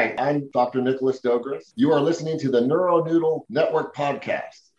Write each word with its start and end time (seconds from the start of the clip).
right. 0.00 0.18
I'm 0.18 0.48
Dr. 0.52 0.80
Nicholas 0.80 1.20
Dogris. 1.20 1.72
You 1.76 1.92
are 1.92 2.00
listening 2.00 2.38
to 2.38 2.50
the 2.50 2.60
NeuroNoodle 2.60 3.42
Network 3.50 3.94
podcast. 3.94 4.70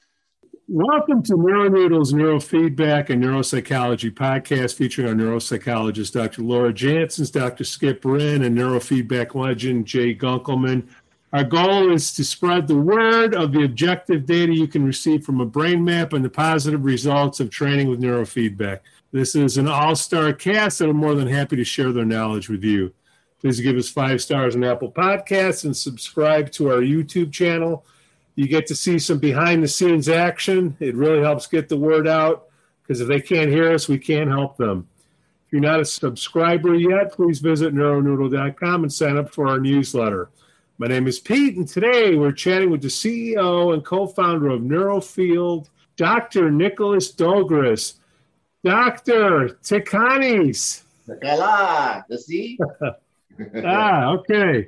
Welcome 0.67 1.21
to 1.23 1.33
NeuroNoodle's 1.33 2.13
Neurofeedback 2.13 3.09
and 3.09 3.23
Neuropsychology 3.23 4.11
podcast 4.11 4.75
featuring 4.75 5.09
our 5.09 5.13
neuropsychologist, 5.13 6.13
Dr. 6.13 6.41
Laura 6.41 6.73
Jansons, 6.73 7.31
Dr. 7.31 7.63
Skip 7.63 8.03
Wren, 8.03 8.41
and 8.43 8.57
neurofeedback 8.57 9.35
legend, 9.35 9.85
Jay 9.85 10.15
Gunkelman. 10.15 10.87
Our 11.33 11.43
goal 11.43 11.93
is 11.93 12.13
to 12.13 12.23
spread 12.23 12.67
the 12.67 12.77
word 12.77 13.35
of 13.35 13.51
the 13.51 13.63
objective 13.63 14.25
data 14.25 14.53
you 14.53 14.67
can 14.67 14.83
receive 14.83 15.23
from 15.23 15.39
a 15.39 15.45
brain 15.45 15.83
map 15.83 16.13
and 16.13 16.25
the 16.25 16.29
positive 16.29 16.83
results 16.83 17.39
of 17.39 17.51
training 17.51 17.89
with 17.89 18.01
neurofeedback. 18.01 18.79
This 19.11 19.35
is 19.35 19.57
an 19.57 19.67
all 19.67 19.95
star 19.95 20.33
cast, 20.33 20.81
and 20.81 20.89
I'm 20.89 20.97
more 20.97 21.13
than 21.13 21.27
happy 21.27 21.57
to 21.57 21.63
share 21.63 21.91
their 21.91 22.05
knowledge 22.05 22.49
with 22.49 22.63
you. 22.63 22.93
Please 23.41 23.59
give 23.59 23.75
us 23.75 23.89
five 23.89 24.21
stars 24.21 24.55
on 24.55 24.63
Apple 24.63 24.91
Podcasts 24.91 25.65
and 25.65 25.75
subscribe 25.75 26.51
to 26.51 26.69
our 26.69 26.81
YouTube 26.81 27.31
channel. 27.31 27.83
You 28.35 28.47
get 28.47 28.67
to 28.67 28.75
see 28.75 28.99
some 28.99 29.17
behind 29.17 29.63
the 29.63 29.67
scenes 29.67 30.09
action. 30.09 30.77
It 30.79 30.95
really 30.95 31.23
helps 31.23 31.47
get 31.47 31.67
the 31.67 31.75
word 31.75 32.07
out 32.07 32.49
because 32.83 33.01
if 33.01 33.07
they 33.07 33.19
can't 33.19 33.49
hear 33.49 33.73
us, 33.73 33.87
we 33.87 33.97
can't 33.97 34.29
help 34.29 34.57
them. 34.57 34.87
If 35.47 35.53
you're 35.53 35.61
not 35.61 35.79
a 35.79 35.85
subscriber 35.85 36.75
yet, 36.75 37.13
please 37.13 37.39
visit 37.39 37.73
neuronoodle.com 37.73 38.83
and 38.83 38.93
sign 38.93 39.17
up 39.17 39.33
for 39.33 39.47
our 39.47 39.59
newsletter. 39.59 40.29
My 40.77 40.85
name 40.85 41.07
is 41.07 41.19
Pete, 41.19 41.57
and 41.57 41.67
today 41.67 42.15
we're 42.15 42.31
chatting 42.31 42.69
with 42.69 42.83
the 42.83 42.89
CEO 42.89 43.73
and 43.73 43.83
co 43.83 44.05
founder 44.05 44.49
of 44.49 44.61
Neurofield, 44.61 45.67
Dr. 45.97 46.51
Nicholas 46.51 47.09
Dogris. 47.09 47.95
Dr. 48.63 49.57
Tikanis. 49.63 50.83
Tekala, 51.07 52.03
the 52.07 52.19
sea. 52.19 52.59
ah, 53.65 54.11
okay. 54.13 54.67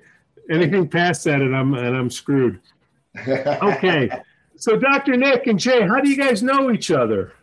Anything 0.49 0.87
past 0.87 1.23
that, 1.23 1.41
and 1.41 1.55
I'm 1.55 1.73
and 1.73 1.95
I'm 1.95 2.09
screwed. 2.09 2.59
Okay. 3.27 4.09
so, 4.57 4.77
Dr. 4.77 5.15
Nick 5.15 5.47
and 5.47 5.59
Jay, 5.59 5.81
how 5.81 6.01
do 6.01 6.09
you 6.09 6.17
guys 6.17 6.43
know 6.43 6.71
each 6.71 6.91
other? 6.91 7.33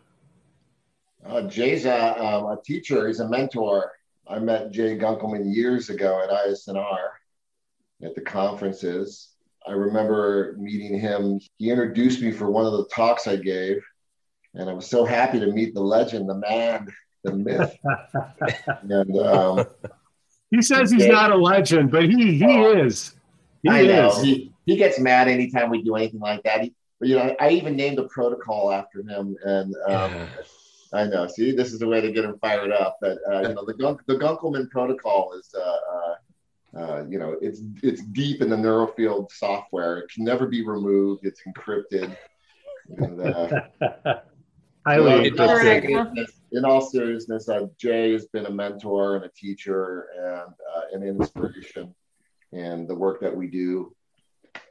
Uh, 1.25 1.43
Jay's 1.43 1.85
a, 1.85 2.19
um, 2.23 2.47
a 2.47 2.59
teacher. 2.65 3.07
He's 3.07 3.21
a 3.21 3.29
mentor. 3.29 3.93
I 4.29 4.39
met 4.39 4.71
Jay 4.71 4.97
Gunkelman 4.97 5.55
years 5.55 5.91
ago 5.91 6.23
at 6.23 6.31
ISNR 6.31 7.09
at 8.03 8.15
the 8.15 8.21
conferences. 8.21 9.31
I 9.67 9.73
remember 9.73 10.57
meeting 10.59 10.99
him. 10.99 11.41
He 11.59 11.71
introduced 11.71 12.23
me 12.23 12.33
for 12.33 12.51
one 12.51 12.65
of 12.65 12.73
the 12.73 12.87
talks 12.87 13.27
I 13.27 13.37
gave, 13.37 13.83
and 14.55 14.71
I 14.71 14.73
was 14.73 14.87
so 14.87 15.05
happy 15.05 15.39
to 15.41 15.47
meet 15.47 15.75
the 15.75 15.83
legend, 15.83 16.29
the 16.29 16.37
man, 16.37 16.89
the 17.25 17.35
myth. 17.35 17.77
and 18.83 19.19
um, 19.19 19.67
he 20.51 20.63
says 20.63 20.91
he's 20.91 21.07
not 21.07 21.31
a 21.31 21.37
legend, 21.37 21.91
but 21.91 22.05
he 22.05 22.39
he 22.39 22.45
oh, 22.45 22.85
is. 22.85 23.15
He 23.63 23.69
I 23.69 23.83
know. 23.83 24.11
He, 24.23 24.53
he 24.67 24.77
gets 24.77 24.99
mad 24.99 25.29
anytime 25.29 25.71
we 25.71 25.83
do 25.83 25.97
anything 25.97 26.21
like 26.21 26.43
that. 26.43 26.63
He, 26.63 26.75
you 27.03 27.17
know, 27.17 27.35
I 27.41 27.51
even 27.51 27.77
named 27.77 27.99
a 27.99 28.05
protocol 28.05 28.73
after 28.73 29.01
him, 29.01 29.37
and 29.45 29.75
um, 29.87 30.13
yeah. 30.13 30.27
I 30.93 31.05
know. 31.05 31.27
See, 31.29 31.53
this 31.53 31.73
is 31.73 31.79
the 31.79 31.87
way 31.87 32.01
to 32.01 32.11
get 32.11 32.25
him 32.25 32.37
fired 32.41 32.73
up. 32.73 32.99
But 33.01 33.19
uh, 33.31 33.41
you 33.43 33.55
know, 33.55 33.65
the 33.65 33.75
Gunk, 33.75 34.03
the 34.07 34.17
Gunkelman 34.17 34.71
protocol 34.71 35.33
is, 35.39 35.55
uh, 35.55 35.77
uh, 35.95 36.81
uh, 36.81 37.05
you 37.09 37.19
know, 37.19 37.37
it's 37.41 37.63
it's 37.83 38.03
deep 38.03 38.43
in 38.43 38.51
the 38.51 38.57
neurofield 38.57 39.31
software. 39.31 39.99
It 39.99 40.11
can 40.11 40.25
never 40.25 40.47
be 40.47 40.67
removed. 40.67 41.25
It's 41.25 41.41
encrypted. 41.47 42.17
And, 42.99 43.21
uh, 43.21 43.61
Highly 44.87 45.31
encrypted 45.31 46.27
in 46.53 46.65
all 46.65 46.81
seriousness, 46.81 47.49
uh, 47.49 47.67
Jay 47.79 48.13
has 48.13 48.27
been 48.27 48.47
a 48.47 48.51
mentor 48.51 49.17
and 49.17 49.25
a 49.25 49.31
teacher 49.31 50.09
and 50.17 50.53
uh, 50.77 50.83
an 50.93 51.03
inspiration 51.03 51.95
in 52.53 52.87
the 52.87 52.95
work 52.95 53.21
that 53.21 53.35
we 53.35 53.47
do. 53.47 53.95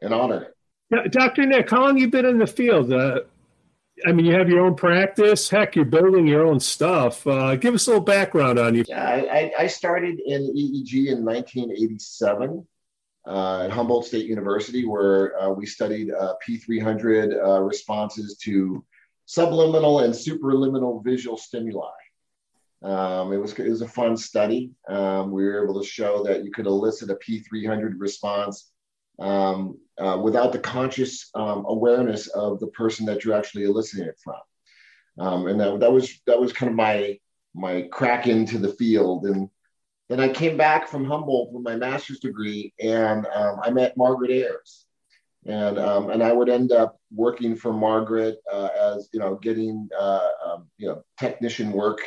An 0.02 0.14
honor. 0.14 0.54
Yeah, 0.92 1.04
Dr. 1.10 1.46
Nick, 1.46 1.70
how 1.70 1.84
long 1.84 1.98
you 1.98 2.10
been 2.10 2.26
in 2.26 2.40
the 2.40 2.48
field? 2.48 2.92
Uh, 2.92 3.22
I 4.06 4.12
mean, 4.12 4.26
you 4.26 4.34
have 4.34 4.50
your 4.50 4.66
own 4.66 4.76
practice. 4.76 5.50
Heck, 5.50 5.76
you're 5.76 5.86
building 5.86 6.26
your 6.26 6.46
own 6.46 6.60
stuff. 6.60 7.26
Uh, 7.28 7.56
give 7.56 7.74
us 7.74 7.88
a 7.88 7.92
little 7.92 8.04
background 8.04 8.58
on 8.58 8.76
you. 8.76 8.86
Yeah, 8.88 9.04
I, 9.04 9.52
I 9.58 9.68
started 9.68 10.20
in 10.20 10.42
EEG 10.42 11.08
in 11.08 11.24
1987 11.24 12.66
uh, 13.28 13.64
at 13.64 13.72
Humboldt 13.72 14.06
State 14.06 14.26
University, 14.26 14.86
where 14.86 15.40
uh, 15.40 15.50
we 15.50 15.66
studied 15.66 16.10
P300 16.48 17.66
responses 17.66 18.38
to 18.38 18.84
subliminal 19.30 20.00
and 20.00 20.12
superliminal 20.12 21.04
visual 21.04 21.38
stimuli. 21.38 21.92
Um, 22.82 23.32
it 23.32 23.38
was 23.38 23.54
it 23.60 23.70
was 23.70 23.84
a 23.84 23.88
fun 23.88 24.18
study. 24.18 24.72
Um, 24.88 25.30
we 25.30 25.44
were 25.44 25.64
able 25.64 25.80
to 25.80 25.88
show 25.88 26.24
that 26.24 26.44
you 26.44 26.52
could 26.52 26.66
elicit 26.66 27.12
a 27.12 27.16
P300 27.16 27.94
response 27.98 28.72
um, 29.20 29.78
uh, 30.00 30.18
without 30.24 30.52
the 30.52 30.58
conscious 30.58 31.30
um, 31.36 31.66
awareness 31.68 32.26
of 32.30 32.60
the 32.60 32.68
person 32.68 33.06
that 33.06 33.24
you're 33.24 33.38
actually 33.38 33.66
eliciting 33.66 34.08
it 34.08 34.18
from. 34.24 34.40
Um, 35.20 35.48
and 35.48 35.60
that, 35.60 35.80
that 35.82 35.92
was 35.92 36.20
that 36.26 36.40
was 36.40 36.52
kind 36.52 36.72
of 36.72 36.76
my 36.76 37.20
my 37.54 37.84
crack 37.92 38.26
into 38.26 38.58
the 38.58 38.74
field. 38.74 39.28
And 39.28 39.48
then 40.08 40.20
I 40.20 40.30
came 40.30 40.58
back 40.58 40.88
from 40.88 41.06
Humboldt 41.06 41.54
with 41.54 41.64
my 41.64 41.76
master's 41.76 42.20
degree, 42.20 42.74
and 42.80 43.28
um, 43.28 43.60
I 43.62 43.70
met 43.70 43.96
Margaret 43.96 44.32
Ayers 44.32 44.88
and 45.50 45.80
um, 45.80 46.12
and 46.12 46.22
I 46.22 46.32
would 46.32 46.48
end 46.48 46.72
up 46.72 47.00
working 47.12 47.56
for 47.56 47.74
Margaret 47.74 48.38
uh, 48.52 48.70
as 48.80 49.10
you 49.12 49.20
know 49.20 49.36
getting 49.36 49.90
uh, 50.00 50.30
um, 50.46 50.68
you 50.78 50.88
know 50.88 51.04
technician 51.18 51.72
work, 51.72 52.00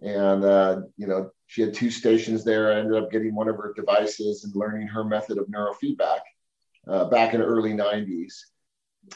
and 0.00 0.42
uh, 0.42 0.80
you 0.96 1.06
know 1.06 1.30
she 1.46 1.60
had 1.60 1.74
two 1.74 1.90
stations 1.90 2.44
there. 2.44 2.72
I 2.72 2.78
ended 2.78 3.00
up 3.00 3.10
getting 3.10 3.34
one 3.34 3.48
of 3.48 3.56
her 3.56 3.74
devices 3.76 4.44
and 4.44 4.56
learning 4.56 4.88
her 4.88 5.04
method 5.04 5.36
of 5.36 5.46
neurofeedback 5.48 6.20
uh, 6.88 7.04
back 7.06 7.34
in 7.34 7.40
the 7.40 7.46
early 7.46 7.74
'90s, 7.74 8.32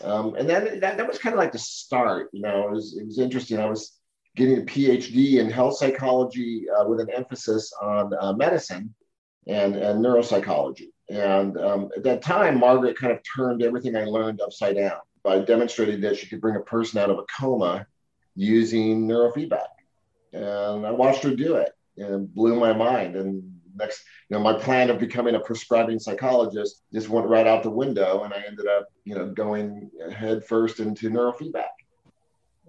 um, 0.05 0.35
and 0.35 0.49
then 0.49 0.81
that, 0.81 0.99
that 0.99 1.09
was 1.09 1.19
kind 1.19 1.33
of 1.33 1.39
like 1.39 1.53
the 1.53 1.59
start. 1.59 2.29
You 2.35 2.43
know, 2.43 2.69
it 2.69 2.73
was 2.73 2.99
it 2.99 3.07
was 3.07 3.19
interesting. 3.19 3.59
I 3.59 3.71
was 3.71 3.99
getting 4.37 4.59
a 4.59 4.67
PhD 4.67 5.39
in 5.39 5.51
health 5.51 5.79
psychology 5.79 6.67
uh, 6.69 6.87
with 6.87 7.01
an 7.01 7.09
emphasis 7.11 7.73
on 7.81 8.13
uh, 8.21 8.35
medicine 8.35 8.95
and, 9.47 9.77
and 9.77 10.05
neuropsychology. 10.05 10.89
And 11.13 11.59
um, 11.59 11.91
at 11.95 12.05
that 12.05 12.23
time, 12.23 12.59
Margaret 12.59 12.97
kind 12.97 13.13
of 13.13 13.21
turned 13.37 13.63
everything 13.63 13.95
I 13.95 14.05
learned 14.05 14.41
upside 14.41 14.77
down 14.77 14.97
by 15.23 15.41
demonstrating 15.41 16.01
that 16.01 16.17
she 16.17 16.27
could 16.27 16.41
bring 16.41 16.57
a 16.57 16.61
person 16.61 16.99
out 16.99 17.11
of 17.11 17.19
a 17.19 17.25
coma 17.39 17.87
using 18.35 19.07
neurofeedback. 19.07 19.69
And 20.33 20.87
I 20.87 20.91
watched 20.91 21.23
her 21.25 21.37
do 21.37 21.57
it 21.57 21.73
and 21.99 22.15
it 22.15 22.35
blew 22.35 22.59
my 22.59 22.73
mind. 22.73 23.17
And 23.17 23.61
next, 23.77 24.05
you 24.31 24.39
know, 24.39 24.43
my 24.43 24.55
plan 24.55 24.89
of 24.89 24.99
becoming 24.99 25.35
a 25.35 25.41
prescribing 25.41 25.99
psychologist 25.99 26.81
just 26.95 27.11
went 27.11 27.29
right 27.29 27.47
out 27.47 27.63
the 27.63 27.69
window. 27.71 28.23
And 28.25 28.33
I 28.33 28.43
ended 28.47 28.67
up, 28.67 28.89
you 29.05 29.15
know, 29.15 29.27
going 29.29 29.91
head 30.17 30.43
first 30.47 30.81
into 30.81 31.11
neurofeedback. 31.11 31.75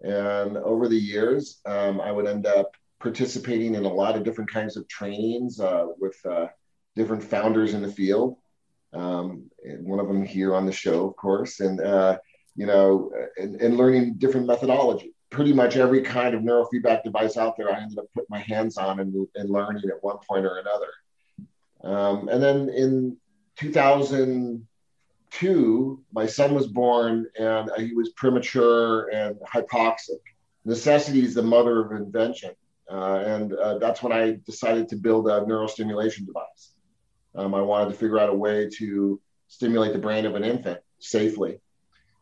And 0.04 0.58
over 0.58 0.90
the 0.90 1.00
years, 1.00 1.62
um, 1.66 2.02
I 2.02 2.12
would 2.12 2.28
end 2.28 2.46
up 2.46 2.76
participating 3.00 3.76
in 3.76 3.86
a 3.86 3.94
lot 3.94 4.18
of 4.18 4.26
different 4.26 4.52
kinds 4.52 4.76
of 4.76 4.86
trainings 4.90 5.62
uh, 5.62 5.86
with 5.98 6.18
uh, 6.30 6.48
different 6.96 7.24
founders 7.24 7.74
in 7.74 7.82
the 7.82 7.92
field. 7.92 8.38
Um, 8.94 9.50
one 9.82 10.00
of 10.00 10.08
them 10.08 10.24
here 10.24 10.56
on 10.56 10.66
the 10.66 10.72
show, 10.72 11.08
of 11.08 11.16
course, 11.16 11.60
and 11.60 11.82
uh, 11.82 12.20
you 12.56 12.68
know, 12.68 13.12
and, 13.38 13.60
and, 13.62 13.78
learning 13.78 14.16
different 14.20 14.46
methodology. 14.46 15.16
Pretty 15.32 15.54
much 15.54 15.76
every 15.76 16.04
kind 16.04 16.36
of 16.36 16.44
neurofeedback 16.44 17.04
device 17.04 17.36
out 17.38 17.58
there, 17.58 17.74
I 17.74 17.82
ended 17.82 17.98
up 17.98 18.06
putting 18.14 18.28
my 18.30 18.42
hands 18.42 18.78
on 18.78 19.00
and, 19.00 19.28
and 19.34 19.50
learning 19.50 19.90
at 19.90 20.04
one 20.04 20.18
point 20.30 20.46
or 20.46 20.60
another. 20.60 20.92
Um, 21.84 22.30
and 22.30 22.44
then 22.44 22.70
in 22.70 23.18
2002, 23.58 26.04
my 26.14 26.28
son 26.28 26.54
was 26.54 26.68
born, 26.68 27.26
and 27.40 27.72
he 27.78 27.96
was 27.96 28.10
premature 28.10 29.10
and 29.10 29.38
hypoxic. 29.42 30.22
Necessity 30.66 31.26
is 31.26 31.34
the 31.34 31.42
mother 31.42 31.84
of 31.84 31.94
invention, 31.94 32.52
uh, 32.90 33.24
and 33.26 33.54
uh, 33.54 33.80
that's 33.80 34.04
when 34.04 34.14
I 34.14 34.38
decided 34.46 34.88
to 34.90 34.96
build 34.96 35.28
a 35.28 35.42
neurostimulation 35.42 36.28
device. 36.28 36.73
Um, 37.36 37.56
I 37.56 37.62
wanted 37.62 37.92
to 37.92 37.98
figure 37.98 38.20
out 38.20 38.30
a 38.30 38.34
way 38.34 38.70
to 38.78 39.20
stimulate 39.48 39.94
the 39.94 40.00
brain 40.00 40.26
of 40.26 40.36
an 40.36 40.44
infant 40.44 40.80
safely. 41.00 41.60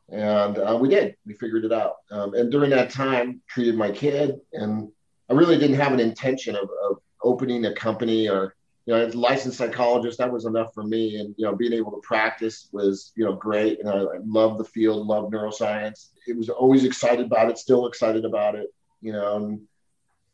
And 0.09 0.57
uh, 0.57 0.77
we 0.79 0.89
did. 0.89 1.15
We 1.25 1.33
figured 1.33 1.63
it 1.63 1.71
out. 1.71 1.95
Um, 2.11 2.33
and 2.33 2.51
during 2.51 2.69
that 2.71 2.89
time, 2.89 3.41
treated 3.47 3.75
my 3.75 3.91
kid. 3.91 4.39
And 4.53 4.91
I 5.29 5.33
really 5.33 5.57
didn't 5.57 5.77
have 5.77 5.93
an 5.93 5.99
intention 5.99 6.55
of, 6.55 6.69
of 6.83 6.97
opening 7.23 7.65
a 7.65 7.73
company 7.73 8.27
or, 8.27 8.55
you 8.85 8.93
know, 8.93 9.05
as 9.05 9.13
a 9.13 9.17
licensed 9.17 9.57
psychologist, 9.57 10.17
that 10.17 10.31
was 10.31 10.45
enough 10.45 10.73
for 10.73 10.83
me. 10.83 11.17
And, 11.17 11.33
you 11.37 11.45
know, 11.45 11.55
being 11.55 11.71
able 11.71 11.91
to 11.91 12.01
practice 12.01 12.67
was, 12.73 13.13
you 13.15 13.23
know, 13.23 13.33
great. 13.33 13.79
And 13.79 13.89
I, 13.89 13.99
I 13.99 14.17
love 14.25 14.57
the 14.57 14.65
field, 14.65 15.07
love 15.07 15.31
neuroscience. 15.31 16.09
It 16.27 16.35
was 16.35 16.49
always 16.49 16.83
excited 16.83 17.25
about 17.25 17.49
it, 17.49 17.57
still 17.57 17.87
excited 17.87 18.25
about 18.25 18.55
it, 18.55 18.67
you 19.01 19.13
know. 19.13 19.37
And, 19.37 19.61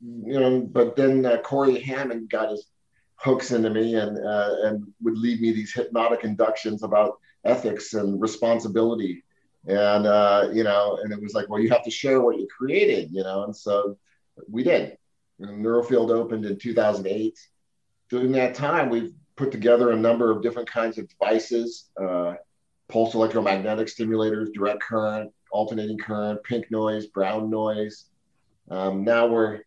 you 0.02 0.40
know, 0.40 0.62
but 0.62 0.96
then 0.96 1.26
uh, 1.26 1.38
Corey 1.38 1.80
Hammond 1.80 2.30
got 2.30 2.52
his 2.52 2.66
hooks 3.18 3.52
into 3.52 3.70
me 3.70 3.96
and 3.96 4.18
uh, 4.18 4.56
and 4.64 4.88
would 5.02 5.18
lead 5.18 5.42
me 5.42 5.52
these 5.52 5.74
hypnotic 5.74 6.24
inductions 6.24 6.84
about 6.84 7.18
ethics 7.44 7.94
and 7.94 8.22
responsibility. 8.22 9.24
And 9.68 10.08
uh, 10.08 10.50
you 10.54 10.64
know 10.64 11.00
and 11.02 11.12
it 11.12 11.22
was 11.22 11.34
like 11.34 11.50
well 11.50 11.62
you 11.62 11.70
have 11.70 11.84
to 11.84 11.92
share 11.92 12.22
what 12.22 12.38
you 12.38 12.48
created 12.56 13.12
you 13.12 13.24
know 13.24 13.44
and 13.44 13.56
so 13.56 13.98
we 14.50 14.64
did. 14.64 14.98
And 15.40 15.64
neurofield 15.64 16.10
opened 16.10 16.46
in 16.46 16.58
2008 16.58 17.38
during 18.10 18.32
that 18.34 18.56
time 18.56 18.90
we've 18.90 19.14
put 19.36 19.52
together 19.52 19.92
a 19.92 19.96
number 19.96 20.32
of 20.32 20.42
different 20.42 20.70
kinds 20.70 20.98
of 20.98 21.08
devices, 21.08 21.90
uh, 22.02 22.34
pulse 22.90 23.14
electromagnetic 23.14 23.88
stimulators, 23.88 24.52
direct 24.54 24.82
current, 24.82 25.32
alternating 25.52 25.98
current, 25.98 26.44
pink 26.44 26.70
noise, 26.72 27.06
brown 27.08 27.50
noise. 27.50 28.06
Um, 28.70 29.04
now 29.04 29.28
we're 29.28 29.62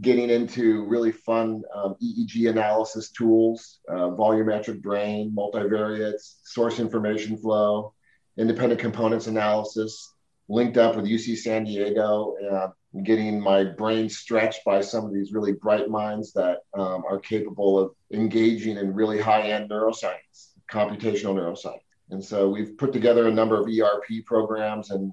getting 0.00 0.30
into 0.30 0.84
really 0.84 1.12
fun 1.12 1.62
um, 1.74 1.96
EEG 2.02 2.48
analysis 2.48 3.10
tools, 3.10 3.80
uh, 3.88 4.10
volumetric 4.10 4.80
brain, 4.80 5.34
multivariates, 5.36 6.36
source 6.44 6.78
information 6.78 7.36
flow, 7.36 7.94
independent 8.36 8.80
components 8.80 9.26
analysis, 9.26 10.14
linked 10.48 10.76
up 10.76 10.96
with 10.96 11.04
UC 11.04 11.36
San 11.38 11.64
Diego, 11.64 12.36
uh, 12.50 12.68
getting 13.02 13.40
my 13.40 13.64
brain 13.64 14.08
stretched 14.08 14.64
by 14.64 14.80
some 14.80 15.04
of 15.04 15.12
these 15.12 15.32
really 15.32 15.52
bright 15.52 15.88
minds 15.88 16.32
that 16.32 16.58
um, 16.74 17.04
are 17.08 17.18
capable 17.18 17.78
of 17.78 17.92
engaging 18.12 18.76
in 18.76 18.94
really 18.94 19.20
high-end 19.20 19.68
neuroscience, 19.70 20.52
computational 20.70 21.34
neuroscience. 21.34 21.80
And 22.10 22.24
so 22.24 22.48
we've 22.48 22.78
put 22.78 22.92
together 22.92 23.26
a 23.26 23.32
number 23.32 23.60
of 23.60 23.68
ERP 23.68 24.24
programs 24.24 24.90
and 24.90 25.12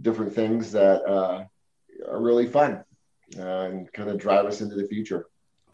different 0.00 0.34
things 0.34 0.70
that 0.72 1.02
uh, 1.04 1.44
are 2.08 2.20
really 2.20 2.46
fun 2.46 2.84
uh, 3.36 3.42
and 3.42 3.92
kind 3.92 4.08
of 4.08 4.18
drive 4.18 4.46
us 4.46 4.60
into 4.60 4.76
the 4.76 4.86
future. 4.86 5.26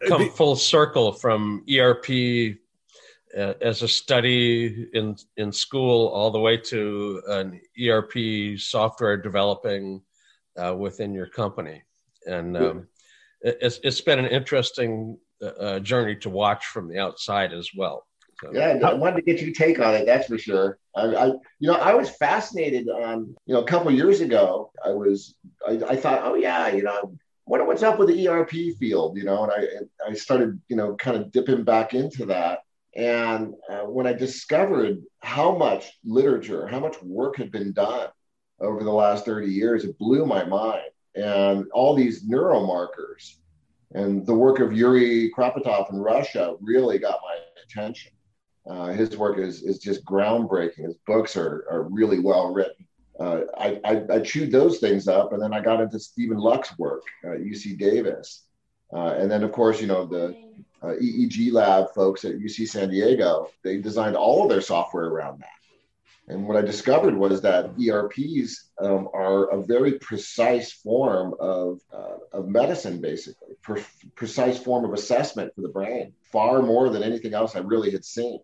Come 0.07 0.29
full 0.31 0.55
circle 0.55 1.13
from 1.13 1.63
ERP 1.73 2.57
uh, 3.37 3.53
as 3.61 3.81
a 3.81 3.87
study 3.87 4.87
in 4.93 5.15
in 5.37 5.51
school 5.51 6.07
all 6.09 6.31
the 6.31 6.39
way 6.39 6.57
to 6.57 7.21
an 7.27 7.59
ERP 7.81 8.57
software 8.57 9.17
developing 9.17 10.01
uh, 10.57 10.75
within 10.75 11.13
your 11.13 11.27
company, 11.27 11.81
and 12.25 12.57
um, 12.57 12.87
it's 13.41 13.79
it's 13.83 14.01
been 14.01 14.19
an 14.19 14.27
interesting 14.27 15.17
uh, 15.41 15.47
uh, 15.47 15.79
journey 15.79 16.15
to 16.15 16.29
watch 16.29 16.65
from 16.67 16.87
the 16.87 16.99
outside 16.99 17.53
as 17.53 17.69
well. 17.75 18.05
So. 18.41 18.51
Yeah, 18.53 18.79
I 18.83 18.93
wanted 18.93 19.17
to 19.17 19.21
get 19.21 19.41
your 19.41 19.53
take 19.53 19.79
on 19.79 19.95
it. 19.95 20.05
That's 20.05 20.27
for 20.27 20.37
sure. 20.37 20.77
I, 20.95 21.03
I 21.03 21.25
you 21.59 21.69
know, 21.69 21.75
I 21.75 21.93
was 21.93 22.09
fascinated. 22.09 22.87
Um, 22.89 23.35
you 23.45 23.53
know, 23.53 23.61
a 23.61 23.65
couple 23.65 23.91
years 23.91 24.19
ago, 24.19 24.71
I 24.83 24.89
was, 24.89 25.35
I, 25.65 25.79
I 25.89 25.95
thought, 25.95 26.21
oh 26.23 26.35
yeah, 26.35 26.67
you 26.67 26.83
know, 26.83 27.17
wonder 27.45 27.65
what's 27.65 27.83
up 27.83 27.99
with 27.99 28.09
the 28.09 28.27
ERP 28.27 28.77
field, 28.79 29.17
you 29.17 29.23
know, 29.23 29.43
and 29.43 29.51
I, 29.51 30.09
I 30.09 30.13
started, 30.13 30.59
you 30.67 30.75
know, 30.75 30.95
kind 30.95 31.17
of 31.17 31.31
dipping 31.31 31.63
back 31.63 31.93
into 31.93 32.25
that. 32.27 32.59
And 32.95 33.53
uh, 33.69 33.81
when 33.81 34.07
I 34.07 34.13
discovered 34.13 35.03
how 35.19 35.55
much 35.55 35.91
literature, 36.03 36.67
how 36.67 36.79
much 36.79 37.01
work 37.03 37.37
had 37.37 37.51
been 37.51 37.73
done 37.73 38.07
over 38.59 38.83
the 38.83 38.91
last 38.91 39.25
30 39.25 39.47
years, 39.47 39.83
it 39.83 39.97
blew 39.99 40.25
my 40.25 40.45
mind. 40.45 40.89
And 41.15 41.65
all 41.73 41.95
these 41.95 42.25
neuromarkers 42.25 43.35
and 43.93 44.25
the 44.25 44.33
work 44.33 44.59
of 44.59 44.73
Yuri 44.73 45.31
Kropotov 45.37 45.91
in 45.91 45.99
Russia 45.99 46.55
really 46.61 46.97
got 46.99 47.19
my 47.23 47.37
attention. 47.63 48.11
Uh, 48.69 48.87
his 48.87 49.15
work 49.15 49.37
is, 49.37 49.61
is 49.61 49.77
just 49.77 50.03
groundbreaking. 50.05 50.85
His 50.85 50.95
books 51.05 51.37
are, 51.37 51.65
are 51.69 51.83
really 51.83 52.19
well 52.19 52.51
written 52.51 52.87
uh, 53.19 53.41
I, 53.57 53.79
I, 53.85 54.03
I, 54.13 54.19
chewed 54.19 54.51
those 54.51 54.79
things 54.79 55.07
up, 55.07 55.31
and 55.31 55.41
then 55.41 55.53
I 55.53 55.61
got 55.61 55.79
into 55.79 55.99
Steven 55.99 56.37
Luck's 56.37 56.77
work 56.77 57.03
at 57.23 57.39
UC 57.39 57.77
Davis, 57.77 58.43
uh, 58.93 59.15
and 59.17 59.31
then 59.31 59.43
of 59.43 59.51
course 59.51 59.79
you 59.79 59.87
know 59.87 60.05
the 60.05 60.35
uh, 60.81 60.95
EEG 61.01 61.51
lab 61.53 61.93
folks 61.93 62.25
at 62.25 62.37
UC 62.37 62.67
San 62.67 62.89
Diego. 62.89 63.49
They 63.63 63.77
designed 63.77 64.15
all 64.15 64.43
of 64.43 64.49
their 64.49 64.61
software 64.61 65.05
around 65.05 65.39
that. 65.39 65.49
And 66.27 66.47
what 66.47 66.57
I 66.57 66.61
discovered 66.61 67.15
was 67.15 67.41
that 67.41 67.71
ERPs 67.79 68.71
um, 68.81 69.07
are 69.13 69.51
a 69.51 69.61
very 69.61 69.99
precise 69.99 70.71
form 70.71 71.35
of, 71.39 71.79
uh, 71.93 72.17
of 72.33 72.47
medicine, 72.47 72.99
basically, 72.99 73.55
pre- 73.61 73.83
precise 74.15 74.57
form 74.57 74.85
of 74.85 74.93
assessment 74.93 75.53
for 75.53 75.61
the 75.61 75.69
brain, 75.69 76.13
far 76.31 76.63
more 76.63 76.89
than 76.89 77.03
anything 77.03 77.35
else 77.35 77.55
I 77.55 77.59
really 77.59 77.91
had 77.91 78.03
seen. 78.03 78.39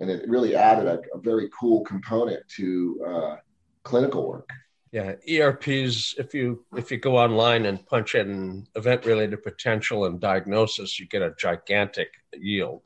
And 0.00 0.10
it 0.10 0.28
really 0.28 0.54
added 0.54 0.86
a, 0.86 1.00
a 1.16 1.18
very 1.18 1.48
cool 1.58 1.82
component 1.84 2.46
to 2.56 3.04
uh, 3.06 3.36
clinical 3.84 4.28
work. 4.28 4.50
Yeah, 4.92 5.14
ERPs. 5.28 6.14
If 6.18 6.34
you 6.34 6.64
if 6.76 6.92
you 6.92 6.98
go 6.98 7.16
online 7.18 7.66
and 7.66 7.84
punch 7.84 8.14
in 8.14 8.66
event 8.76 9.04
related 9.06 9.42
potential 9.42 10.04
and 10.04 10.20
diagnosis, 10.20 11.00
you 11.00 11.06
get 11.06 11.22
a 11.22 11.34
gigantic 11.36 12.08
yield. 12.32 12.82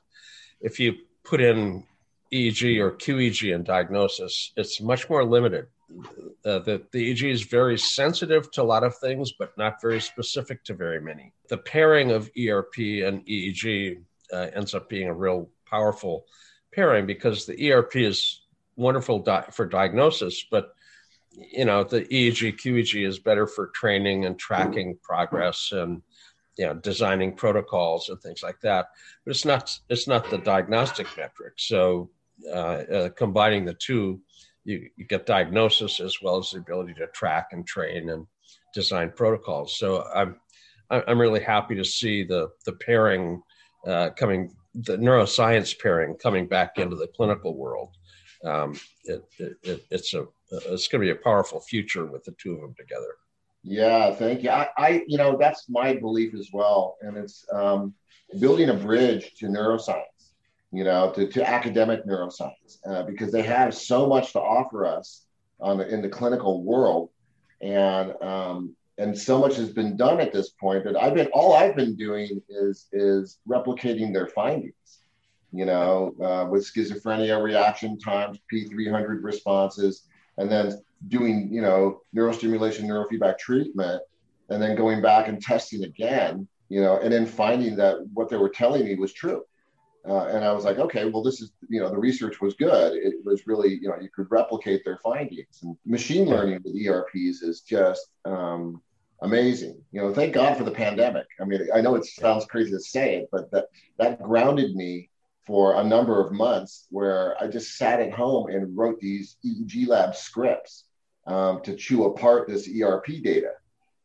If 0.61 0.81
you 0.81 0.95
put 1.23 1.41
in 1.41 1.85
EEG 2.33 2.81
or 2.81 2.93
QEEG 2.93 3.55
and 3.55 3.65
diagnosis, 3.65 4.53
it's 4.57 4.81
much 4.81 5.09
more 5.11 5.25
limited. 5.25 5.67
Uh, 6.45 6.59
the, 6.61 6.83
the 6.93 7.13
EEG 7.13 7.31
is 7.31 7.43
very 7.43 7.79
sensitive 7.79 8.51
to 8.53 8.63
a 8.63 8.65
lot 8.65 8.85
of 8.85 8.97
things, 8.97 9.33
but 9.33 9.57
not 9.57 9.81
very 9.81 10.01
specific 10.01 10.65
to 10.65 10.75
very 10.75 11.01
many. 11.01 11.33
The 11.49 11.59
pairing 11.59 12.11
of 12.11 12.31
ERP 12.39 12.79
and 13.05 13.25
EEG 13.27 14.03
uh, 14.33 14.47
ends 14.55 14.75
up 14.75 14.89
being 14.89 15.09
a 15.09 15.15
real 15.15 15.49
powerful 15.67 16.27
pairing 16.75 17.07
because 17.07 17.47
the 17.47 17.71
ERP 17.73 17.97
is 17.97 18.43
wonderful 18.77 19.21
di- 19.21 19.47
for 19.51 19.67
diagnosis, 19.67 20.45
but 20.51 20.75
you 21.53 21.65
know 21.65 21.85
the 21.85 22.03
EEG 22.03 22.59
QEEG 22.59 23.07
is 23.07 23.19
better 23.19 23.47
for 23.47 23.69
training 23.69 24.25
and 24.25 24.39
tracking 24.39 24.99
progress 25.03 25.71
and 25.73 26.03
you 26.57 26.67
know 26.67 26.75
designing 26.75 27.35
protocols 27.35 28.09
and 28.09 28.21
things 28.21 28.43
like 28.43 28.61
that. 28.61 28.89
But 29.25 29.31
it's 29.31 29.45
not 29.45 29.79
it's 29.89 30.09
not 30.09 30.31
the 30.31 30.39
diagnostic 30.39 31.07
metric. 31.17 31.55
So 31.57 32.11
uh, 32.47 32.83
uh, 32.93 33.09
combining 33.11 33.65
the 33.65 33.75
two, 33.75 34.21
you, 34.65 34.89
you 34.97 35.07
get 35.07 35.27
diagnosis 35.27 36.01
as 36.01 36.17
well 36.23 36.39
as 36.39 36.51
the 36.51 36.59
ability 36.59 36.95
to 36.95 37.07
track 37.09 37.49
and 37.53 37.67
train 37.67 38.11
and 38.11 38.27
design 38.75 39.13
protocols. 39.15 39.79
So 39.79 40.05
I'm 40.15 40.37
I'm 40.91 41.21
really 41.21 41.43
happy 41.43 41.77
to 41.77 41.85
see 41.85 42.25
the 42.25 42.49
the 42.65 42.73
pairing 42.73 43.43
uh, 43.87 44.11
coming 44.11 44.55
the 44.75 44.97
neuroscience 44.97 45.79
pairing 45.79 46.17
coming 46.17 46.47
back 46.47 46.79
into 46.79 46.97
the 46.97 47.09
clinical 47.09 47.57
world. 47.57 47.97
Um, 48.45 48.79
it, 49.05 49.25
it, 49.39 49.85
it's 49.91 50.15
a 50.15 50.27
it's 50.51 50.89
going 50.89 51.01
to 51.01 51.07
be 51.07 51.11
a 51.11 51.23
powerful 51.23 51.61
future 51.61 52.07
with 52.07 52.25
the 52.25 52.33
two 52.33 52.55
of 52.55 52.61
them 52.61 52.75
together. 52.77 53.15
Yeah, 53.63 54.15
thank 54.15 54.43
you. 54.43 54.51
I, 54.51 54.69
I 54.77 55.05
you 55.07 55.19
know, 55.19 55.37
that's 55.39 55.69
my 55.69 55.95
belief 55.95 56.35
as 56.35 56.51
well, 56.53 56.97
and 57.03 57.17
it's 57.17 57.45
um, 57.53 57.95
building 58.41 58.71
a 58.71 58.75
bridge 58.75 59.35
to 59.39 59.47
neuroscience. 59.47 60.05
You 60.71 60.85
know, 60.85 61.11
to, 61.13 61.27
to 61.27 61.49
academic 61.49 62.05
neuroscience 62.05 62.77
uh, 62.87 63.03
because 63.05 63.33
they 63.33 63.43
have 63.43 63.75
so 63.75 64.07
much 64.07 64.33
to 64.33 64.41
offer 64.41 64.87
us 64.87 65.25
on 65.61 65.79
the, 65.79 65.89
in 65.89 66.03
the 66.03 66.11
clinical 66.11 66.63
world, 66.63 67.09
and 67.63 68.15
um, 68.23 68.77
and 68.99 69.17
so 69.17 69.39
much 69.39 69.57
has 69.57 69.71
been 69.71 69.97
done 69.97 70.21
at 70.21 70.33
this 70.33 70.51
point 70.51 70.85
that 70.85 70.97
I've 70.97 71.15
been 71.15 71.29
all 71.33 71.55
I've 71.55 71.75
been 71.75 71.97
doing 71.97 72.43
is 72.49 72.87
is 72.93 73.39
replicating 73.49 74.13
their 74.13 74.27
findings. 74.29 74.75
You 75.53 75.65
know, 75.65 76.15
uh, 76.23 76.47
with 76.51 76.71
schizophrenia 76.71 77.43
reaction 77.43 77.99
times, 77.99 78.39
P300 78.53 79.23
responses, 79.23 80.03
and 80.39 80.51
then 80.51 80.73
doing 81.09 81.49
you 81.53 81.61
know 81.61 82.01
neurostimulation 82.17 82.85
neurofeedback 82.85 83.39
treatment 83.39 84.01
and 84.49 84.63
then 84.63 84.75
going 84.75 85.03
back 85.03 85.29
and 85.29 85.43
testing 85.43 85.85
again 85.85 86.49
you 86.69 86.81
know 86.81 86.99
and 86.99 87.13
then 87.13 87.27
finding 87.27 87.77
that 87.77 87.99
what 88.15 88.29
they 88.31 88.37
were 88.37 88.49
telling 88.49 88.85
me 88.85 88.95
was 88.95 89.13
true. 89.13 89.43
Uh, 90.09 90.27
and 90.27 90.45
i 90.45 90.53
was 90.53 90.65
like 90.65 90.79
okay 90.79 91.05
well 91.11 91.23
this 91.23 91.41
is 91.41 91.53
you 91.69 91.81
know 91.81 91.91
the 91.91 91.99
research 91.99 92.41
was 92.41 92.55
good. 92.55 92.95
It 92.95 93.15
was 93.25 93.47
really 93.47 93.75
you 93.83 93.89
know 93.89 93.97
you 94.01 94.09
could 94.15 94.29
replicate 94.31 94.83
their 94.85 94.99
findings. 94.99 95.61
And 95.63 95.77
machine 95.85 96.27
learning 96.27 96.61
with 96.65 96.75
erps 96.75 97.43
is 97.43 97.61
just 97.61 98.07
um, 98.25 98.81
amazing. 99.21 99.83
You 99.93 100.03
know 100.03 100.15
thank 100.15 100.33
god 100.35 100.57
for 100.57 100.65
the 100.65 100.71
pandemic. 100.71 101.27
I 101.41 101.45
mean 101.45 101.69
i 101.75 101.81
know 101.81 101.95
it 101.97 102.07
sounds 102.07 102.47
crazy 102.47 102.71
to 102.71 102.81
say 102.81 103.17
it 103.17 103.29
but 103.31 103.51
that 103.51 103.67
that 103.99 104.23
grounded 104.23 104.75
me 104.75 105.11
for 105.49 105.81
a 105.81 105.83
number 105.83 106.21
of 106.23 106.31
months 106.31 106.87
where 106.91 107.35
I 107.43 107.47
just 107.49 107.79
sat 107.79 108.01
at 108.01 108.13
home 108.13 108.51
and 108.51 108.77
wrote 108.77 109.01
these 109.01 109.39
EEG 109.43 109.89
lab 109.89 110.15
scripts 110.15 110.85
um, 111.27 111.63
to 111.63 111.75
chew 111.75 112.05
apart 112.05 112.47
this 112.47 112.69
ERP 112.69 113.07
data, 113.25 113.53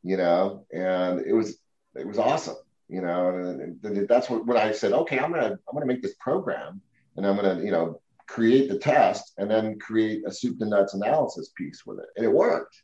you 0.04 0.16
know, 0.16 0.66
and 0.72 1.20
it 1.20 1.34
was 1.34 1.58
it 1.96 2.08
was 2.08 2.18
awesome, 2.18 2.56
you 2.88 3.02
know, 3.02 3.28
and, 3.28 3.78
and 3.84 4.08
that's 4.08 4.30
what 4.30 4.46
when 4.46 4.56
I 4.56 4.72
said, 4.72 4.94
okay, 4.94 5.20
I'm 5.20 5.34
gonna 5.34 5.52
I'm 5.68 5.74
gonna 5.74 5.86
make 5.86 6.02
this 6.02 6.16
program 6.18 6.82
and 7.18 7.28
I'm 7.28 7.36
gonna 7.36 7.62
you 7.62 7.72
know 7.72 8.00
create 8.26 8.70
the 8.70 8.80
test 8.80 9.34
and 9.38 9.52
then 9.52 9.78
create 9.80 10.24
a 10.26 10.32
soup 10.32 10.60
to 10.60 10.66
nuts 10.66 10.94
analysis 10.94 11.52
piece 11.58 11.86
with 11.86 12.00
it, 12.00 12.08
and 12.16 12.26
it 12.26 12.32
worked. 12.32 12.82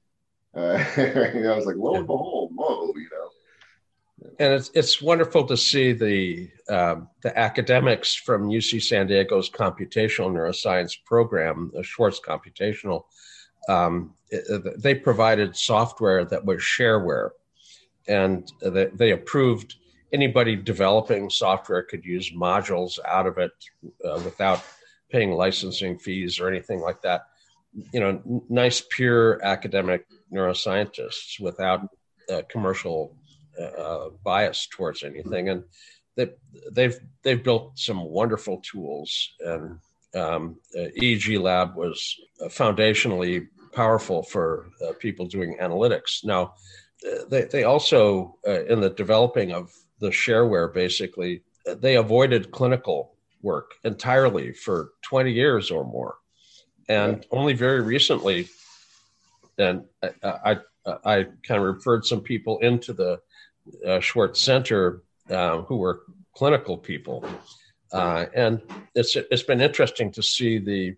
Uh, 0.54 0.84
you 0.98 1.44
know, 1.44 1.54
I 1.54 1.56
was 1.56 1.66
like, 1.66 1.78
lo 1.78 1.96
and 1.96 2.08
behold, 2.08 2.51
whoa, 2.54 2.88
you 2.88 3.08
know 3.10 3.29
and 4.40 4.54
it's 4.54 4.72
it's 4.74 5.02
wonderful 5.02 5.46
to 5.46 5.58
see 5.58 5.94
the 5.94 6.50
um, 6.70 7.10
the 7.22 7.38
academics 7.38 8.16
from 8.16 8.50
UC 8.50 8.82
San 8.84 9.08
Diego's 9.08 9.50
computational 9.50 10.32
neuroscience 10.32 10.96
program, 11.06 11.72
the 11.74 11.84
Swartz 11.84 12.20
Computational. 12.20 13.04
Um, 13.68 14.14
it, 14.30 14.82
they 14.82 14.96
provided 14.96 15.56
software 15.56 16.26
that 16.26 16.46
was 16.46 16.62
shareware, 16.62 17.32
and 18.08 18.52
they, 18.62 18.86
they, 18.94 19.12
approved 19.12 19.76
anybody 20.14 20.56
developing 20.56 21.30
software 21.30 21.84
could 21.84 22.04
use 22.06 22.32
modules 22.32 22.98
out 23.08 23.28
of 23.28 23.38
it 23.38 23.52
uh, 24.06 24.20
without 24.24 24.64
paying 25.12 25.32
licensing 25.32 26.00
fees 26.00 26.40
or 26.40 26.48
anything 26.48 26.80
like 26.80 27.02
that. 27.02 27.28
You 27.92 28.00
know, 28.00 28.44
nice 28.50 28.82
pure 28.90 29.44
academic 29.44 30.06
neuroscientists 30.34 31.40
without 31.40 31.82
uh, 32.32 32.42
commercial 32.50 33.16
uh, 33.60 34.10
bias 34.24 34.68
towards 34.72 35.04
anything. 35.04 35.50
And 35.50 35.63
they, 36.16 36.30
they've 36.72 37.00
they've 37.24 37.44
built 37.44 37.80
some 37.80 38.04
wonderful 38.04 38.62
tools, 38.62 39.34
and 39.39 39.80
um, 40.16 40.58
uh, 40.78 40.88
EEG 41.01 41.42
Lab 41.42 41.75
was 41.75 42.16
foundationally 42.48 43.48
powerful 43.72 44.24
for 44.24 44.70
uh, 44.86 44.94
people 45.00 45.25
doing 45.28 45.58
analytics. 45.62 46.25
Now, 46.25 46.56
uh, 47.08 47.24
they 47.30 47.44
they 47.44 47.63
also 47.63 48.36
uh, 48.48 48.66
in 48.66 48.82
the 48.82 48.89
developing 48.89 49.54
of 49.54 49.72
the 50.00 50.10
shareware, 50.10 50.74
basically, 50.74 51.44
they 51.66 51.96
avoided 51.96 52.51
clinical 52.51 53.16
work 53.42 53.72
entirely 53.84 54.51
for 54.54 54.92
20 55.04 55.32
years 55.32 55.72
or 55.72 55.86
more, 55.86 56.18
and 56.89 57.25
only 57.32 57.54
very 57.54 57.82
recently, 57.82 58.50
and 59.58 59.86
I, 60.04 60.10
I, 60.24 60.58
I 61.06 61.24
kind 61.48 61.62
of 61.62 61.75
referred 61.75 62.06
some 62.06 62.22
people 62.22 62.60
into 62.60 62.94
the 62.94 63.22
uh, 63.86 64.02
Swartz 64.02 64.42
Center 64.42 65.04
uh, 65.30 65.62
who 65.62 65.78
were 65.78 66.04
clinical 66.36 66.78
people. 66.78 67.26
Uh, 67.92 68.26
and 68.36 68.62
it's, 68.96 69.16
it's 69.16 69.44
been 69.44 69.62
interesting 69.62 70.12
to 70.12 70.24
see 70.24 70.60
the 70.60 70.96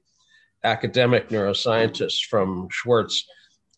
academic 0.64 1.30
neuroscientists 1.30 2.26
from 2.30 2.68
Swartz 2.72 3.26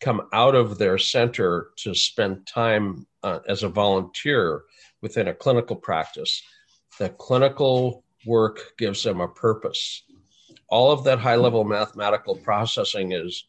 come 0.00 0.28
out 0.32 0.54
of 0.54 0.78
their 0.78 0.98
center 0.98 1.70
to 1.76 1.94
spend 1.94 2.46
time 2.46 3.06
uh, 3.22 3.38
as 3.48 3.62
a 3.62 3.68
volunteer 3.68 4.62
within 5.00 5.28
a 5.28 5.34
clinical 5.34 5.76
practice. 5.76 6.42
The 6.98 7.08
clinical 7.10 8.04
work 8.26 8.72
gives 8.78 9.02
them 9.02 9.20
a 9.20 9.28
purpose. 9.28 10.02
All 10.68 10.90
of 10.90 11.04
that 11.04 11.18
high 11.18 11.36
level 11.36 11.64
mathematical 11.64 12.36
processing 12.36 13.12
is 13.12 13.44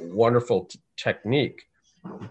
wonderful 0.00 0.66
t- 0.66 0.78
technique, 0.96 1.66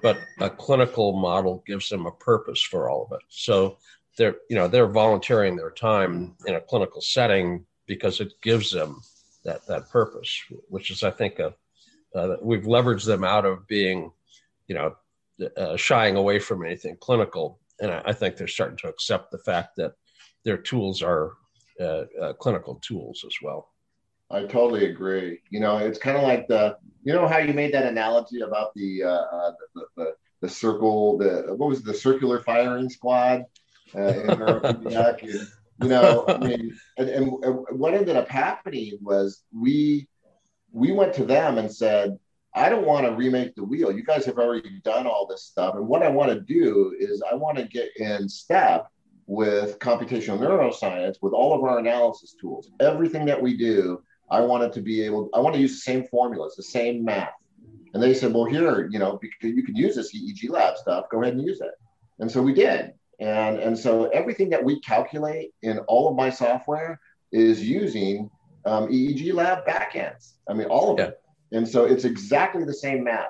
but 0.02 0.20
a 0.40 0.50
clinical 0.50 1.14
model 1.14 1.64
gives 1.66 1.90
them 1.90 2.06
a 2.06 2.12
purpose 2.12 2.62
for 2.62 2.90
all 2.90 3.08
of 3.10 3.18
it. 3.18 3.26
So 3.30 3.78
they're 4.18 4.36
you 4.50 4.56
know 4.56 4.68
they're 4.68 4.88
volunteering 4.88 5.56
their 5.56 5.72
time 5.72 6.36
in 6.46 6.56
a 6.56 6.62
clinical 6.62 7.02
setting 7.02 7.66
because 7.88 8.20
it 8.20 8.34
gives 8.42 8.72
them 8.72 9.02
that 9.44 9.66
that 9.68 9.90
purpose, 9.90 10.42
which 10.70 10.92
is 10.92 11.04
I 11.04 11.12
think 11.12 11.40
a 11.40 11.54
uh, 12.16 12.38
we've 12.42 12.64
leveraged 12.64 13.06
them 13.06 13.24
out 13.24 13.46
of 13.46 13.68
being 13.68 14.12
you 14.68 14.76
know 14.76 14.96
uh, 15.58 15.76
shying 15.76 16.16
away 16.16 16.40
from 16.40 16.66
anything 16.66 16.98
clinical, 17.00 17.60
and 17.80 17.92
I, 17.92 18.02
I, 18.06 18.14
think 18.14 18.38
they're 18.38 18.48
starting 18.48 18.78
to 18.78 18.88
accept 18.88 19.32
the 19.32 19.38
fact 19.38 19.76
that 19.76 19.96
their 20.46 20.58
tools 20.58 21.02
are 21.02 21.34
uh, 21.80 22.06
uh 22.22 22.34
clinical 22.34 22.76
tools 22.76 23.26
as 23.28 23.36
well. 23.42 23.70
I 24.36 24.46
totally 24.46 24.86
agree. 24.86 25.40
You 25.50 25.62
know, 25.62 25.78
it's 25.78 25.98
kind 25.98 26.18
of 26.18 26.24
like 26.24 26.48
the, 26.48 26.78
you 27.04 27.14
know, 27.14 27.28
how 27.28 27.38
you 27.38 27.54
made 27.54 27.74
that 27.74 27.86
analogy 27.86 28.42
about 28.42 28.74
the, 28.76 29.04
uh, 29.04 29.08
uh, 29.08 29.52
the, 29.74 29.86
the, 29.96 30.14
the 30.42 30.50
circle, 30.50 31.18
the 31.18 31.54
what 31.56 31.70
was 31.70 31.80
it, 31.80 31.86
the 31.86 31.94
circular 31.94 32.42
firing 32.44 32.90
squad 32.90 33.46
uh, 33.96 34.02
in 34.02 34.30
and, 34.30 35.48
you 35.82 35.90
know, 35.90 36.26
I 36.28 36.38
mean, 36.38 36.78
and, 36.98 37.10
and 37.10 37.32
what 37.72 37.94
ended 37.94 38.18
up 38.18 38.28
happening 38.28 38.98
was 39.02 39.44
we 39.54 40.08
we 40.72 40.92
went 40.92 41.14
to 41.14 41.26
them 41.26 41.58
and 41.58 41.72
said, 41.72 42.18
I 42.54 42.68
don't 42.68 42.86
want 42.86 43.06
to 43.06 43.14
remake 43.14 43.56
the 43.56 43.64
wheel. 43.64 43.92
You 43.92 44.04
guys 44.04 44.26
have 44.26 44.38
already 44.38 44.82
done 44.84 45.08
all 45.08 45.26
this 45.26 45.44
stuff, 45.44 45.76
and 45.76 45.88
what 45.88 46.04
I 46.04 46.10
want 46.10 46.32
to 46.32 46.42
do 46.42 46.96
is 47.00 47.24
I 47.30 47.36
want 47.36 47.58
to 47.58 47.66
get 47.66 47.90
in 47.98 48.28
step 48.28 48.88
with 49.28 49.80
computational 49.80 50.40
neuroscience 50.40 51.16
with 51.22 51.34
all 51.34 51.54
of 51.54 51.64
our 51.64 51.80
analysis 51.80 52.36
tools. 52.40 52.70
Everything 52.80 53.26
that 53.26 53.42
we 53.42 53.58
do 53.58 54.02
I 54.30 54.42
wanted 54.42 54.74
to 54.74 54.82
be 54.82 55.04
able, 55.04 55.30
I 55.34 55.40
want 55.40 55.56
to 55.56 55.62
use 55.62 55.74
the 55.74 55.92
same 55.92 56.06
formulas, 56.06 56.56
the 56.56 56.64
same 56.64 57.04
math. 57.06 57.34
And 57.94 58.04
they 58.04 58.14
said, 58.14 58.34
well, 58.34 58.46
here, 58.46 58.90
you 58.92 59.00
know, 59.00 59.18
because 59.22 59.56
you 59.56 59.64
can 59.64 59.76
use 59.76 59.96
this 59.96 60.14
EEG 60.14 60.50
lab 60.50 60.78
stuff, 60.78 61.06
go 61.10 61.22
ahead 61.22 61.36
and 61.36 61.46
use 61.46 61.62
it. 61.62 61.72
And 62.20 62.30
so 62.30 62.42
we 62.42 62.54
did. 62.54 62.94
And, 63.20 63.58
and 63.60 63.78
so 63.78 64.08
everything 64.08 64.50
that 64.50 64.64
we 64.64 64.82
calculate 64.82 65.54
in 65.62 65.80
all 65.80 66.10
of 66.10 66.16
my 66.16 66.30
software 66.30 67.00
is 67.32 67.64
using 67.64 68.30
um, 68.66 68.88
EEG 68.88 69.34
lab 69.34 69.66
backends. 69.66 70.34
I 70.50 70.54
mean, 70.54 70.68
all 70.68 70.92
of 70.92 71.00
yeah. 71.00 71.06
it. 71.06 71.22
And 71.52 71.68
so 71.68 71.86
it's 71.86 72.04
exactly 72.04 72.66
the 72.66 72.74
same 72.74 73.04
math. 73.06 73.30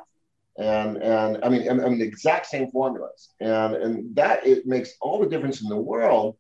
And, 0.58 0.98
and 0.98 1.44
I 1.44 1.50
mean, 1.50 1.70
I 1.70 1.74
mean, 1.74 2.00
the 2.00 2.06
exact 2.06 2.48
same 2.48 2.72
formulas. 2.72 3.34
And, 3.42 3.76
and 3.76 4.16
that 4.16 4.48
it 4.48 4.66
makes 4.66 4.96
all 5.02 5.20
the 5.20 5.28
difference 5.28 5.62
in 5.62 5.70
the 5.70 5.78
world 5.78 6.38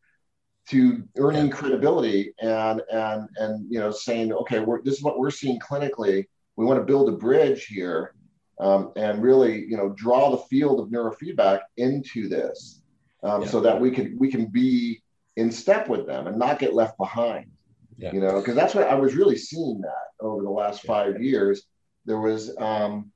to 0.68 1.04
earning 1.18 1.50
credibility 1.50 2.34
and 2.42 2.82
and 2.92 3.30
and 3.38 3.72
you 3.72 3.80
know 3.80 3.92
saying 3.92 4.34
okay 4.34 4.60
we're, 4.60 4.82
this 4.82 4.96
is 4.96 5.04
what 5.04 5.20
we're 5.20 5.32
seeing 5.32 5.60
clinically 5.60 6.26
we 6.56 6.66
want 6.66 6.80
to 6.80 6.86
build 6.86 7.10
a 7.10 7.12
bridge 7.12 7.66
here 7.66 8.16
um, 8.60 8.92
and 8.96 9.22
really 9.22 9.66
you 9.66 9.78
know 9.78 9.90
draw 9.90 10.32
the 10.32 10.38
field 10.50 10.80
of 10.80 10.90
neurofeedback 10.90 11.62
into 11.78 12.28
this 12.28 12.82
um, 13.24 13.42
yeah. 13.42 13.48
so 13.48 13.60
that 13.60 13.80
we 13.80 13.92
can 13.92 14.18
we 14.18 14.30
can 14.30 14.46
be 14.48 15.02
in 15.36 15.52
step 15.52 15.88
with 15.88 16.08
them 16.08 16.28
and 16.28 16.38
not 16.38 16.60
get 16.60 16.74
left 16.74 16.98
behind 16.98 17.52
yeah. 17.98 18.12
you 18.12 18.20
know 18.20 18.40
because 18.40 18.56
that's 18.56 18.74
what 18.74 18.88
i 18.88 18.96
was 18.96 19.16
really 19.16 19.38
seeing 19.38 19.82
that 19.82 20.26
over 20.26 20.42
the 20.42 20.50
last 20.50 20.84
yeah. 20.84 20.88
five 20.88 21.22
years 21.22 21.64
there 22.06 22.20
was 22.20 22.56
um, 22.58 23.12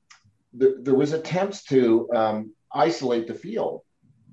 there, 0.52 0.74
there 0.80 0.94
was 0.94 1.12
attempts 1.12 1.64
to 1.64 2.08
um, 2.14 2.52
isolate 2.72 3.26
the 3.26 3.34
field 3.34 3.82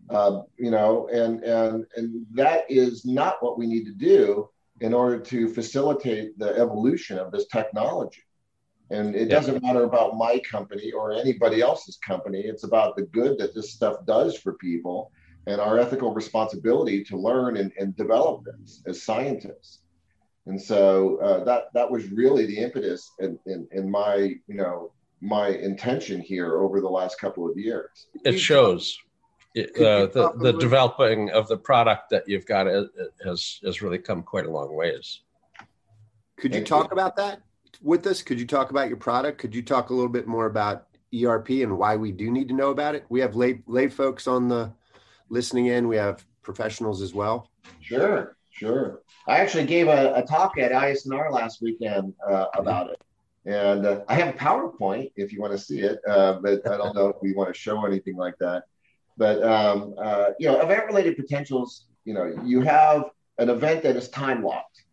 uh, 0.10 0.42
you 0.58 0.72
know, 0.72 1.08
and 1.12 1.44
and 1.44 1.86
and 1.96 2.26
that 2.32 2.64
is 2.70 3.06
not 3.06 3.42
what 3.42 3.58
we 3.58 3.68
need 3.68 3.86
to 3.86 3.94
do 3.94 4.50
in 4.80 4.94
order 4.94 5.20
to 5.20 5.50
facilitate 5.50 6.38
the 6.38 6.56
evolution 6.58 7.18
of 7.18 7.32
this 7.32 7.48
technology. 7.48 8.22
And 8.90 9.16
it 9.16 9.28
yeah. 9.28 9.36
doesn't 9.36 9.62
matter 9.64 9.84
about 9.84 10.16
my 10.16 10.40
company 10.50 10.92
or 10.92 11.12
anybody 11.12 11.62
else's 11.62 11.98
company. 11.98 12.42
It's 12.42 12.64
about 12.64 12.96
the 12.96 13.04
good 13.04 13.38
that 13.40 13.54
this 13.54 13.74
stuff 13.74 13.98
does 14.06 14.38
for 14.38 14.54
people 14.54 15.12
and 15.46 15.60
our 15.60 15.78
ethical 15.78 16.14
responsibility 16.14 17.04
to 17.06 17.18
learn 17.18 17.58
and, 17.58 17.72
and 17.80 17.96
develop 17.96 18.44
this 18.46 18.82
as 18.86 19.04
scientists. 19.04 19.80
And 20.46 20.62
so 20.62 21.18
uh, 21.18 21.44
that 21.44 21.66
that 21.74 21.90
was 21.90 22.10
really 22.12 22.46
the 22.46 22.58
impetus 22.58 23.12
in, 23.20 23.38
in, 23.46 23.68
in 23.72 23.92
my 23.92 24.16
you 24.48 24.56
know 24.56 24.94
my 25.20 25.50
intention 25.50 26.22
here 26.22 26.60
over 26.60 26.80
the 26.80 26.88
last 26.88 27.20
couple 27.20 27.50
of 27.50 27.58
years. 27.58 28.08
It 28.24 28.38
shows 28.38 28.98
uh, 29.58 30.08
the, 30.08 30.34
the 30.38 30.54
developing 30.54 31.30
of 31.32 31.48
the 31.48 31.58
product 31.58 32.10
that 32.10 32.28
you've 32.28 32.46
got 32.46 32.68
has 33.24 33.60
has 33.64 33.82
really 33.82 33.98
come 33.98 34.24
quite 34.24 34.46
a 34.46 34.52
long 34.52 34.76
ways. 34.76 35.22
Could 36.38 36.54
you 36.54 36.64
talk 36.64 36.92
about 36.92 37.16
that 37.16 37.42
with 37.82 38.06
us? 38.08 38.22
Could 38.22 38.40
you 38.40 38.46
talk 38.46 38.70
about 38.70 38.88
your 38.88 38.98
product? 38.98 39.40
Could 39.40 39.56
you 39.56 39.62
talk 39.62 39.90
a 39.90 39.94
little 39.94 40.10
bit 40.10 40.28
more 40.28 40.46
about 40.46 40.88
ERP 41.16 41.50
and 41.50 41.78
why 41.78 41.96
we 41.96 42.12
do 42.12 42.32
need 42.32 42.48
to 42.50 42.54
know 42.54 42.70
about 42.70 42.96
it? 42.96 43.06
We 43.10 43.20
have 43.22 43.36
lay 43.36 43.62
lay 43.66 43.88
folks 43.88 44.28
on 44.28 44.48
the 44.48 44.72
listening 45.30 45.68
in. 45.68 45.88
We 45.88 45.98
have 45.98 46.26
professionals 46.44 47.02
as 47.02 47.14
well. 47.14 47.50
Sure, 47.82 48.38
sure. 48.52 49.02
I 49.28 49.38
actually 49.40 49.66
gave 49.66 49.88
a, 49.88 50.14
a 50.16 50.24
talk 50.26 50.58
at 50.58 50.72
ISNR 50.72 51.32
last 51.32 51.62
weekend 51.62 52.14
uh, 52.28 52.46
about 52.54 52.90
it. 52.90 53.02
And 53.46 53.86
uh, 53.86 54.02
I 54.10 54.16
have 54.16 54.36
a 54.36 54.38
PowerPoint 54.38 55.12
if 55.16 55.32
you 55.32 55.40
want 55.42 55.54
to 55.54 55.60
see 55.60 55.80
it, 55.80 56.00
uh, 56.08 56.34
but 56.34 56.68
I 56.68 56.78
don't 56.78 56.94
know 56.96 57.08
if 57.08 57.16
we 57.22 57.34
want 57.34 57.54
to 57.54 57.58
show 57.58 57.86
anything 57.86 58.18
like 58.18 58.38
that. 58.40 58.64
But 59.18 59.44
um, 59.44 59.96
uh, 59.98 60.30
you 60.40 60.48
know, 60.48 60.60
event-related 60.62 61.16
potentials. 61.16 61.86
You 62.06 62.14
know, 62.14 62.34
you 62.44 62.62
have 62.62 63.06
an 63.38 63.50
event 63.50 63.84
that 63.84 63.96
is 63.96 64.10
time 64.10 64.44
locked. 64.44 64.84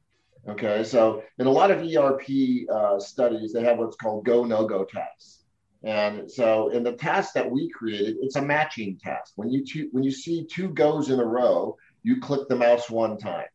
Okay, 0.46 0.84
so 0.84 1.22
in 1.38 1.46
a 1.46 1.50
lot 1.50 1.70
of 1.70 1.78
ERP 1.78 2.68
uh, 2.70 2.98
studies, 2.98 3.52
they 3.52 3.62
have 3.62 3.78
what's 3.78 3.96
called 3.96 4.24
go 4.24 4.44
no 4.44 4.66
go 4.66 4.84
tasks. 4.84 5.44
And 5.84 6.30
so 6.30 6.68
in 6.68 6.82
the 6.82 6.92
task 6.92 7.34
that 7.34 7.50
we 7.50 7.70
created, 7.70 8.16
it's 8.20 8.36
a 8.36 8.42
matching 8.42 8.98
task. 8.98 9.32
When 9.36 9.50
you 9.50 9.64
two, 9.64 9.88
when 9.92 10.02
you 10.02 10.10
see 10.10 10.46
two 10.46 10.68
goes 10.70 11.10
in 11.10 11.20
a 11.20 11.24
row, 11.24 11.76
you 12.02 12.20
click 12.20 12.48
the 12.48 12.56
mouse 12.56 12.90
one 12.90 13.18
time. 13.18 13.46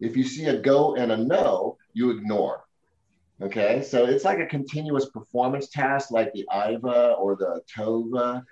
If 0.00 0.16
you 0.16 0.24
see 0.24 0.46
a 0.46 0.58
go 0.58 0.96
and 0.96 1.10
a 1.10 1.16
no, 1.16 1.76
you 1.92 2.10
ignore. 2.10 2.64
Okay, 3.40 3.82
so 3.82 4.04
it's 4.04 4.24
like 4.24 4.38
a 4.38 4.46
continuous 4.46 5.08
performance 5.10 5.68
task, 5.68 6.10
like 6.10 6.32
the 6.32 6.46
IVA 6.52 7.12
or 7.12 7.36
the 7.36 7.62
TOVA. 7.74 8.44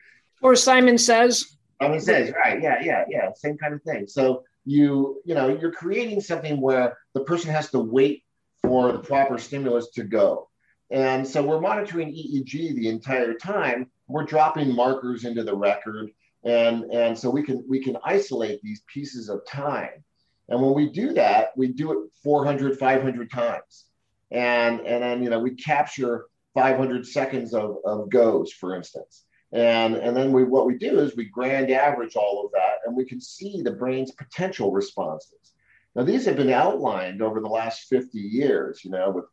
Or 0.42 0.54
Simon 0.54 0.96
says. 0.96 1.56
Simon 1.80 2.00
says, 2.00 2.32
right, 2.32 2.60
yeah, 2.60 2.82
yeah, 2.82 3.04
yeah, 3.08 3.32
same 3.34 3.58
kind 3.58 3.74
of 3.74 3.82
thing. 3.82 4.06
So 4.06 4.44
you, 4.64 5.20
you 5.24 5.34
know, 5.34 5.48
you're 5.48 5.72
creating 5.72 6.20
something 6.20 6.60
where 6.60 6.96
the 7.14 7.20
person 7.20 7.50
has 7.50 7.70
to 7.70 7.78
wait 7.78 8.24
for 8.62 8.92
the 8.92 8.98
proper 8.98 9.38
stimulus 9.38 9.90
to 9.90 10.02
go. 10.02 10.48
And 10.90 11.26
so 11.26 11.42
we're 11.42 11.60
monitoring 11.60 12.08
EEG 12.08 12.74
the 12.74 12.88
entire 12.88 13.34
time. 13.34 13.90
We're 14.08 14.24
dropping 14.24 14.74
markers 14.74 15.24
into 15.24 15.42
the 15.42 15.54
record. 15.54 16.10
And, 16.44 16.84
and 16.92 17.18
so 17.18 17.28
we 17.28 17.42
can 17.42 17.64
we 17.68 17.82
can 17.82 17.96
isolate 18.04 18.62
these 18.62 18.82
pieces 18.92 19.28
of 19.28 19.44
time. 19.46 20.04
And 20.48 20.62
when 20.62 20.74
we 20.74 20.88
do 20.88 21.12
that, 21.14 21.48
we 21.56 21.68
do 21.68 21.92
it 21.92 22.08
400, 22.22 22.78
500 22.78 23.30
times. 23.30 23.86
And, 24.30 24.80
and 24.80 25.02
then, 25.02 25.22
you 25.22 25.30
know, 25.30 25.40
we 25.40 25.54
capture 25.54 26.26
500 26.54 27.06
seconds 27.06 27.52
of, 27.52 27.78
of 27.84 28.08
goes, 28.08 28.52
for 28.52 28.76
instance. 28.76 29.24
And, 29.52 29.96
and 29.96 30.16
then 30.16 30.32
we, 30.32 30.44
what 30.44 30.66
we 30.66 30.76
do 30.76 30.98
is 30.98 31.16
we 31.16 31.26
grand 31.26 31.70
average 31.70 32.16
all 32.16 32.44
of 32.44 32.52
that 32.52 32.78
and 32.84 32.96
we 32.96 33.04
can 33.04 33.20
see 33.20 33.62
the 33.62 33.70
brain's 33.70 34.12
potential 34.12 34.72
responses. 34.72 35.54
Now, 35.94 36.02
these 36.02 36.26
have 36.26 36.36
been 36.36 36.50
outlined 36.50 37.22
over 37.22 37.40
the 37.40 37.48
last 37.48 37.88
50 37.88 38.18
years, 38.18 38.84
you 38.84 38.90
know, 38.90 39.10
with 39.10 39.24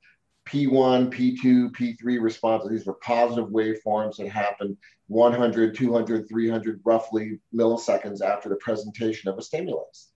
P1, 0.48 1.12
P2, 1.14 1.72
P3 1.72 2.22
responses. 2.22 2.70
These 2.70 2.86
were 2.86 2.94
positive 2.96 3.50
waveforms 3.50 4.18
that 4.18 4.30
happen 4.30 4.78
100, 5.08 5.76
200, 5.76 6.30
300 6.30 6.82
roughly 6.84 7.40
milliseconds 7.54 8.22
after 8.22 8.50
the 8.50 8.56
presentation 8.58 9.30
of 9.30 9.38
a 9.38 9.42
stimulus. 9.42 10.12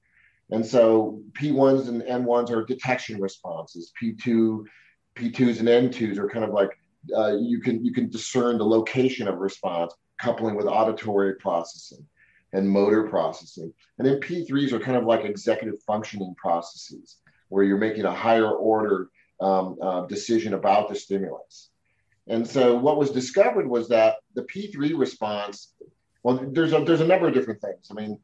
And 0.49 0.65
so 0.65 1.21
P1s 1.33 1.89
and 1.89 2.01
N1s 2.03 2.51
are 2.51 2.63
detection 2.63 3.19
responses. 3.19 3.91
P2, 4.01 4.63
P2s 5.15 5.59
and 5.59 5.67
N2s 5.67 6.17
are 6.17 6.29
kind 6.29 6.45
of 6.45 6.51
like 6.51 6.77
uh, 7.15 7.37
you 7.37 7.59
can 7.59 7.83
you 7.83 7.93
can 7.93 8.09
discern 8.09 8.57
the 8.57 8.65
location 8.65 9.27
of 9.27 9.37
response, 9.37 9.93
coupling 10.19 10.55
with 10.55 10.65
auditory 10.65 11.35
processing 11.35 12.05
and 12.53 12.67
motor 12.67 13.03
processing. 13.03 13.73
And 13.97 14.07
then 14.07 14.19
P3s 14.19 14.71
are 14.71 14.79
kind 14.79 14.97
of 14.97 15.03
like 15.03 15.25
executive 15.25 15.81
functioning 15.83 16.33
processes, 16.37 17.17
where 17.49 17.63
you're 17.63 17.77
making 17.77 18.05
a 18.05 18.13
higher 18.13 18.51
order 18.51 19.09
um, 19.41 19.77
uh, 19.81 20.01
decision 20.05 20.53
about 20.53 20.89
the 20.89 20.95
stimulus. 20.95 21.69
And 22.27 22.47
so 22.47 22.75
what 22.75 22.97
was 22.97 23.11
discovered 23.11 23.67
was 23.67 23.87
that 23.89 24.17
the 24.33 24.43
P3 24.43 24.97
response, 24.97 25.73
well, 26.23 26.39
there's 26.51 26.73
a, 26.73 26.83
there's 26.83 27.01
a 27.01 27.07
number 27.07 27.27
of 27.27 27.33
different 27.33 27.61
things. 27.61 27.87
I 27.89 27.93
mean, 27.93 28.19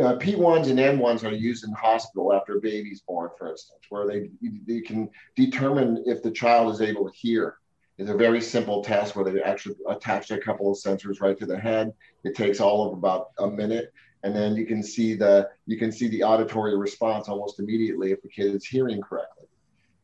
uh, 0.00 0.16
P1s 0.16 0.68
and 0.68 0.78
N1s 0.78 1.24
are 1.24 1.34
used 1.34 1.64
in 1.64 1.72
hospital 1.72 2.32
after 2.32 2.56
a 2.56 2.60
baby's 2.60 3.02
born, 3.02 3.30
for 3.38 3.50
instance, 3.50 3.80
where 3.88 4.06
they, 4.06 4.30
they 4.66 4.80
can 4.80 5.08
determine 5.36 6.02
if 6.06 6.22
the 6.22 6.30
child 6.30 6.72
is 6.72 6.80
able 6.80 7.08
to 7.08 7.14
hear. 7.14 7.56
It's 8.00 8.08
a 8.08 8.16
very 8.16 8.40
simple 8.40 8.82
test 8.82 9.14
where 9.14 9.26
they 9.26 9.42
actually 9.42 9.76
attach 9.86 10.30
a 10.30 10.38
couple 10.38 10.72
of 10.72 10.78
sensors 10.78 11.20
right 11.20 11.38
to 11.38 11.44
the 11.44 11.58
head. 11.58 11.92
It 12.24 12.34
takes 12.34 12.58
all 12.58 12.86
of 12.86 12.96
about 12.96 13.28
a 13.38 13.46
minute, 13.46 13.92
and 14.22 14.34
then 14.34 14.56
you 14.56 14.64
can 14.64 14.82
see 14.82 15.14
the 15.14 15.50
you 15.66 15.76
can 15.76 15.92
see 15.92 16.08
the 16.08 16.22
auditory 16.22 16.74
response 16.78 17.28
almost 17.28 17.60
immediately 17.60 18.10
if 18.10 18.22
the 18.22 18.28
kid 18.28 18.54
is 18.54 18.64
hearing 18.64 19.02
correctly. 19.02 19.48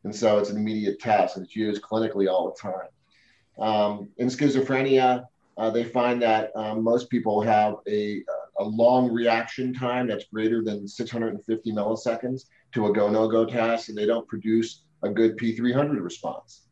And 0.03 0.15
so 0.15 0.37
it's 0.37 0.51
an 0.51 0.57
immediate 0.57 0.99
test, 0.99 1.37
and 1.37 1.45
it's 1.45 1.55
used 1.55 1.81
clinically 1.81 2.31
all 2.31 2.53
the 2.53 2.69
time. 2.69 2.87
Um, 3.57 4.09
in 4.17 4.27
schizophrenia, 4.27 5.25
uh, 5.57 5.71
they 5.71 5.83
find 5.83 6.21
that 6.21 6.51
um, 6.55 6.83
most 6.83 7.09
people 7.09 7.41
have 7.41 7.77
a, 7.87 8.21
a 8.59 8.63
long 8.63 9.11
reaction 9.11 9.73
time 9.73 10.05
that's 10.05 10.25
greater 10.25 10.63
than 10.63 10.87
650 10.87 11.71
milliseconds 11.71 12.43
to 12.73 12.85
a 12.85 12.93
go 12.93 13.09
no 13.09 13.27
go 13.27 13.43
test, 13.43 13.89
and 13.89 13.97
they 13.97 14.05
don't 14.05 14.27
produce 14.27 14.83
a 15.01 15.09
good 15.09 15.35
P300 15.35 15.99
response. 15.99 16.66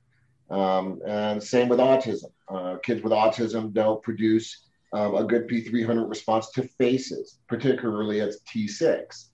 Um, 0.49 1.01
and 1.05 1.41
same 1.41 1.69
with 1.69 1.79
autism. 1.79 2.31
Uh, 2.47 2.77
kids 2.77 3.01
with 3.01 3.11
autism 3.11 3.73
don't 3.73 4.01
produce 4.03 4.65
um, 4.93 5.15
a 5.15 5.23
good 5.23 5.47
P300 5.47 6.07
response 6.07 6.51
to 6.51 6.63
faces, 6.63 7.39
particularly 7.47 8.21
at 8.21 8.33
T6. 8.47 9.29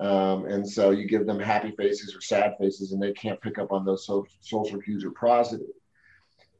Um, 0.00 0.46
and 0.46 0.68
so 0.68 0.90
you 0.90 1.06
give 1.06 1.26
them 1.26 1.40
happy 1.40 1.72
faces 1.72 2.14
or 2.14 2.20
sad 2.20 2.54
faces, 2.58 2.92
and 2.92 3.02
they 3.02 3.12
can't 3.12 3.40
pick 3.40 3.58
up 3.58 3.72
on 3.72 3.84
those 3.84 4.06
social 4.06 4.80
cues 4.80 5.04
or 5.04 5.10
prosody. 5.10 5.64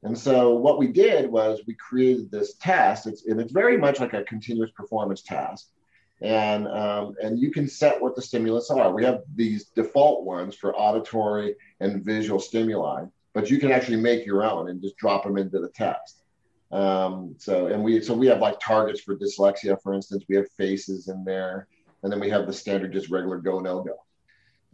And 0.03 0.17
so 0.17 0.55
what 0.55 0.79
we 0.79 0.89
did 0.89 1.31
was 1.31 1.61
we 1.67 1.75
created 1.75 2.31
this 2.31 2.55
test, 2.55 3.07
it's, 3.07 3.27
and 3.27 3.41
it's 3.41 3.53
very 3.53 3.77
much 3.77 4.01
like 4.01 4.15
a 4.15 4.25
continuous 4.25 4.71
performance 4.71 5.23
task. 5.23 5.69
And, 6.21 6.67
um, 6.69 7.15
and 7.23 7.39
you 7.39 7.51
can 7.53 7.69
set 7.69 8.01
what 8.01 8.17
the 8.17 8.23
stimulus 8.23 8.71
are. 8.71 8.93
We 8.93 9.05
have 9.05 9.23
these 9.35 9.67
default 9.67 10.25
ones 10.25 10.57
for 10.57 10.75
auditory 10.75 11.55
and 11.81 12.05
visual 12.05 12.41
stimuli 12.41 13.05
but 13.35 13.51
you 13.51 13.59
can 13.59 13.71
actually 13.71 13.97
make 13.97 14.27
your 14.27 14.45
own 14.45 14.69
and 14.69 14.83
just 14.83 14.97
drop 14.97 15.25
them 15.25 15.39
into 15.39 15.61
the 15.61 15.69
test. 15.69 16.23
Um, 16.71 17.35
so 17.39 17.69
and 17.69 17.83
we 17.83 18.01
so 18.01 18.15
we 18.15 18.27
have 18.27 18.41
like 18.41 18.61
targets 18.61 19.01
for 19.01 19.17
dyslexia, 19.17 19.81
for 19.83 19.95
instance. 19.95 20.25
We 20.29 20.37
have 20.37 20.51
faces 20.53 21.09
in 21.09 21.25
there, 21.25 21.67
and 22.03 22.13
then 22.13 22.21
we 22.21 22.29
have 22.31 22.47
the 22.47 22.53
standard 22.53 22.93
just 22.93 23.11
regular 23.11 23.39
go 23.39 23.61
no 23.61 23.83
go. 23.83 23.95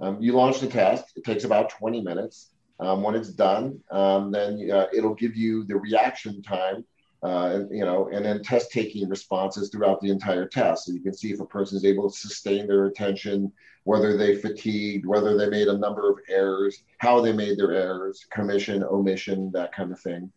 Um, 0.01 0.21
you 0.21 0.33
launch 0.33 0.61
the 0.61 0.67
test. 0.67 1.17
It 1.17 1.25
takes 1.25 1.45
about 1.45 1.71
20 1.71 2.01
minutes. 2.01 2.51
Um, 2.81 3.03
when 3.05 3.15
it's 3.15 3.29
done, 3.29 3.79
um, 3.93 4.33
then 4.33 4.69
uh, 4.69 4.87
it'll 4.93 5.15
give 5.15 5.37
you 5.37 5.63
the 5.63 5.77
reaction 5.77 6.43
time 6.43 6.85
uh, 7.25 7.61
you 7.71 7.85
know, 7.85 8.11
and 8.13 8.23
then 8.23 8.43
test 8.43 8.71
taking 8.71 9.09
responses 9.09 9.71
throughout 9.71 9.99
the 10.03 10.11
entire 10.11 10.47
test. 10.47 10.85
So 10.85 10.93
you 10.93 11.01
can 11.01 11.15
see 11.15 11.33
if 11.33 11.41
a 11.41 11.47
person 11.47 11.79
is 11.79 11.85
able 11.85 12.11
to 12.11 12.17
sustain 12.17 12.67
their 12.67 12.85
attention, 12.85 13.51
whether 13.85 14.15
they 14.19 14.37
fatigued, 14.37 15.07
whether 15.07 15.35
they 15.35 15.49
made 15.49 15.69
a 15.69 15.79
number 15.79 16.11
of 16.11 16.19
errors, 16.29 16.85
how 16.99 17.23
they 17.23 17.33
made 17.33 17.59
their 17.59 17.73
errors, 17.73 18.27
commission, 18.31 18.85
omission, 18.85 19.51
that 19.53 19.75
kind 19.75 19.91
of 19.91 19.99
thing. 20.01 20.31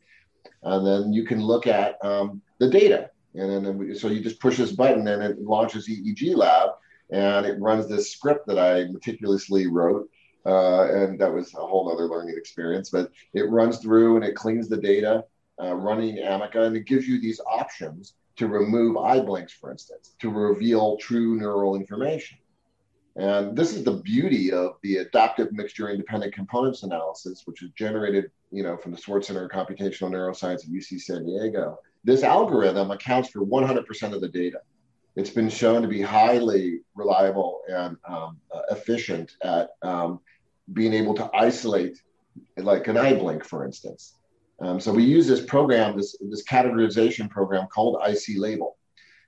And 0.63 0.87
then 0.87 1.11
you 1.11 1.25
can 1.25 1.41
look 1.41 1.67
at 1.67 2.03
um, 2.05 2.41
the 2.59 2.69
data. 2.69 3.09
And 3.35 3.65
then 3.65 3.95
so 3.95 4.07
you 4.07 4.21
just 4.21 4.39
push 4.39 4.55
this 4.55 4.71
button 4.71 5.05
and 5.09 5.21
it 5.21 5.41
launches 5.41 5.89
EEG 5.89 6.37
Lab 6.37 6.69
and 7.09 7.45
it 7.45 7.59
runs 7.59 7.89
this 7.89 8.13
script 8.13 8.47
that 8.47 8.57
I 8.57 8.85
meticulously 8.85 9.67
wrote. 9.67 10.09
Uh, 10.45 10.87
and 10.89 11.19
that 11.19 11.33
was 11.33 11.53
a 11.53 11.57
whole 11.57 11.91
other 11.91 12.05
learning 12.05 12.35
experience, 12.37 12.89
but 12.89 13.11
it 13.33 13.49
runs 13.49 13.79
through 13.79 14.15
and 14.15 14.23
it 14.23 14.35
cleans 14.35 14.69
the 14.69 14.77
data 14.77 15.25
uh, 15.61 15.73
running 15.73 16.19
Amica, 16.19 16.63
and 16.63 16.75
it 16.75 16.85
gives 16.85 17.07
you 17.07 17.19
these 17.19 17.41
options 17.49 18.13
to 18.37 18.47
remove 18.47 18.97
eye 18.97 19.19
blinks, 19.19 19.53
for 19.53 19.71
instance, 19.71 20.15
to 20.19 20.29
reveal 20.29 20.97
true 20.97 21.35
neural 21.35 21.75
information. 21.75 22.37
And 23.15 23.57
this 23.57 23.73
is 23.73 23.83
the 23.83 23.93
beauty 23.93 24.51
of 24.51 24.77
the 24.83 24.97
adaptive 24.97 25.51
mixture 25.51 25.89
independent 25.89 26.35
components 26.35 26.83
analysis, 26.83 27.41
which 27.45 27.63
is 27.63 27.71
generated, 27.71 28.29
you 28.51 28.61
know, 28.61 28.77
from 28.77 28.91
the 28.91 28.97
Swartz 28.97 29.27
Center 29.27 29.45
of 29.45 29.51
Computational 29.51 30.11
Neuroscience 30.11 30.63
at 30.63 30.69
UC 30.69 31.01
San 31.01 31.25
Diego. 31.25 31.79
This 32.03 32.21
algorithm 32.21 32.91
accounts 32.91 33.29
for 33.29 33.43
100% 33.43 34.13
of 34.13 34.21
the 34.21 34.27
data. 34.27 34.59
It's 35.15 35.31
been 35.31 35.49
shown 35.49 35.81
to 35.81 35.87
be 35.87 35.99
highly 35.99 36.81
reliable 36.93 37.61
and 37.67 37.97
um, 38.07 38.37
uh, 38.53 38.61
efficient 38.69 39.35
at 39.43 39.71
um, 39.81 40.19
being 40.73 40.93
able 40.93 41.15
to 41.15 41.27
isolate, 41.33 41.99
like 42.55 42.87
an 42.87 42.97
eye 42.97 43.15
blink, 43.15 43.43
for 43.43 43.65
instance. 43.65 44.16
Um, 44.59 44.79
so 44.79 44.91
we 44.91 45.03
use 45.03 45.27
this 45.27 45.45
program, 45.45 45.97
this, 45.97 46.17
this 46.19 46.43
categorization 46.43 47.29
program 47.29 47.67
called 47.67 48.01
IC 48.07 48.37
Label. 48.37 48.77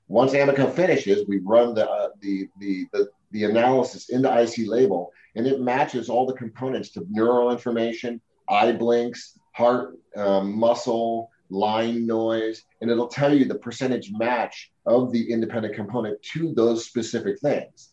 Once 0.08 0.34
Amica 0.34 0.70
finishes, 0.72 1.28
we 1.28 1.40
run 1.40 1.76
the, 1.76 1.88
uh, 1.88 2.10
the, 2.22 2.48
the, 2.60 2.88
the, 2.94 3.10
the 3.32 3.44
analysis 3.44 4.10
into 4.10 4.28
IC 4.28 4.68
Label, 4.68 5.12
and 5.36 5.46
it 5.46 5.62
matches 5.62 6.10
all 6.10 6.26
the 6.26 6.34
components 6.34 6.90
to 6.92 7.06
neural 7.10 7.52
information, 7.52 8.20
eye 8.50 8.72
blinks, 8.72 9.38
heart, 9.54 10.00
um, 10.16 10.58
muscle, 10.58 11.30
line 11.52 12.08
noise, 12.08 12.64
and 12.82 12.90
it'll 12.90 13.08
tell 13.08 13.34
you 13.34 13.46
the 13.46 13.56
percentage 13.56 14.12
match 14.12 14.72
of 14.86 15.12
the 15.12 15.32
independent 15.32 15.76
component 15.76 16.22
to 16.24 16.54
those 16.54 16.86
specific 16.86 17.40
things. 17.40 17.90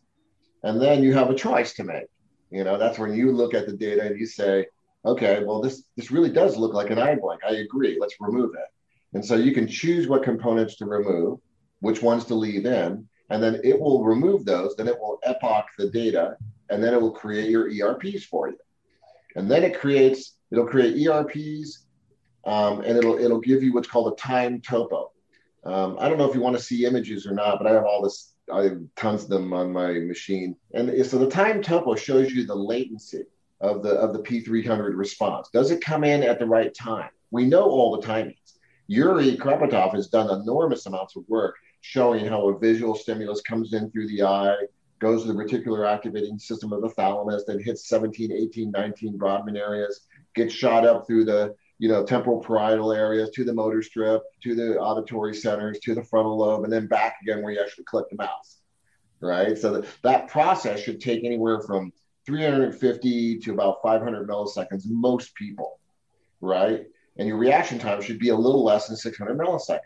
And 0.62 0.80
then 0.80 1.02
you 1.02 1.12
have 1.12 1.30
a 1.30 1.34
choice 1.34 1.74
to 1.74 1.84
make. 1.84 2.06
You 2.50 2.64
know, 2.64 2.78
that's 2.78 2.98
when 2.98 3.14
you 3.14 3.32
look 3.32 3.54
at 3.54 3.66
the 3.66 3.72
data 3.72 4.02
and 4.02 4.18
you 4.18 4.26
say, 4.26 4.66
okay, 5.06 5.42
well, 5.44 5.60
this, 5.60 5.84
this 5.96 6.10
really 6.10 6.30
does 6.30 6.56
look 6.56 6.74
like 6.74 6.90
an 6.90 6.98
eye 6.98 7.14
blank. 7.14 7.40
I 7.46 7.56
agree. 7.56 7.96
Let's 8.00 8.16
remove 8.20 8.54
it. 8.54 8.68
And 9.14 9.24
so 9.24 9.36
you 9.36 9.52
can 9.52 9.66
choose 9.66 10.08
what 10.08 10.22
components 10.22 10.76
to 10.76 10.86
remove, 10.86 11.38
which 11.80 12.02
ones 12.02 12.24
to 12.26 12.34
leave 12.34 12.66
in, 12.66 13.08
and 13.30 13.42
then 13.42 13.60
it 13.64 13.78
will 13.78 14.04
remove 14.04 14.44
those. 14.44 14.74
Then 14.76 14.88
it 14.88 14.98
will 14.98 15.18
epoch 15.24 15.66
the 15.78 15.88
data, 15.90 16.36
and 16.70 16.82
then 16.82 16.92
it 16.92 17.00
will 17.00 17.12
create 17.12 17.48
your 17.48 17.70
ERPs 17.70 18.24
for 18.24 18.48
you. 18.48 18.58
And 19.36 19.50
then 19.50 19.62
it 19.62 19.78
creates, 19.78 20.36
it'll 20.50 20.66
create 20.66 21.06
ERPs, 21.06 21.86
um, 22.44 22.80
and 22.80 22.96
it'll 22.96 23.18
it'll 23.18 23.40
give 23.40 23.62
you 23.62 23.72
what's 23.72 23.88
called 23.88 24.12
a 24.12 24.16
time 24.16 24.60
topo. 24.60 25.12
Um, 25.64 25.96
I 25.98 26.08
don't 26.08 26.18
know 26.18 26.28
if 26.28 26.34
you 26.34 26.40
want 26.40 26.56
to 26.56 26.62
see 26.62 26.86
images 26.86 27.26
or 27.26 27.32
not, 27.32 27.58
but 27.58 27.66
I 27.66 27.72
have 27.72 27.84
all 27.84 28.02
this, 28.02 28.34
I 28.52 28.62
have 28.64 28.80
tons 28.94 29.24
of 29.24 29.30
them 29.30 29.52
on 29.52 29.72
my 29.72 29.94
machine. 29.94 30.56
And 30.74 31.04
so 31.04 31.18
the 31.18 31.28
time 31.28 31.60
topo 31.60 31.96
shows 31.96 32.32
you 32.32 32.46
the 32.46 32.54
latency 32.54 33.24
of 33.60 33.82
the 33.82 33.90
of 33.90 34.12
the 34.12 34.20
P300 34.20 34.96
response? 34.96 35.48
Does 35.52 35.70
it 35.70 35.80
come 35.80 36.04
in 36.04 36.22
at 36.22 36.38
the 36.38 36.46
right 36.46 36.74
time? 36.74 37.10
We 37.30 37.46
know 37.46 37.64
all 37.64 37.96
the 37.96 38.06
timings. 38.06 38.36
Yuri 38.88 39.36
Kropotov 39.36 39.94
has 39.94 40.08
done 40.08 40.30
enormous 40.40 40.86
amounts 40.86 41.16
of 41.16 41.24
work 41.28 41.56
showing 41.80 42.26
how 42.26 42.48
a 42.48 42.58
visual 42.58 42.94
stimulus 42.94 43.40
comes 43.40 43.72
in 43.72 43.90
through 43.90 44.08
the 44.08 44.22
eye, 44.22 44.56
goes 44.98 45.22
to 45.22 45.32
the 45.32 45.34
reticular 45.34 45.88
activating 45.88 46.38
system 46.38 46.72
of 46.72 46.82
the 46.82 46.88
thalamus, 46.90 47.44
then 47.46 47.62
hits 47.62 47.88
17, 47.88 48.32
18, 48.32 48.70
19 48.70 49.18
Brodmann 49.18 49.56
areas, 49.56 50.00
gets 50.34 50.52
shot 50.52 50.86
up 50.86 51.06
through 51.06 51.24
the 51.24 51.54
you 51.78 51.88
know 51.88 52.04
temporal 52.04 52.42
parietal 52.42 52.92
areas 52.92 53.30
to 53.30 53.44
the 53.44 53.52
motor 53.52 53.82
strip, 53.82 54.22
to 54.42 54.54
the 54.54 54.78
auditory 54.78 55.34
centers, 55.34 55.78
to 55.80 55.94
the 55.94 56.02
frontal 56.02 56.38
lobe, 56.38 56.64
and 56.64 56.72
then 56.72 56.86
back 56.86 57.16
again 57.22 57.42
where 57.42 57.52
you 57.52 57.60
actually 57.60 57.84
click 57.84 58.06
the 58.10 58.16
mouse. 58.16 58.60
Right. 59.20 59.56
So 59.56 59.72
that, 59.72 59.86
that 60.02 60.28
process 60.28 60.80
should 60.80 61.00
take 61.00 61.24
anywhere 61.24 61.60
from 61.60 61.92
350 62.26 63.38
to 63.38 63.52
about 63.52 63.78
500 63.82 64.28
milliseconds, 64.28 64.82
most 64.86 65.34
people, 65.34 65.78
right? 66.40 66.86
And 67.16 67.28
your 67.28 67.38
reaction 67.38 67.78
time 67.78 68.02
should 68.02 68.18
be 68.18 68.30
a 68.30 68.36
little 68.36 68.64
less 68.64 68.88
than 68.88 68.96
600 68.96 69.38
milliseconds. 69.38 69.80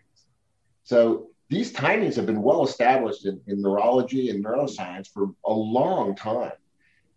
So 0.83 1.29
these 1.51 1.73
timings 1.73 2.17
have 2.17 2.27
been 2.27 2.43
well 2.43 2.65
established 2.65 3.27
in, 3.27 3.41
in 3.47 3.61
neurology 3.61 4.31
and 4.31 4.45
neuroscience 4.45 5.09
for 5.13 5.31
a 5.45 5.53
long 5.53 6.17
time. 6.17 6.53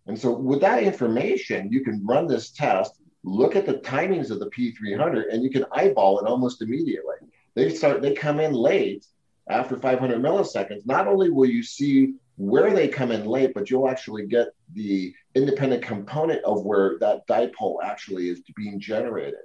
And 0.07 0.19
so 0.19 0.31
with 0.31 0.59
that 0.61 0.83
information, 0.83 1.71
you 1.71 1.81
can 1.81 2.05
run 2.05 2.27
this 2.27 2.51
test, 2.51 2.99
look 3.23 3.55
at 3.55 3.65
the 3.65 3.75
timings 3.75 4.31
of 4.31 4.39
the 4.39 4.49
P300, 4.49 5.33
and 5.33 5.43
you 5.43 5.49
can 5.49 5.65
eyeball 5.71 6.19
it 6.19 6.27
almost 6.27 6.61
immediately. 6.61 7.15
They 7.55 7.73
start, 7.73 8.01
they 8.01 8.13
come 8.13 8.39
in 8.39 8.53
late 8.53 9.05
after 9.49 9.77
500 9.77 10.21
milliseconds. 10.21 10.85
Not 10.85 11.07
only 11.07 11.29
will 11.29 11.49
you 11.49 11.63
see 11.63 12.15
where 12.35 12.73
they 12.73 12.87
come 12.87 13.11
in 13.11 13.25
late, 13.25 13.53
but 13.53 13.69
you'll 13.69 13.89
actually 13.89 14.25
get 14.25 14.47
the 14.73 15.13
independent 15.35 15.83
component 15.83 16.43
of 16.43 16.63
where 16.63 16.97
that 16.99 17.27
dipole 17.27 17.77
actually 17.83 18.29
is 18.29 18.41
being 18.55 18.79
generated. 18.79 19.39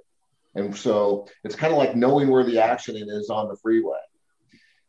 And 0.55 0.75
so 0.75 1.27
it's 1.43 1.55
kind 1.55 1.71
of 1.71 1.77
like 1.77 1.95
knowing 1.95 2.29
where 2.29 2.43
the 2.43 2.59
accident 2.59 3.09
is 3.11 3.29
on 3.29 3.47
the 3.47 3.55
freeway. 3.57 3.99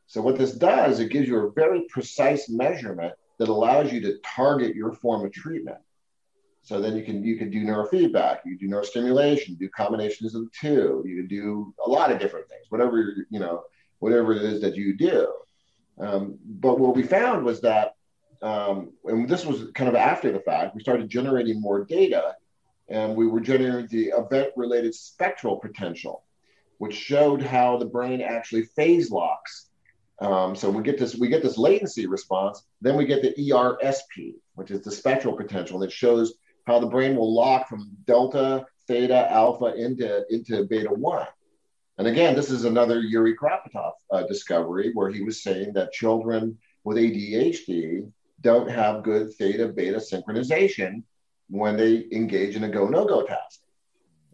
So 0.07 0.21
what 0.21 0.39
this 0.39 0.53
does, 0.53 0.99
it 0.99 1.11
gives 1.11 1.29
you 1.29 1.39
a 1.39 1.53
very 1.53 1.87
precise 1.89 2.49
measurement 2.49 3.15
that 3.39 3.49
allows 3.49 3.93
you 3.93 4.01
to 4.01 4.19
target 4.25 4.75
your 4.75 4.93
form 4.93 5.25
of 5.25 5.33
treatment. 5.33 5.79
So 6.63 6.81
then 6.81 6.97
you 6.97 7.05
can 7.05 7.25
you 7.25 7.39
can 7.39 7.51
do 7.51 7.65
neurofeedback, 7.65 8.41
you 8.45 8.59
do 8.59 8.69
neurostimulation, 8.69 9.59
do 9.59 9.69
combinations 9.71 10.35
of 10.35 10.43
the 10.43 10.51
two, 10.61 11.03
you 11.07 11.17
can 11.17 11.27
do 11.27 11.75
a 11.85 11.89
lot 11.89 12.13
of 12.13 12.19
different 12.19 12.49
things, 12.49 12.67
whatever 12.69 13.15
you 13.31 13.41
know, 13.41 13.63
whatever 13.99 14.33
it 14.33 14.43
is 14.43 14.61
that 14.61 14.77
you 14.77 14.97
do. 14.97 15.33
Um, 15.99 16.39
but 16.45 16.79
what 16.79 16.97
we 16.97 17.03
found 17.03 17.45
was 17.45 17.61
that, 17.63 17.95
um, 18.43 18.93
and 19.05 19.29
this 19.29 19.45
was 19.45 19.71
kind 19.75 19.89
of 19.89 19.95
after 19.95 20.33
the 20.33 20.41
fact, 20.41 20.75
we 20.75 20.81
started 20.81 21.09
generating 21.09 21.61
more 21.61 21.85
data, 21.85 22.37
and 22.89 23.15
we 23.15 23.27
were 23.27 23.41
generating 23.41 23.89
the 23.89 24.13
event-related 24.17 24.95
spectral 24.95 25.57
potential, 25.57 26.25
which 26.79 26.95
showed 26.95 27.43
how 27.43 27.77
the 27.77 27.85
brain 27.85 28.21
actually 28.21 28.65
phase 28.65 29.11
locks 29.11 29.71
um, 30.21 30.55
so 30.55 30.69
we 30.71 30.83
get 30.83 30.99
this 30.99 31.17
we 31.17 31.29
get 31.29 31.43
this 31.43 31.57
latency 31.57 32.07
response. 32.07 32.63
Then 32.81 32.97
we 32.97 33.07
get 33.07 33.23
the 33.23 33.35
ERSP, 33.35 34.35
which 34.55 34.71
is 34.71 34.83
the 34.83 34.91
spectral 34.91 35.35
potential 35.35 35.79
that 35.79 35.91
shows 35.91 36.35
how 36.67 36.79
the 36.79 36.87
brain 36.87 37.17
will 37.17 37.35
lock 37.35 37.69
from 37.69 37.91
delta, 38.07 38.67
theta, 38.87 39.31
alpha 39.33 39.75
into 39.75 40.25
into 40.29 40.65
beta 40.65 40.91
one. 40.91 41.27
And 41.97 42.07
again, 42.07 42.35
this 42.35 42.51
is 42.51 42.65
another 42.65 43.01
Yuri 43.01 43.35
Kropotov 43.35 43.93
uh, 44.11 44.23
discovery 44.27 44.91
where 44.95 45.11
he 45.11 45.23
was 45.23 45.43
saying 45.43 45.73
that 45.75 45.93
children 45.93 46.59
with 46.85 46.97
ADHD 46.99 48.11
don't 48.41 48.71
have 48.71 49.03
good 49.03 49.35
theta 49.35 49.69
beta 49.69 49.99
synchronization 49.99 51.03
when 51.49 51.77
they 51.77 52.07
engage 52.13 52.57
in 52.57 52.65
a 52.65 52.69
go 52.69 52.87
no 52.87 53.05
go 53.05 53.23
task. 53.23 53.61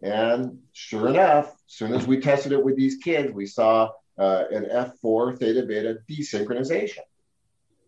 And 0.01 0.59
sure 0.73 1.07
enough, 1.07 1.47
as 1.47 1.55
soon 1.67 1.93
as 1.93 2.05
we 2.05 2.19
tested 2.19 2.51
it 2.51 2.63
with 2.63 2.77
these 2.77 2.97
kids, 2.97 3.33
we 3.33 3.47
saw 3.47 3.89
uh, 4.17 4.43
an 4.51 4.65
F4 4.65 5.37
theta 5.37 5.63
beta 5.63 5.97
desynchronization. 6.09 6.99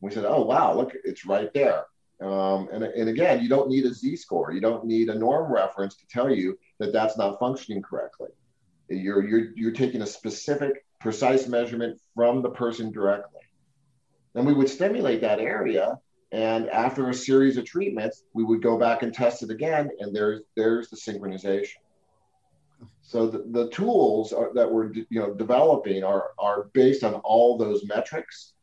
We 0.01 0.11
said, 0.11 0.25
oh, 0.25 0.43
wow, 0.43 0.75
look, 0.75 0.93
it's 1.03 1.25
right 1.25 1.53
there. 1.53 1.85
Um, 2.21 2.69
and, 2.71 2.83
and 2.83 3.09
again, 3.09 3.41
you 3.41 3.49
don't 3.49 3.69
need 3.69 3.85
a 3.85 3.93
Z 3.93 4.15
score. 4.17 4.51
You 4.51 4.61
don't 4.61 4.85
need 4.85 5.09
a 5.09 5.15
norm 5.15 5.51
reference 5.51 5.95
to 5.97 6.07
tell 6.07 6.29
you 6.29 6.57
that 6.79 6.93
that's 6.93 7.17
not 7.17 7.39
functioning 7.39 7.81
correctly. 7.81 8.29
You're, 8.89 9.27
you're, 9.27 9.51
you're 9.55 9.71
taking 9.71 10.01
a 10.01 10.07
specific, 10.07 10.85
precise 10.99 11.47
measurement 11.47 11.99
from 12.15 12.41
the 12.41 12.49
person 12.49 12.91
directly. 12.91 13.41
And 14.35 14.45
we 14.45 14.53
would 14.53 14.69
stimulate 14.69 15.21
that 15.21 15.39
area. 15.39 15.97
And 16.31 16.69
after 16.69 17.09
a 17.09 17.13
series 17.13 17.57
of 17.57 17.65
treatments, 17.65 18.23
we 18.33 18.43
would 18.43 18.61
go 18.61 18.77
back 18.77 19.01
and 19.01 19.13
test 19.13 19.41
it 19.41 19.49
again. 19.49 19.89
And 19.99 20.15
there's, 20.15 20.41
there's 20.55 20.89
the 20.89 20.95
synchronization. 20.95 21.77
So 23.01 23.27
the, 23.27 23.43
the 23.49 23.69
tools 23.69 24.33
are, 24.33 24.53
that 24.53 24.71
we're 24.71 24.93
you 24.93 25.05
know 25.19 25.33
developing 25.33 26.03
are 26.03 26.29
are 26.37 26.69
based 26.73 27.03
on 27.03 27.15
all 27.15 27.57
those 27.57 27.85
metrics, 27.85 28.53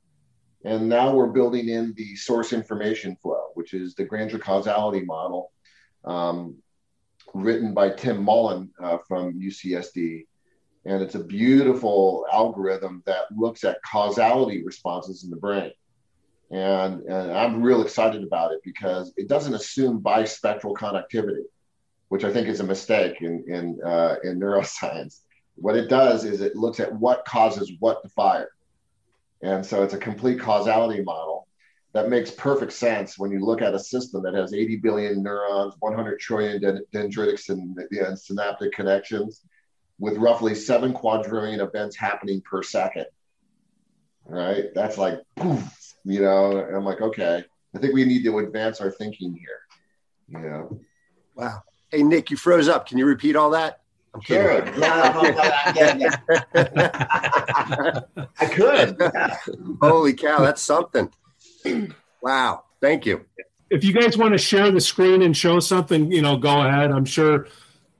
and 0.64 0.88
now 0.88 1.12
we're 1.12 1.26
building 1.26 1.68
in 1.68 1.92
the 1.96 2.14
source 2.16 2.52
information 2.52 3.16
flow, 3.16 3.48
which 3.54 3.74
is 3.74 3.94
the 3.94 4.04
Granger 4.04 4.38
causality 4.38 5.04
model, 5.04 5.52
um, 6.04 6.56
written 7.34 7.74
by 7.74 7.90
Tim 7.90 8.22
Mullen 8.22 8.70
uh, 8.80 8.98
from 8.98 9.38
UCSD, 9.38 10.26
and 10.84 11.02
it's 11.02 11.16
a 11.16 11.24
beautiful 11.24 12.24
algorithm 12.32 13.02
that 13.06 13.24
looks 13.36 13.64
at 13.64 13.82
causality 13.82 14.62
responses 14.64 15.24
in 15.24 15.30
the 15.30 15.36
brain. 15.36 15.72
And, 16.50 17.02
and 17.02 17.32
I'm 17.32 17.62
real 17.62 17.82
excited 17.82 18.22
about 18.22 18.52
it 18.52 18.60
because 18.62 19.12
it 19.16 19.28
doesn't 19.28 19.54
assume 19.54 20.00
bispectral 20.00 20.76
connectivity 20.76 21.44
which 22.08 22.24
I 22.24 22.32
think 22.32 22.48
is 22.48 22.60
a 22.60 22.64
mistake 22.64 23.20
in 23.20 23.44
in 23.48 23.80
uh, 23.84 24.16
in 24.22 24.38
neuroscience. 24.40 25.20
What 25.56 25.76
it 25.76 25.88
does 25.88 26.24
is 26.24 26.40
it 26.40 26.56
looks 26.56 26.80
at 26.80 26.92
what 26.92 27.24
causes 27.24 27.72
what 27.80 28.02
to 28.02 28.08
fire, 28.10 28.50
and 29.42 29.64
so 29.64 29.82
it's 29.82 29.94
a 29.94 29.98
complete 29.98 30.40
causality 30.40 31.02
model 31.02 31.46
that 31.92 32.10
makes 32.10 32.30
perfect 32.30 32.72
sense 32.72 33.18
when 33.18 33.30
you 33.30 33.40
look 33.40 33.62
at 33.62 33.74
a 33.74 33.78
system 33.78 34.22
that 34.22 34.34
has 34.34 34.52
80 34.52 34.76
billion 34.76 35.22
neurons, 35.22 35.74
100 35.78 36.20
trillion 36.20 36.60
dendritic 36.92 37.48
and, 37.48 37.78
and 37.90 38.18
synaptic 38.18 38.72
connections, 38.72 39.40
with 39.98 40.18
roughly 40.18 40.54
seven 40.54 40.92
quadrillion 40.92 41.60
events 41.60 41.96
happening 41.96 42.42
per 42.42 42.62
second. 42.62 43.06
Right? 44.26 44.64
That's 44.74 44.98
like, 44.98 45.22
poof, 45.36 45.62
you 46.06 46.22
know. 46.22 46.64
I'm 46.74 46.84
like, 46.84 47.00
okay, 47.02 47.44
I 47.74 47.78
think 47.78 47.92
we 47.92 48.04
need 48.04 48.24
to 48.24 48.38
advance 48.38 48.80
our 48.80 48.90
thinking 48.90 49.34
here. 49.34 49.60
You 50.28 50.48
know. 50.48 50.80
Wow. 51.34 51.62
Hey, 51.90 52.02
Nick, 52.02 52.30
you 52.30 52.36
froze 52.36 52.68
up. 52.68 52.88
Can 52.88 52.98
you 52.98 53.06
repeat 53.06 53.36
all 53.36 53.50
that? 53.50 53.80
I'm 54.14 54.20
sure. 54.22 54.62
I 58.38 58.46
could. 58.50 58.96
Holy 59.82 60.14
cow, 60.14 60.38
that's 60.40 60.62
something. 60.62 61.10
Wow. 62.22 62.64
Thank 62.80 63.04
you. 63.06 63.26
If 63.68 63.84
you 63.84 63.92
guys 63.92 64.16
want 64.16 64.32
to 64.32 64.38
share 64.38 64.70
the 64.70 64.80
screen 64.80 65.22
and 65.22 65.36
show 65.36 65.60
something, 65.60 66.10
you 66.10 66.22
know, 66.22 66.36
go 66.36 66.62
ahead. 66.62 66.92
I'm 66.92 67.04
sure 67.04 67.48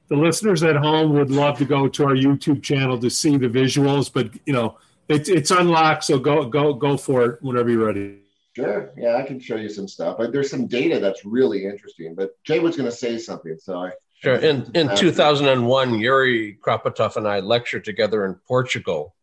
the 0.09 0.16
listeners 0.16 0.62
at 0.62 0.77
home 0.77 1.12
would 1.14 1.31
love 1.31 1.59
to 1.59 1.64
go 1.64 1.88
to 1.88 2.05
our 2.05 2.14
YouTube 2.14 2.62
channel 2.62 2.99
to 3.01 3.11
see 3.11 3.37
the 3.37 3.49
visuals, 3.49 4.12
but 4.12 4.31
you 4.47 4.53
know, 4.53 4.79
it, 5.09 5.29
it's 5.29 5.51
unlocked, 5.51 6.05
so 6.05 6.19
go 6.19 6.47
go 6.47 6.75
go 6.75 6.97
for 6.97 7.25
it 7.25 7.42
whenever 7.42 7.71
you're 7.71 7.87
ready. 7.87 8.19
Sure. 8.57 8.90
Yeah, 8.97 9.16
I 9.16 9.23
can 9.23 9.38
show 9.38 9.57
you 9.57 9.69
some 9.69 9.87
stuff. 9.87 10.16
But 10.16 10.33
there's 10.33 10.51
some 10.51 10.66
data 10.66 10.99
that's 10.99 11.27
really 11.27 11.66
interesting. 11.66 12.14
But 12.14 12.31
Jay 12.42 12.59
was 12.59 12.75
going 12.75 12.88
to 12.88 12.97
say 12.97 13.19
something, 13.19 13.59
so 13.61 13.79
I. 13.79 13.90
Sure. 14.23 14.37
In 14.37 14.71
in 14.75 14.97
2001, 14.97 16.01
Yuri 16.01 16.59
Kropotov 16.64 17.16
and 17.16 17.29
I 17.29 17.40
lectured 17.40 17.85
together 17.85 18.25
in 18.25 18.35
Portugal, 18.49 19.14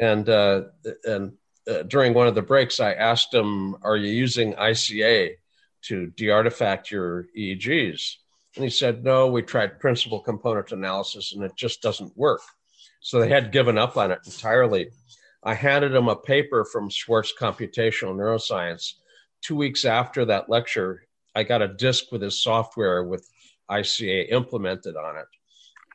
and 0.00 0.26
uh, 0.30 0.62
and 1.04 1.34
uh, 1.70 1.82
during 1.82 2.14
one 2.14 2.26
of 2.26 2.34
the 2.34 2.40
breaks, 2.40 2.80
I 2.80 2.94
asked 2.94 3.34
him, 3.34 3.76
"Are 3.82 3.98
you 3.98 4.10
using 4.10 4.54
ICA 4.54 5.34
to 5.82 6.06
de-artifact 6.06 6.90
your 6.90 7.26
EEGs?" 7.36 8.14
And 8.56 8.64
he 8.64 8.70
said, 8.70 9.04
"No, 9.04 9.26
we 9.26 9.42
tried 9.42 9.78
principal 9.78 10.20
component 10.20 10.72
analysis, 10.72 11.34
and 11.34 11.44
it 11.44 11.52
just 11.54 11.82
doesn't 11.82 12.16
work." 12.16 12.40
So 13.04 13.20
they 13.20 13.28
had 13.28 13.52
given 13.52 13.76
up 13.76 13.98
on 13.98 14.12
it 14.12 14.20
entirely. 14.24 14.90
I 15.42 15.52
handed 15.52 15.94
him 15.94 16.08
a 16.08 16.16
paper 16.16 16.64
from 16.64 16.90
Swartz 16.90 17.34
Computational 17.38 18.16
Neuroscience. 18.16 18.94
Two 19.42 19.56
weeks 19.56 19.84
after 19.84 20.24
that 20.24 20.48
lecture, 20.48 21.04
I 21.34 21.42
got 21.42 21.60
a 21.60 21.68
disk 21.68 22.10
with 22.10 22.22
his 22.22 22.42
software 22.42 23.04
with 23.04 23.28
ICA 23.70 24.32
implemented 24.32 24.96
on 24.96 25.18
it. 25.18 25.26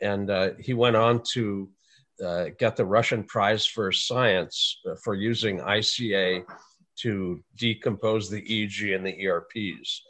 And 0.03 0.29
uh, 0.29 0.49
he 0.59 0.75
went 0.75 0.95
on 0.95 1.23
to 1.33 1.71
uh, 2.23 2.45
get 2.59 2.75
the 2.75 2.85
Russian 2.85 3.23
Prize 3.23 3.65
for 3.65 3.91
Science 3.91 4.79
uh, 4.87 4.93
for 5.03 5.15
using 5.15 5.61
ICA 5.61 6.45
to 6.97 7.43
decompose 7.55 8.29
the 8.29 8.43
EEG 8.43 8.95
and 8.95 9.03
the 9.03 9.25
ERPs. 9.25 10.03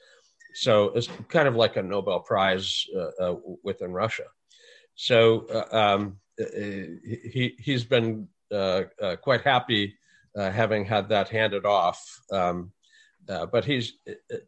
So 0.53 0.89
it's 0.89 1.07
kind 1.29 1.47
of 1.47 1.55
like 1.55 1.77
a 1.77 1.81
Nobel 1.81 2.19
Prize 2.19 2.85
uh, 2.93 3.23
uh, 3.23 3.35
within 3.63 3.93
Russia. 3.93 4.25
So 4.95 5.47
uh, 5.47 5.95
um, 5.95 6.19
he, 6.39 7.56
he's 7.60 7.84
been 7.84 8.28
uh, 8.52 8.84
uh, 9.02 9.15
quite 9.17 9.41
happy 9.41 9.95
uh, 10.38 10.49
having 10.49 10.86
had 10.86 11.10
that 11.10 11.30
handed 11.30 11.65
off. 11.65 12.04
Um, 12.32 12.71
but 13.52 13.63
he's, 13.63 13.93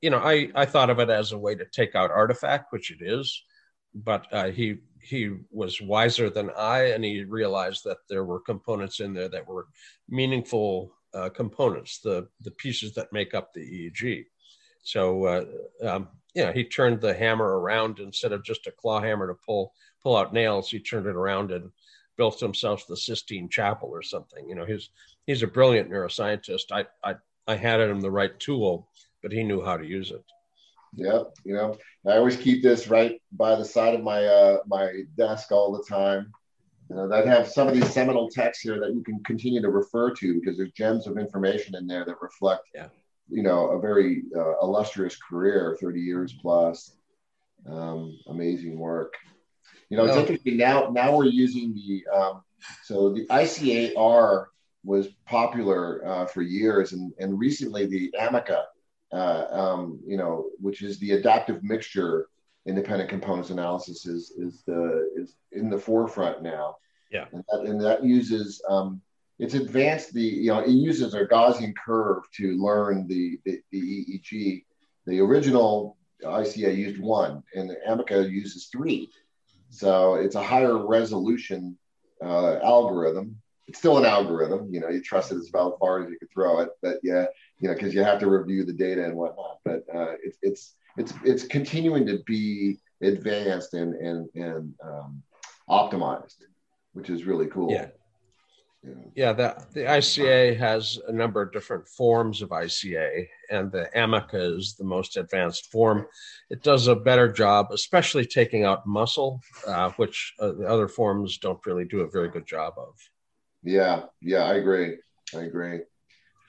you 0.02 0.10
know, 0.10 0.18
I, 0.18 0.50
I 0.56 0.66
thought 0.66 0.90
of 0.90 1.00
it 1.00 1.10
as 1.10 1.34
a 1.34 1.38
way 1.38 1.54
to 1.54 1.66
take 1.66 1.94
out 1.94 2.10
artifact, 2.10 2.72
which 2.72 2.92
it 2.92 3.02
is. 3.02 3.44
But 3.94 4.26
he 4.54 4.78
he 5.02 5.36
was 5.52 5.82
wiser 5.82 6.30
than 6.30 6.50
I, 6.58 6.92
and 6.92 7.04
he 7.04 7.26
realized 7.26 7.84
that 7.84 7.98
there 8.10 8.24
were 8.24 8.40
components 8.40 9.02
in 9.02 9.14
there 9.14 9.28
that 9.30 9.48
were 9.48 9.68
meaningful 10.08 10.96
uh, 11.14 11.30
components, 11.30 12.00
the 12.00 12.28
the 12.40 12.52
pieces 12.52 12.94
that 12.94 13.12
make 13.12 13.34
up 13.34 13.54
the 13.54 13.60
EEG. 13.60 14.26
So 14.84 15.26
uh, 15.26 15.46
um, 15.88 16.08
yeah, 16.34 16.54
he 16.54 16.64
turned 16.64 17.02
the 17.02 17.14
hammer 17.14 17.60
around 17.60 18.00
instead 18.00 18.32
of 18.32 18.44
just 18.44 18.68
a 18.68 18.72
claw 18.72 19.02
hammer 19.02 19.28
to 19.28 19.36
pull 19.46 19.74
pull 20.04 20.16
out 20.16 20.34
nails. 20.34 20.70
He 20.70 20.80
turned 20.80 21.08
it 21.08 21.16
around 21.16 21.52
and 21.52 21.72
built 22.18 22.40
himself 22.40 22.86
the 22.88 22.98
Sistine 22.98 23.50
Chapel 23.50 23.90
or 23.90 24.02
something. 24.02 24.48
You 24.48 24.56
know, 24.56 24.66
he's 24.66 24.90
he's 25.26 25.44
a 25.44 25.48
brilliant 25.48 25.90
neuroscientist. 25.90 26.72
I 26.72 26.86
I, 27.04 27.16
I 27.48 27.56
handed 27.56 27.90
him 27.90 28.02
the 28.02 28.12
right 28.12 28.38
tool, 28.40 28.88
but 29.22 29.32
he 29.32 29.44
knew 29.44 29.64
how 29.64 29.78
to 29.78 29.86
use 29.86 30.12
it. 30.12 30.24
Yeah, 30.94 31.24
you 31.46 31.54
know, 31.54 31.78
I 32.06 32.18
always 32.18 32.36
keep 32.36 32.62
this 32.62 32.90
right 32.90 33.22
by 33.32 33.56
the 33.56 33.64
side 33.64 33.96
of 33.96 34.04
my 34.04 34.26
uh, 34.26 34.58
my 34.68 35.04
desk 35.18 35.52
all 35.52 35.72
the 35.72 35.84
time. 35.84 36.32
You 36.90 36.98
know, 36.98 37.08
that 37.08 37.26
have 37.26 37.48
some 37.48 37.70
of 37.70 37.74
these 37.74 37.90
seminal 37.90 38.30
texts 38.30 38.62
here 38.62 38.78
that 38.82 38.94
you 38.94 39.02
can 39.02 39.24
continue 39.24 39.62
to 39.62 39.70
refer 39.70 40.14
to 40.16 40.34
because 40.34 40.58
there's 40.58 40.74
gems 40.74 41.08
of 41.08 41.18
information 41.18 41.74
in 41.76 41.88
there 41.88 42.04
that 42.04 42.22
reflect, 42.22 42.64
yeah. 42.76 42.88
you 43.30 43.44
know, 43.44 43.70
a 43.70 43.80
very 43.80 44.24
uh, 44.36 44.60
illustrious 44.62 45.16
career, 45.16 45.78
30 45.80 46.02
years 46.02 46.34
plus. 46.42 46.98
Um, 47.66 48.20
amazing 48.28 48.78
work. 48.78 49.14
You 49.92 49.98
know, 49.98 50.06
it's 50.06 50.16
interesting 50.16 50.56
now. 50.56 50.90
Now 50.90 51.18
we're 51.18 51.26
using 51.26 51.74
the 51.74 52.06
um, 52.16 52.44
so 52.84 53.12
the 53.14 53.26
ICAR 53.28 54.46
was 54.86 55.10
popular 55.26 56.08
uh, 56.08 56.26
for 56.28 56.42
years, 56.42 56.94
and 56.94 57.12
and 57.20 57.38
recently 57.38 57.88
the 57.88 58.10
AMICA, 58.18 58.64
uh, 59.12 59.46
um, 59.52 60.00
you 60.08 60.16
know, 60.16 60.46
which 60.62 60.82
is 60.82 60.98
the 61.00 61.12
adaptive 61.12 61.62
mixture 61.62 62.30
independent 62.66 63.10
components 63.10 63.50
analysis, 63.50 64.06
is 64.06 64.32
is 64.38 64.64
the 64.66 65.12
is 65.14 65.36
in 65.52 65.70
the 65.70 65.78
forefront 65.78 66.42
now. 66.42 66.78
Yeah, 67.12 67.26
and 67.34 67.44
that, 67.52 67.60
and 67.70 67.82
that 67.82 68.02
uses 68.02 68.62
um, 68.70 69.02
it's 69.40 69.56
advanced 69.56 70.14
the 70.14 70.22
you 70.22 70.54
know 70.54 70.60
it 70.60 70.70
uses 70.70 71.16
a 71.16 71.26
Gaussian 71.26 71.74
curve 71.76 72.24
to 72.38 72.56
learn 72.56 73.08
the 73.10 73.38
the, 73.44 73.60
the 73.72 73.82
EEG. 73.82 74.64
The 75.06 75.20
original 75.20 75.98
ICA 76.24 76.78
used 76.78 77.02
one, 77.02 77.44
and 77.56 77.70
the 77.70 77.76
Amica 77.88 78.30
uses 78.30 78.68
three. 78.68 79.10
So 79.72 80.16
it's 80.16 80.36
a 80.36 80.44
higher 80.44 80.78
resolution 80.86 81.78
uh, 82.24 82.60
algorithm. 82.60 83.38
It's 83.68 83.80
still 83.80 83.98
an 83.98 84.06
algorithm, 84.06 84.68
you 84.72 84.82
know. 84.82 84.90
You 84.90 85.02
trust 85.02 85.32
it 85.32 85.38
as 85.38 85.48
about 85.50 85.74
as 85.74 85.80
far 85.80 86.04
as 86.04 86.10
you 86.10 86.20
could 86.20 86.32
throw 86.32 86.60
it, 86.60 86.70
but 86.82 87.00
yeah, 87.04 87.26
you 87.60 87.70
know, 87.70 87.74
because 87.74 87.94
you 87.94 88.04
have 88.04 88.20
to 88.20 88.30
review 88.30 88.66
the 88.66 88.74
data 88.74 89.06
and 89.06 89.16
whatnot. 89.16 89.60
But 89.64 89.84
uh, 89.94 90.16
it's 90.22 90.38
it's 90.42 90.76
it's 90.98 91.14
it's 91.24 91.44
continuing 91.46 92.06
to 92.08 92.20
be 92.26 92.80
advanced 93.02 93.74
and 93.74 93.96
and 93.96 94.30
and 94.36 94.74
um, 94.84 95.24
optimized, 95.70 96.36
which 96.92 97.10
is 97.10 97.24
really 97.24 97.48
cool. 97.48 97.72
Yeah. 97.72 97.88
Yeah, 99.16 99.34
the, 99.34 99.64
the 99.74 99.82
ICA 99.82 100.58
has 100.58 100.98
a 101.08 101.12
number 101.12 101.42
of 101.42 101.52
different 101.52 101.88
forms 101.88 102.42
of 102.42 102.50
ICA, 102.50 103.28
and 103.52 103.72
the 103.72 103.90
Amica 103.96 104.56
is 104.56 104.74
the 104.74 104.84
most 104.84 105.18
advanced 105.18 105.72
form. 105.72 106.08
It 106.50 106.64
does 106.64 106.88
a 106.88 106.96
better 106.96 107.32
job, 107.32 107.68
especially 107.72 108.26
taking 108.26 108.64
out 108.64 108.88
muscle, 108.88 109.42
uh, 109.68 109.92
which 109.98 110.34
uh, 110.40 110.54
the 110.54 110.66
other 110.68 110.88
forms 110.88 111.38
don't 111.38 111.64
really 111.66 111.86
do 111.86 112.02
a 112.02 112.10
very 112.10 112.30
good 112.30 112.48
job 112.48 112.74
of. 112.78 112.96
Yeah, 113.64 114.04
yeah, 114.20 114.46
I 114.46 114.56
agree. 114.56 114.98
I 115.36 115.42
agree. 115.42 115.82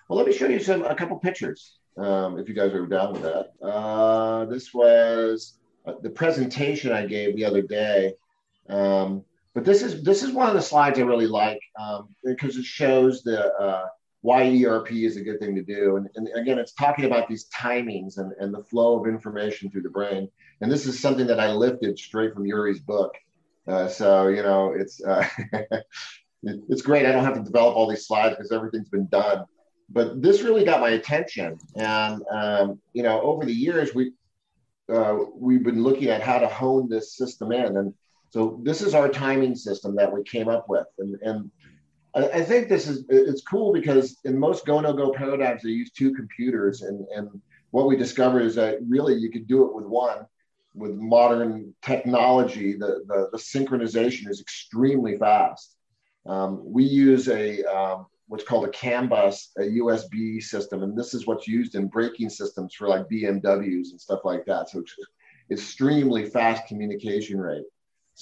Well, 0.08 0.16
let 0.16 0.26
me 0.26 0.32
show 0.32 0.46
you 0.46 0.60
some 0.60 0.84
a 0.84 0.94
couple 0.94 1.18
pictures, 1.18 1.76
um, 1.98 2.38
if 2.38 2.48
you 2.48 2.54
guys 2.54 2.72
are 2.72 2.86
down 2.86 3.12
with 3.12 3.22
that. 3.22 3.52
Uh, 3.62 4.46
this 4.46 4.72
was 4.72 5.58
uh, 5.84 5.94
the 6.02 6.10
presentation 6.10 6.92
I 6.92 7.04
gave 7.04 7.36
the 7.36 7.44
other 7.44 7.62
day. 7.62 8.14
Um, 8.70 9.24
but 9.54 9.64
this 9.64 9.82
is 9.82 10.02
this 10.02 10.22
is 10.22 10.32
one 10.32 10.48
of 10.48 10.54
the 10.54 10.62
slides 10.62 10.98
I 10.98 11.02
really 11.02 11.26
like 11.26 11.60
um, 11.78 12.08
because 12.24 12.56
it 12.56 12.64
shows 12.64 13.22
the 13.22 13.52
uh, 13.54 13.86
why 14.22 14.44
ERP 14.64 14.92
is 14.92 15.16
a 15.16 15.22
good 15.22 15.40
thing 15.40 15.54
to 15.56 15.62
do. 15.62 15.96
And, 15.96 16.08
and, 16.14 16.28
again, 16.36 16.58
it's 16.58 16.72
talking 16.72 17.06
about 17.06 17.28
these 17.28 17.48
timings 17.48 18.18
and, 18.18 18.32
and 18.38 18.54
the 18.54 18.62
flow 18.62 18.98
of 18.98 19.08
information 19.08 19.68
through 19.68 19.82
the 19.82 19.90
brain. 19.90 20.30
And 20.60 20.70
this 20.70 20.86
is 20.86 21.00
something 21.00 21.26
that 21.26 21.40
I 21.40 21.50
lifted 21.50 21.98
straight 21.98 22.32
from 22.32 22.46
Yuri's 22.46 22.78
book. 22.78 23.14
Uh, 23.66 23.88
so 23.88 24.28
you 24.28 24.42
know, 24.42 24.72
it's 24.76 25.02
uh, 25.04 25.26
it's 26.42 26.82
great. 26.82 27.06
I 27.06 27.12
don't 27.12 27.24
have 27.24 27.34
to 27.34 27.42
develop 27.42 27.76
all 27.76 27.88
these 27.88 28.06
slides 28.06 28.36
because 28.36 28.52
everything's 28.52 28.88
been 28.88 29.06
done. 29.08 29.44
But 29.90 30.22
this 30.22 30.42
really 30.42 30.64
got 30.64 30.80
my 30.80 30.90
attention, 30.90 31.58
and 31.76 32.22
um, 32.32 32.80
you 32.92 33.02
know, 33.02 33.20
over 33.20 33.44
the 33.44 33.52
years 33.52 33.94
we 33.94 34.12
uh, 34.92 35.16
we've 35.34 35.62
been 35.62 35.82
looking 35.82 36.08
at 36.08 36.22
how 36.22 36.38
to 36.38 36.48
hone 36.48 36.88
this 36.88 37.16
system 37.16 37.52
in, 37.52 37.76
and 37.76 37.94
so 38.32 38.58
this 38.62 38.80
is 38.80 38.94
our 38.94 39.10
timing 39.10 39.54
system 39.54 39.94
that 39.96 40.10
we 40.10 40.22
came 40.22 40.48
up 40.48 40.66
with, 40.66 40.86
and 40.98 41.16
and 41.20 41.50
I, 42.14 42.42
think 42.42 42.68
this 42.68 42.88
is 42.88 43.04
it's 43.10 43.42
cool 43.42 43.74
because 43.74 44.18
in 44.24 44.38
most 44.38 44.64
go 44.64 44.80
no 44.80 44.94
go 44.94 45.12
paradigms 45.12 45.62
they 45.62 45.68
use 45.68 45.90
two 45.90 46.14
computers, 46.14 46.80
and 46.80 47.06
and 47.14 47.28
what 47.72 47.86
we 47.86 47.94
discovered 47.94 48.42
is 48.42 48.54
that 48.54 48.78
really 48.88 49.14
you 49.14 49.30
could 49.30 49.46
do 49.46 49.66
it 49.66 49.74
with 49.74 49.84
one. 49.84 50.26
With 50.74 50.92
modern 50.92 51.74
technology, 51.82 52.72
the 52.72 53.04
the, 53.06 53.28
the 53.32 53.38
synchronization 53.38 54.30
is 54.30 54.40
extremely 54.40 55.18
fast. 55.18 55.76
Um, 56.24 56.62
we 56.64 56.84
use 56.84 57.28
a 57.28 57.62
um, 57.64 58.06
what's 58.28 58.44
called 58.44 58.64
a 58.64 58.70
CAN 58.70 59.08
bus, 59.08 59.50
a 59.58 59.62
USB 59.62 60.42
system, 60.42 60.82
and 60.82 60.96
this 60.96 61.12
is 61.12 61.26
what's 61.26 61.46
used 61.46 61.74
in 61.74 61.88
braking 61.88 62.30
systems 62.30 62.74
for 62.74 62.88
like 62.88 63.10
BMWs 63.10 63.90
and 63.90 64.00
stuff 64.00 64.20
like 64.24 64.46
that. 64.46 64.70
So 64.70 64.78
it's 64.80 64.96
extremely 65.50 66.24
fast 66.24 66.66
communication 66.66 67.38
rate. 67.38 67.66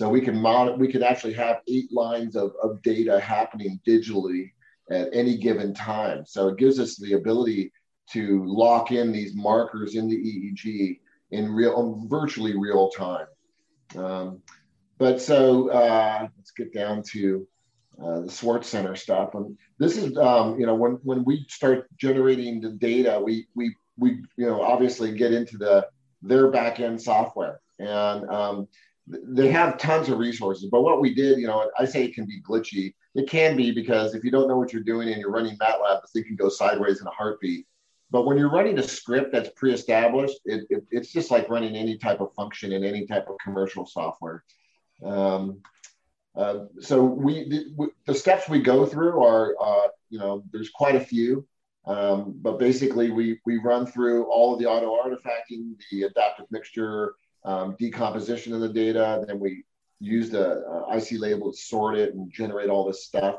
So 0.00 0.08
we 0.08 0.22
can 0.22 0.40
monitor, 0.40 0.78
we 0.78 0.90
could 0.90 1.02
actually 1.02 1.34
have 1.34 1.60
eight 1.68 1.92
lines 1.92 2.34
of, 2.34 2.52
of 2.62 2.80
data 2.80 3.20
happening 3.20 3.78
digitally 3.86 4.50
at 4.90 5.10
any 5.12 5.36
given 5.36 5.74
time. 5.74 6.24
So 6.24 6.48
it 6.48 6.56
gives 6.56 6.80
us 6.80 6.96
the 6.96 7.12
ability 7.12 7.70
to 8.12 8.42
lock 8.46 8.92
in 8.92 9.12
these 9.12 9.34
markers 9.34 9.96
in 9.96 10.08
the 10.08 10.16
EEG 10.16 11.00
in 11.32 11.52
real, 11.52 12.02
virtually 12.08 12.56
real 12.56 12.88
time. 12.88 13.26
Um, 13.94 14.40
but 14.96 15.20
so 15.20 15.68
uh, 15.68 16.28
let's 16.34 16.52
get 16.52 16.72
down 16.72 17.02
to 17.10 17.46
uh, 18.02 18.20
the 18.20 18.30
Swartz 18.30 18.68
Center 18.68 18.96
stuff. 18.96 19.34
And 19.34 19.58
this 19.78 19.98
is, 19.98 20.16
um, 20.16 20.58
you 20.58 20.64
know, 20.64 20.76
when 20.76 20.92
when 21.02 21.24
we 21.24 21.44
start 21.50 21.94
generating 21.98 22.62
the 22.62 22.70
data, 22.70 23.20
we 23.22 23.48
we 23.54 23.76
we 23.98 24.12
you 24.38 24.46
know 24.46 24.62
obviously 24.62 25.12
get 25.12 25.34
into 25.34 25.58
the 25.58 25.86
their 26.22 26.50
back 26.50 26.80
end 26.80 27.02
software, 27.02 27.60
and 27.78 28.26
um, 28.30 28.68
they 29.24 29.48
have 29.48 29.78
tons 29.78 30.08
of 30.08 30.18
resources. 30.18 30.68
But 30.70 30.82
what 30.82 31.00
we 31.00 31.14
did, 31.14 31.38
you 31.38 31.46
know, 31.46 31.70
I 31.78 31.84
say 31.84 32.04
it 32.04 32.14
can 32.14 32.26
be 32.26 32.40
glitchy. 32.42 32.94
It 33.14 33.28
can 33.28 33.56
be 33.56 33.72
because 33.72 34.14
if 34.14 34.24
you 34.24 34.30
don't 34.30 34.48
know 34.48 34.56
what 34.56 34.72
you're 34.72 34.82
doing 34.82 35.08
and 35.08 35.20
you're 35.20 35.30
running 35.30 35.56
MATLAB, 35.58 36.02
the 36.02 36.08
thing 36.12 36.24
can 36.24 36.36
go 36.36 36.48
sideways 36.48 37.00
in 37.00 37.06
a 37.06 37.10
heartbeat. 37.10 37.66
But 38.10 38.26
when 38.26 38.38
you're 38.38 38.50
running 38.50 38.78
a 38.78 38.82
script 38.82 39.32
that's 39.32 39.50
pre-established, 39.50 40.38
it, 40.44 40.66
it, 40.68 40.84
it's 40.90 41.12
just 41.12 41.30
like 41.30 41.48
running 41.48 41.76
any 41.76 41.96
type 41.96 42.20
of 42.20 42.34
function 42.34 42.72
in 42.72 42.84
any 42.84 43.06
type 43.06 43.28
of 43.28 43.36
commercial 43.42 43.86
software. 43.86 44.44
Um, 45.04 45.60
uh, 46.36 46.66
so 46.80 47.04
we 47.04 47.48
the, 47.48 47.88
the, 48.06 48.14
steps 48.14 48.48
we 48.48 48.60
go 48.60 48.86
through 48.86 49.22
are, 49.24 49.54
uh, 49.60 49.88
you 50.10 50.18
know, 50.18 50.44
there's 50.52 50.70
quite 50.70 50.94
a 50.94 51.00
few. 51.00 51.46
Um, 51.86 52.34
but 52.36 52.58
basically, 52.58 53.10
we 53.10 53.40
we 53.46 53.58
run 53.58 53.86
through 53.86 54.24
all 54.26 54.52
of 54.52 54.60
the 54.60 54.66
auto 54.66 54.96
artifacting, 54.96 55.74
the 55.90 56.02
adaptive 56.02 56.46
mixture, 56.50 57.14
um, 57.44 57.76
decomposition 57.78 58.52
of 58.52 58.60
the 58.60 58.68
data. 58.68 59.24
Then 59.26 59.38
we 59.38 59.64
use 60.00 60.30
the 60.30 60.64
uh, 60.66 60.96
IC 60.96 61.20
label 61.20 61.52
to 61.52 61.58
sort 61.58 61.96
it 61.96 62.14
and 62.14 62.32
generate 62.32 62.70
all 62.70 62.86
this 62.86 63.04
stuff. 63.04 63.36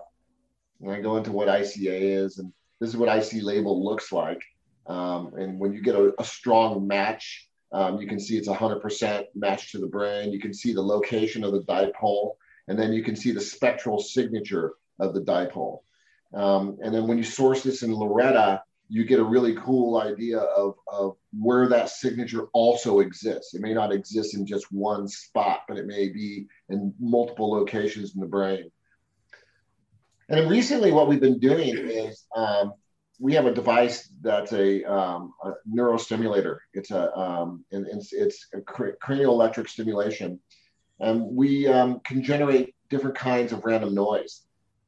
And 0.81 0.91
I 0.91 1.01
go 1.01 1.17
into 1.17 1.31
what 1.31 1.47
ICA 1.47 2.01
is, 2.25 2.37
and 2.37 2.51
this 2.79 2.89
is 2.89 2.97
what 2.97 3.15
IC 3.15 3.43
label 3.43 3.83
looks 3.83 4.11
like. 4.11 4.41
Um, 4.87 5.33
and 5.35 5.59
when 5.59 5.73
you 5.73 5.81
get 5.81 5.95
a, 5.95 6.13
a 6.19 6.23
strong 6.23 6.87
match, 6.87 7.47
um, 7.71 7.99
you 7.99 8.07
can 8.07 8.19
see 8.19 8.37
it's 8.37 8.49
100% 8.49 9.25
matched 9.35 9.71
to 9.71 9.79
the 9.79 9.87
brain. 9.87 10.31
You 10.31 10.39
can 10.39 10.53
see 10.53 10.73
the 10.73 10.81
location 10.81 11.43
of 11.43 11.53
the 11.53 11.61
dipole, 11.61 12.31
and 12.67 12.77
then 12.77 12.91
you 12.91 13.03
can 13.03 13.15
see 13.15 13.31
the 13.31 13.41
spectral 13.41 13.99
signature 13.99 14.73
of 14.99 15.13
the 15.13 15.21
dipole. 15.21 15.81
Um, 16.33 16.77
and 16.83 16.93
then 16.93 17.07
when 17.07 17.17
you 17.17 17.23
source 17.23 17.63
this 17.63 17.83
in 17.83 17.91
LORETA, 17.91 18.61
you 18.91 19.05
get 19.05 19.21
a 19.21 19.23
really 19.23 19.55
cool 19.55 20.01
idea 20.01 20.39
of, 20.39 20.75
of 20.91 21.15
where 21.31 21.69
that 21.69 21.89
signature 21.89 22.47
also 22.51 22.99
exists. 22.99 23.53
It 23.53 23.61
may 23.61 23.73
not 23.73 23.93
exist 23.93 24.35
in 24.35 24.45
just 24.45 24.69
one 24.69 25.07
spot, 25.07 25.61
but 25.65 25.77
it 25.77 25.87
may 25.87 26.09
be 26.09 26.47
in 26.67 26.93
multiple 26.99 27.49
locations 27.49 28.15
in 28.15 28.19
the 28.19 28.27
brain. 28.27 28.69
And 30.27 30.49
recently, 30.49 30.91
what 30.91 31.07
we've 31.07 31.21
been 31.21 31.39
doing 31.39 31.77
is 31.77 32.25
um, 32.35 32.73
we 33.17 33.33
have 33.33 33.45
a 33.45 33.53
device 33.53 34.09
that's 34.19 34.51
a, 34.51 34.83
um, 34.83 35.33
a 35.41 35.53
neurostimulator. 35.73 36.57
It's 36.73 36.91
a 36.91 37.17
um, 37.17 37.63
and, 37.71 37.87
it's, 37.87 38.11
it's 38.11 38.47
a 38.53 38.59
cranial 38.59 39.33
electric 39.33 39.69
stimulation, 39.69 40.37
and 40.99 41.21
we 41.21 41.65
um, 41.65 42.01
can 42.01 42.21
generate 42.21 42.75
different 42.89 43.15
kinds 43.15 43.53
of 43.53 43.63
random 43.63 43.95
noise. 43.95 44.41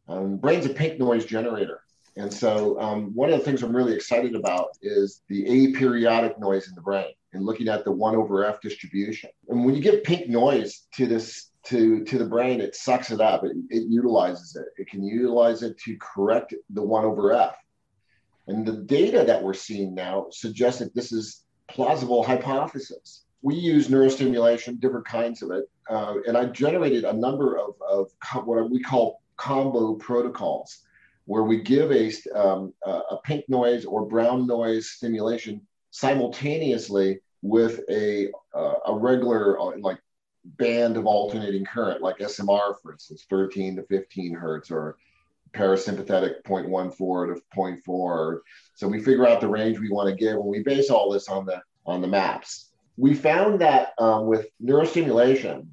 Um, 0.09 0.35
brain's 0.35 0.65
a 0.65 0.69
pink 0.69 0.99
noise 0.99 1.25
generator. 1.25 1.79
And 2.15 2.31
so, 2.31 2.79
um, 2.79 3.13
one 3.15 3.31
of 3.31 3.39
the 3.39 3.45
things 3.45 3.63
I'm 3.63 3.75
really 3.75 3.95
excited 3.95 4.35
about 4.35 4.77
is 4.81 5.21
the 5.29 5.45
aperiodic 5.45 6.39
noise 6.39 6.67
in 6.67 6.75
the 6.75 6.81
brain 6.81 7.11
and 7.33 7.43
looking 7.43 7.67
at 7.67 7.83
the 7.83 7.91
one 7.91 8.15
over 8.15 8.45
F 8.45 8.61
distribution. 8.61 9.31
And 9.49 9.65
when 9.65 9.73
you 9.73 9.81
give 9.81 10.03
pink 10.03 10.29
noise 10.29 10.87
to 10.93 11.07
this 11.07 11.49
to 11.65 12.03
to 12.03 12.17
the 12.19 12.25
brain, 12.25 12.61
it 12.61 12.75
sucks 12.75 13.09
it 13.09 13.19
up. 13.19 13.43
It, 13.43 13.53
it 13.69 13.83
utilizes 13.89 14.55
it. 14.55 14.67
It 14.77 14.89
can 14.89 15.03
utilize 15.03 15.63
it 15.63 15.77
to 15.79 15.97
correct 15.99 16.53
the 16.69 16.83
one 16.83 17.03
over 17.03 17.33
F. 17.33 17.55
And 18.47 18.65
the 18.65 18.73
data 18.73 19.23
that 19.25 19.41
we're 19.41 19.53
seeing 19.53 19.95
now 19.95 20.27
suggests 20.29 20.79
that 20.79 20.93
this 20.93 21.11
is 21.11 21.43
plausible 21.67 22.23
hypothesis. 22.23 23.23
We 23.41 23.55
use 23.55 23.87
neurostimulation, 23.87 24.79
different 24.79 25.05
kinds 25.05 25.41
of 25.41 25.51
it, 25.51 25.65
uh, 25.89 26.15
and 26.27 26.37
I 26.37 26.45
generated 26.45 27.03
a 27.05 27.13
number 27.13 27.57
of, 27.57 27.75
of 27.89 28.11
what 28.45 28.69
we 28.69 28.81
call 28.81 29.21
combo 29.37 29.95
protocols 29.95 30.82
where 31.25 31.43
we 31.43 31.61
give 31.61 31.91
a, 31.91 32.11
um, 32.35 32.73
a 32.85 33.17
pink 33.23 33.45
noise 33.47 33.85
or 33.85 34.05
brown 34.05 34.45
noise 34.45 34.89
stimulation 34.89 35.61
simultaneously 35.91 37.19
with 37.41 37.81
a, 37.89 38.29
uh, 38.53 38.73
a 38.87 38.95
regular 38.95 39.59
uh, 39.59 39.77
like 39.79 39.99
band 40.43 40.97
of 40.97 41.05
alternating 41.05 41.65
current, 41.65 42.01
like 42.01 42.17
SMR, 42.17 42.75
for 42.81 42.91
instance, 42.91 43.25
13 43.29 43.77
to 43.77 43.83
15 43.83 44.33
hertz 44.33 44.71
or 44.71 44.97
parasympathetic 45.53 46.43
0.14 46.43 47.35
to 47.35 47.41
0.4. 47.55 48.39
So 48.75 48.87
we 48.87 48.99
figure 49.01 49.27
out 49.27 49.39
the 49.39 49.47
range 49.47 49.79
we 49.79 49.89
want 49.89 50.09
to 50.09 50.15
give, 50.15 50.35
and 50.35 50.45
we 50.45 50.63
base 50.63 50.89
all 50.89 51.11
this 51.11 51.29
on 51.29 51.45
the 51.45 51.61
on 51.85 52.01
the 52.01 52.07
maps. 52.07 52.71
We 52.97 53.13
found 53.13 53.61
that 53.61 53.89
um, 53.97 54.25
with 54.25 54.47
neurostimulation, 54.63 55.67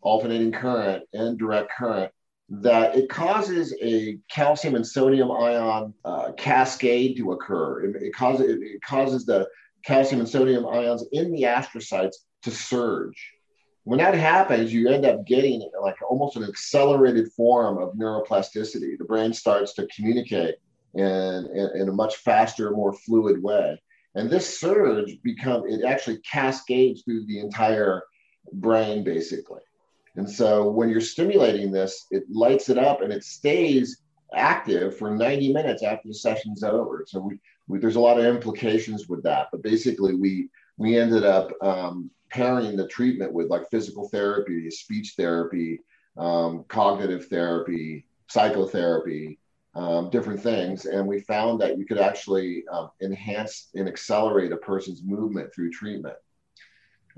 alternating 0.00 0.52
current 0.52 1.04
and 1.12 1.38
direct 1.38 1.70
current, 1.76 2.12
that 2.60 2.94
it 2.94 3.08
causes 3.08 3.74
a 3.82 4.18
calcium 4.30 4.74
and 4.74 4.86
sodium 4.86 5.30
ion 5.30 5.94
uh, 6.04 6.32
cascade 6.32 7.16
to 7.16 7.32
occur. 7.32 7.84
It, 7.84 8.02
it, 8.02 8.14
causes, 8.14 8.46
it, 8.46 8.58
it 8.60 8.82
causes 8.82 9.24
the 9.24 9.48
calcium 9.86 10.20
and 10.20 10.28
sodium 10.28 10.66
ions 10.66 11.02
in 11.12 11.32
the 11.32 11.44
astrocytes 11.44 12.16
to 12.42 12.50
surge. 12.50 13.16
When 13.84 13.98
that 14.00 14.14
happens, 14.14 14.72
you 14.72 14.90
end 14.90 15.06
up 15.06 15.26
getting 15.26 15.68
like 15.80 15.96
almost 16.08 16.36
an 16.36 16.44
accelerated 16.44 17.32
form 17.32 17.78
of 17.78 17.94
neuroplasticity. 17.94 18.98
The 18.98 19.06
brain 19.06 19.32
starts 19.32 19.72
to 19.74 19.88
communicate 19.96 20.56
in, 20.94 21.04
in, 21.04 21.70
in 21.74 21.88
a 21.88 21.92
much 21.92 22.16
faster, 22.16 22.70
more 22.70 22.92
fluid 22.92 23.42
way. 23.42 23.80
And 24.14 24.28
this 24.28 24.60
surge 24.60 25.16
become 25.22 25.62
it 25.66 25.84
actually 25.84 26.18
cascades 26.18 27.02
through 27.02 27.24
the 27.24 27.40
entire 27.40 28.02
brain 28.52 29.04
basically. 29.04 29.62
And 30.16 30.28
so 30.28 30.68
when 30.68 30.88
you're 30.88 31.00
stimulating 31.00 31.70
this, 31.70 32.06
it 32.10 32.24
lights 32.30 32.68
it 32.68 32.78
up 32.78 33.00
and 33.00 33.12
it 33.12 33.24
stays 33.24 34.02
active 34.34 34.96
for 34.96 35.10
90 35.10 35.52
minutes 35.52 35.82
after 35.82 36.08
the 36.08 36.14
session's 36.14 36.62
over. 36.62 37.04
So 37.06 37.20
we, 37.20 37.38
we 37.68 37.78
there's 37.78 37.96
a 37.96 38.00
lot 38.00 38.18
of 38.18 38.26
implications 38.26 39.08
with 39.08 39.22
that. 39.22 39.48
But 39.50 39.62
basically, 39.62 40.14
we 40.14 40.48
we 40.76 40.98
ended 40.98 41.24
up 41.24 41.50
um, 41.62 42.10
pairing 42.30 42.76
the 42.76 42.88
treatment 42.88 43.32
with 43.32 43.48
like 43.48 43.70
physical 43.70 44.08
therapy, 44.08 44.70
speech 44.70 45.14
therapy, 45.16 45.80
um, 46.16 46.64
cognitive 46.68 47.28
therapy, 47.28 48.06
psychotherapy, 48.28 49.38
um, 49.74 50.10
different 50.10 50.42
things. 50.42 50.86
And 50.86 51.06
we 51.06 51.20
found 51.20 51.60
that 51.60 51.78
you 51.78 51.86
could 51.86 51.98
actually 51.98 52.64
um, 52.70 52.90
enhance 53.00 53.68
and 53.74 53.88
accelerate 53.88 54.52
a 54.52 54.56
person's 54.56 55.02
movement 55.02 55.54
through 55.54 55.70
treatment. 55.70 56.16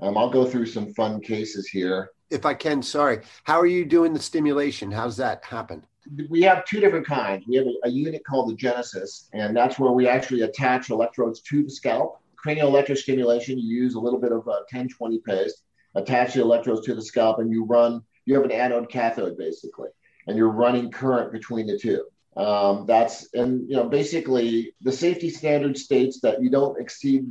Um, 0.01 0.17
I'll 0.17 0.29
go 0.29 0.45
through 0.45 0.65
some 0.65 0.93
fun 0.93 1.21
cases 1.21 1.67
here. 1.67 2.11
If 2.29 2.45
I 2.45 2.53
can, 2.53 2.81
sorry. 2.81 3.21
How 3.43 3.59
are 3.59 3.67
you 3.67 3.85
doing 3.85 4.13
the 4.13 4.19
stimulation? 4.19 4.91
How's 4.91 5.17
that 5.17 5.45
happen? 5.45 5.85
We 6.29 6.41
have 6.43 6.65
two 6.65 6.79
different 6.79 7.05
kinds. 7.05 7.45
We 7.47 7.55
have 7.55 7.65
a, 7.65 7.87
a 7.87 7.89
unit 7.89 8.23
called 8.25 8.49
the 8.49 8.55
Genesis, 8.55 9.29
and 9.33 9.55
that's 9.55 9.79
where 9.79 9.91
we 9.91 10.07
actually 10.07 10.41
attach 10.41 10.89
electrodes 10.89 11.41
to 11.41 11.63
the 11.63 11.69
scalp. 11.69 12.19
Cranial 12.35 12.71
electrostimulation, 12.71 13.55
you 13.57 13.75
use 13.83 13.95
a 13.95 13.99
little 13.99 14.19
bit 14.19 14.31
of 14.31 14.47
uh, 14.47 14.65
1020 14.71 15.19
paste, 15.19 15.63
attach 15.95 16.33
the 16.33 16.41
electrodes 16.41 16.85
to 16.85 16.95
the 16.95 17.01
scalp, 17.01 17.39
and 17.39 17.51
you 17.51 17.65
run, 17.65 18.01
you 18.25 18.35
have 18.35 18.43
an 18.43 18.51
anode 18.51 18.89
cathode 18.89 19.37
basically, 19.37 19.89
and 20.27 20.37
you're 20.37 20.49
running 20.49 20.91
current 20.91 21.31
between 21.31 21.67
the 21.67 21.77
two. 21.77 22.05
Um, 22.37 22.85
that's, 22.85 23.33
and 23.33 23.67
you 23.69 23.77
know, 23.77 23.87
basically 23.87 24.75
the 24.81 24.91
safety 24.91 25.29
standard 25.29 25.77
states 25.77 26.19
that 26.21 26.41
you 26.41 26.49
don't 26.49 26.79
exceed 26.79 27.25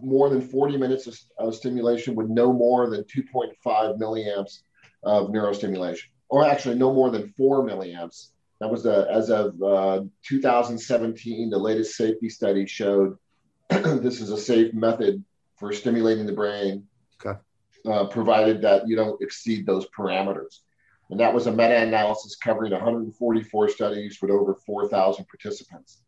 more 0.00 0.28
than 0.30 0.40
40 0.40 0.76
minutes 0.76 1.06
of, 1.06 1.18
of 1.38 1.54
stimulation 1.54 2.14
with 2.14 2.28
no 2.28 2.52
more 2.52 2.88
than 2.90 3.04
2.5 3.04 3.98
milliamps 3.98 4.60
of 5.02 5.28
neurostimulation, 5.28 6.04
or 6.28 6.44
actually 6.44 6.76
no 6.76 6.92
more 6.92 7.10
than 7.10 7.28
four 7.28 7.64
milliamps. 7.66 8.28
That 8.60 8.70
was 8.70 8.84
the, 8.84 9.08
as 9.10 9.30
of 9.30 9.60
uh, 9.62 10.02
2017, 10.24 11.50
the 11.50 11.58
latest 11.58 11.96
safety 11.96 12.28
study 12.28 12.66
showed 12.66 13.18
this 13.70 14.20
is 14.20 14.30
a 14.30 14.38
safe 14.38 14.72
method 14.72 15.24
for 15.56 15.72
stimulating 15.72 16.26
the 16.26 16.32
brain, 16.32 16.86
okay. 17.24 17.38
uh, 17.86 18.06
provided 18.06 18.62
that 18.62 18.86
you 18.86 18.96
don't 18.96 19.20
exceed 19.20 19.66
those 19.66 19.86
parameters. 19.96 20.60
And 21.10 21.20
that 21.20 21.34
was 21.34 21.46
a 21.46 21.50
meta 21.50 21.76
analysis 21.76 22.36
covering 22.36 22.72
144 22.72 23.68
studies 23.68 24.18
with 24.22 24.30
over 24.30 24.54
4,000 24.54 25.26
participants. 25.28 26.02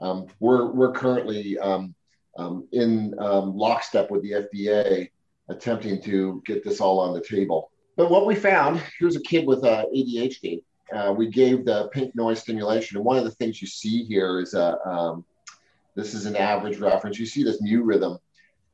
Um, 0.00 0.26
we're, 0.40 0.70
we're 0.72 0.92
currently 0.92 1.58
um, 1.58 1.94
um, 2.38 2.66
in 2.72 3.14
um, 3.18 3.56
lockstep 3.56 4.10
with 4.10 4.22
the 4.22 4.32
FDA, 4.32 5.10
attempting 5.48 6.02
to 6.02 6.42
get 6.44 6.64
this 6.64 6.80
all 6.80 7.00
on 7.00 7.14
the 7.14 7.20
table. 7.20 7.70
But 7.96 8.10
what 8.10 8.26
we 8.26 8.34
found 8.34 8.82
here's 8.98 9.16
a 9.16 9.22
kid 9.22 9.46
with 9.46 9.64
uh, 9.64 9.86
ADHD. 9.94 10.62
Uh, 10.92 11.12
we 11.16 11.28
gave 11.28 11.64
the 11.64 11.88
pink 11.88 12.14
noise 12.14 12.40
stimulation, 12.40 12.96
and 12.96 13.04
one 13.04 13.16
of 13.16 13.24
the 13.24 13.30
things 13.32 13.60
you 13.60 13.66
see 13.66 14.04
here 14.04 14.40
is 14.40 14.54
a 14.54 14.78
uh, 14.86 14.90
um, 14.90 15.24
this 15.96 16.12
is 16.12 16.26
an 16.26 16.36
average 16.36 16.78
reference. 16.78 17.18
You 17.18 17.26
see 17.26 17.42
this 17.42 17.60
mu 17.60 17.82
rhythm. 17.82 18.18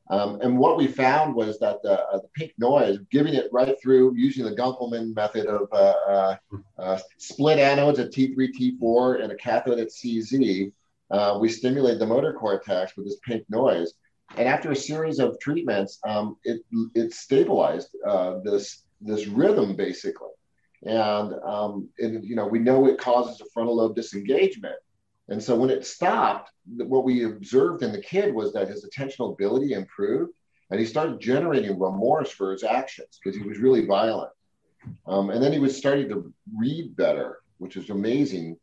Um, 0.09 0.41
and 0.41 0.59
what 0.59 0.77
we 0.77 0.87
found 0.87 1.33
was 1.33 1.57
that 1.59 1.81
the, 1.81 2.01
uh, 2.01 2.17
the, 2.17 2.27
pink 2.35 2.51
noise, 2.57 2.99
giving 3.09 3.33
it 3.33 3.47
right 3.53 3.75
through 3.81 4.13
using 4.15 4.43
the 4.43 4.51
Gunkelman 4.51 5.15
method 5.15 5.47
of 5.47 5.69
uh, 5.71 5.95
uh, 6.07 6.35
uh 6.77 6.99
split 7.17 7.57
anodes 7.57 7.99
at 7.99 8.11
T3, 8.11 8.35
T4, 8.35 9.23
and 9.23 9.31
a 9.31 9.35
cathode 9.35 9.79
at 9.79 9.87
CZ, 9.87 10.73
uh, 11.13 11.37
we 11.39 11.47
stimulate 11.47 11.99
the 11.99 12.07
motor 12.07 12.33
cortex 12.33 12.97
with 12.97 13.05
this 13.05 13.19
pink 13.23 13.43
noise. 13.47 13.93
And 14.35 14.47
after 14.47 14.71
a 14.71 14.75
series 14.75 15.19
of 15.19 15.39
treatments, 15.39 15.99
um, 16.03 16.37
it, 16.43 16.61
it 16.95 17.13
stabilized 17.13 17.89
uh, 18.05 18.39
this, 18.43 18.83
this 18.99 19.27
rhythm 19.27 19.75
basically. 19.75 20.31
And, 20.81 21.33
um, 21.43 21.87
and, 21.99 22.23
you 22.25 22.35
know, 22.35 22.47
we 22.47 22.59
know 22.59 22.87
it 22.87 22.97
causes 22.97 23.39
a 23.39 23.45
frontal 23.53 23.75
lobe 23.77 23.95
disengagement. 23.95 24.75
And 25.29 25.41
so 25.41 25.55
when 25.55 25.69
it 25.69 25.85
stopped, 25.85 26.49
what 26.65 27.05
we 27.05 27.25
observed 27.25 27.83
in 27.83 27.91
the 27.91 28.01
kid 28.01 28.33
was 28.33 28.51
that 28.53 28.67
his 28.67 28.83
attentional 28.83 29.33
ability 29.33 29.73
improved 29.73 30.33
and 30.71 30.79
he 30.79 30.85
started 30.85 31.21
generating 31.21 31.79
remorse 31.79 32.31
for 32.31 32.51
his 32.51 32.63
actions 32.63 33.19
because 33.23 33.39
he 33.39 33.47
was 33.47 33.59
really 33.59 33.85
violent. 33.85 34.31
Um, 35.05 35.29
and 35.29 35.41
then 35.41 35.53
he 35.53 35.59
was 35.59 35.77
starting 35.77 36.09
to 36.09 36.33
read 36.57 36.95
better, 36.95 37.37
which 37.59 37.77
is 37.77 37.91
amazing 37.91 38.57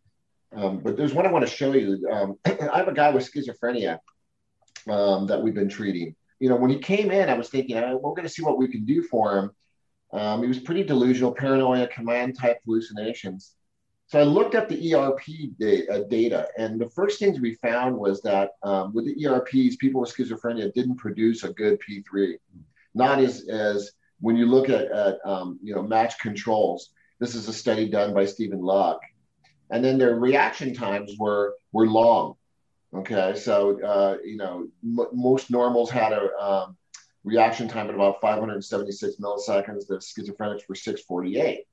um, 0.55 0.79
but 0.81 0.97
there's 0.97 1.15
one 1.15 1.27
I 1.27 1.33
want 1.33 1.47
to 1.47 1.55
show 1.55 1.73
you. 1.73 2.07
Um, 2.11 2.39
I 2.45 2.79
have 2.79 2.89
a 2.89 2.95
guy 2.95 3.11
with 3.11 3.31
schizophrenia 3.31 3.99
um, 4.89 5.27
that 5.27 5.43
we've 5.43 5.55
been 5.55 5.69
treating. 5.69 6.15
You 6.39 6.49
know, 6.49 6.57
when 6.57 6.71
he 6.71 6.79
came 6.79 7.11
in, 7.11 7.29
I 7.29 7.35
was 7.35 7.49
thinking, 7.49 7.77
oh, 7.77 7.97
we're 8.03 8.15
going 8.15 8.25
to 8.25 8.29
see 8.29 8.43
what 8.43 8.59
we 8.59 8.69
can 8.69 8.85
do 8.85 9.03
for 9.03 9.39
him. 9.39 9.51
Um, 10.13 10.43
he 10.43 10.49
was 10.49 10.59
pretty 10.59 10.83
delusional, 10.83 11.33
paranoia, 11.33 11.87
command 11.87 12.37
type 12.37 12.59
hallucinations. 12.65 13.53
So 14.07 14.19
I 14.19 14.25
looked 14.25 14.57
at 14.57 14.69
the 14.69 14.95
ERP 14.95 15.21
data, 15.61 15.93
uh, 15.93 16.03
data, 16.09 16.49
and 16.59 16.81
the 16.81 16.91
first 16.91 17.21
things 17.21 17.39
we 17.39 17.55
found 17.55 17.97
was 17.97 18.21
that 18.23 18.53
um, 18.65 18.93
with 18.93 19.05
the 19.05 19.25
ERPs, 19.25 19.77
people 19.77 20.01
with 20.01 20.13
schizophrenia 20.13 20.73
didn't 20.75 20.97
produce 20.97 21.45
a 21.45 21.53
good 21.53 21.79
P3. 21.79 22.35
Not 22.95 23.21
as, 23.21 23.49
as 23.49 23.93
when 24.19 24.35
you 24.35 24.47
look 24.47 24.69
at, 24.69 24.91
at 24.91 25.19
um, 25.25 25.61
you 25.63 25.77
know 25.77 25.83
match 25.83 26.19
controls. 26.19 26.91
This 27.21 27.37
is 27.37 27.47
a 27.47 27.53
study 27.53 27.89
done 27.89 28.13
by 28.13 28.25
Steven 28.25 28.61
Luck 28.61 29.01
and 29.71 29.85
then 29.85 29.99
their 29.99 30.17
reaction 30.17 30.75
times 30.75 31.15
were 31.19 31.55
were 31.73 31.87
long. 31.87 32.35
Okay, 32.95 33.35
so 33.37 33.81
uh, 33.83 34.17
you 34.25 34.37
know 34.37 34.69
m- 34.83 35.09
most 35.13 35.51
normals 35.51 35.91
had 35.91 36.13
a 36.13 36.37
um, 36.37 36.77
reaction 37.25 37.69
time 37.69 37.89
at 37.89 37.95
about 37.95 38.21
576 38.21 39.17
milliseconds. 39.17 39.87
The 39.87 39.97
schizophrenics 39.97 40.69
were 40.69 40.75
648. 40.75 41.65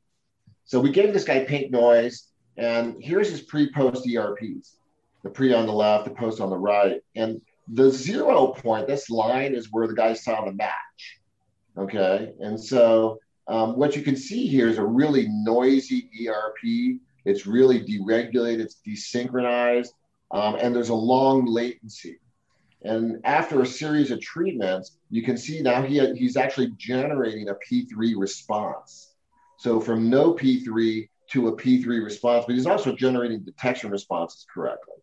So 0.66 0.80
we 0.80 0.92
gave 0.92 1.14
this 1.14 1.24
guy 1.24 1.44
pink 1.46 1.72
noise, 1.72 2.28
and 2.58 2.96
here's 3.00 3.30
his 3.30 3.42
pre-post 3.42 4.08
ERPs. 4.08 4.78
The 5.24 5.30
pre 5.30 5.54
on 5.54 5.66
the 5.66 5.74
left, 5.74 6.06
the 6.06 6.12
post 6.12 6.40
on 6.40 6.50
the 6.50 6.58
right, 6.58 7.02
and 7.16 7.42
the 7.68 7.90
zero 7.90 8.48
point. 8.48 8.88
This 8.88 9.10
line 9.10 9.56
is 9.56 9.70
where 9.72 9.88
the 9.88 9.96
guy 9.96 10.14
saw 10.14 10.46
the 10.46 10.54
match. 10.54 11.20
Okay, 11.78 12.34
and 12.40 12.60
so 12.60 13.20
um, 13.48 13.78
what 13.78 13.96
you 13.96 14.04
can 14.04 14.16
see 14.16 14.48
here 14.48 14.68
is 14.68 14.78
a 14.78 14.86
really 14.86 15.28
noisy 15.30 16.10
ERP 16.28 17.00
it's 17.28 17.46
really 17.46 17.82
deregulated, 17.82 18.60
it's 18.60 18.78
desynchronized, 18.88 19.90
um, 20.32 20.56
and 20.56 20.76
there's 20.76 20.90
a 20.90 20.96
long 20.96 21.46
latency. 21.46 22.20
And 22.84 23.20
after 23.26 23.62
a 23.62 23.66
series 23.66 24.12
of 24.12 24.22
treatments, 24.22 24.98
you 25.10 25.24
can 25.24 25.38
see 25.38 25.62
now 25.62 25.82
he 25.82 26.00
he's 26.16 26.38
actually 26.38 26.72
generating 26.78 27.50
a 27.50 27.56
P3 27.56 28.14
response. 28.16 29.14
So 29.58 29.82
from 29.82 30.10
no 30.10 30.34
P3 30.34 31.10
to 31.32 31.48
a 31.50 31.56
P3 31.56 32.04
response, 32.04 32.46
but 32.46 32.56
he's 32.56 32.66
also 32.66 32.96
generating 32.96 33.42
detection 33.42 33.92
responses 33.92 34.46
correctly. 34.54 34.94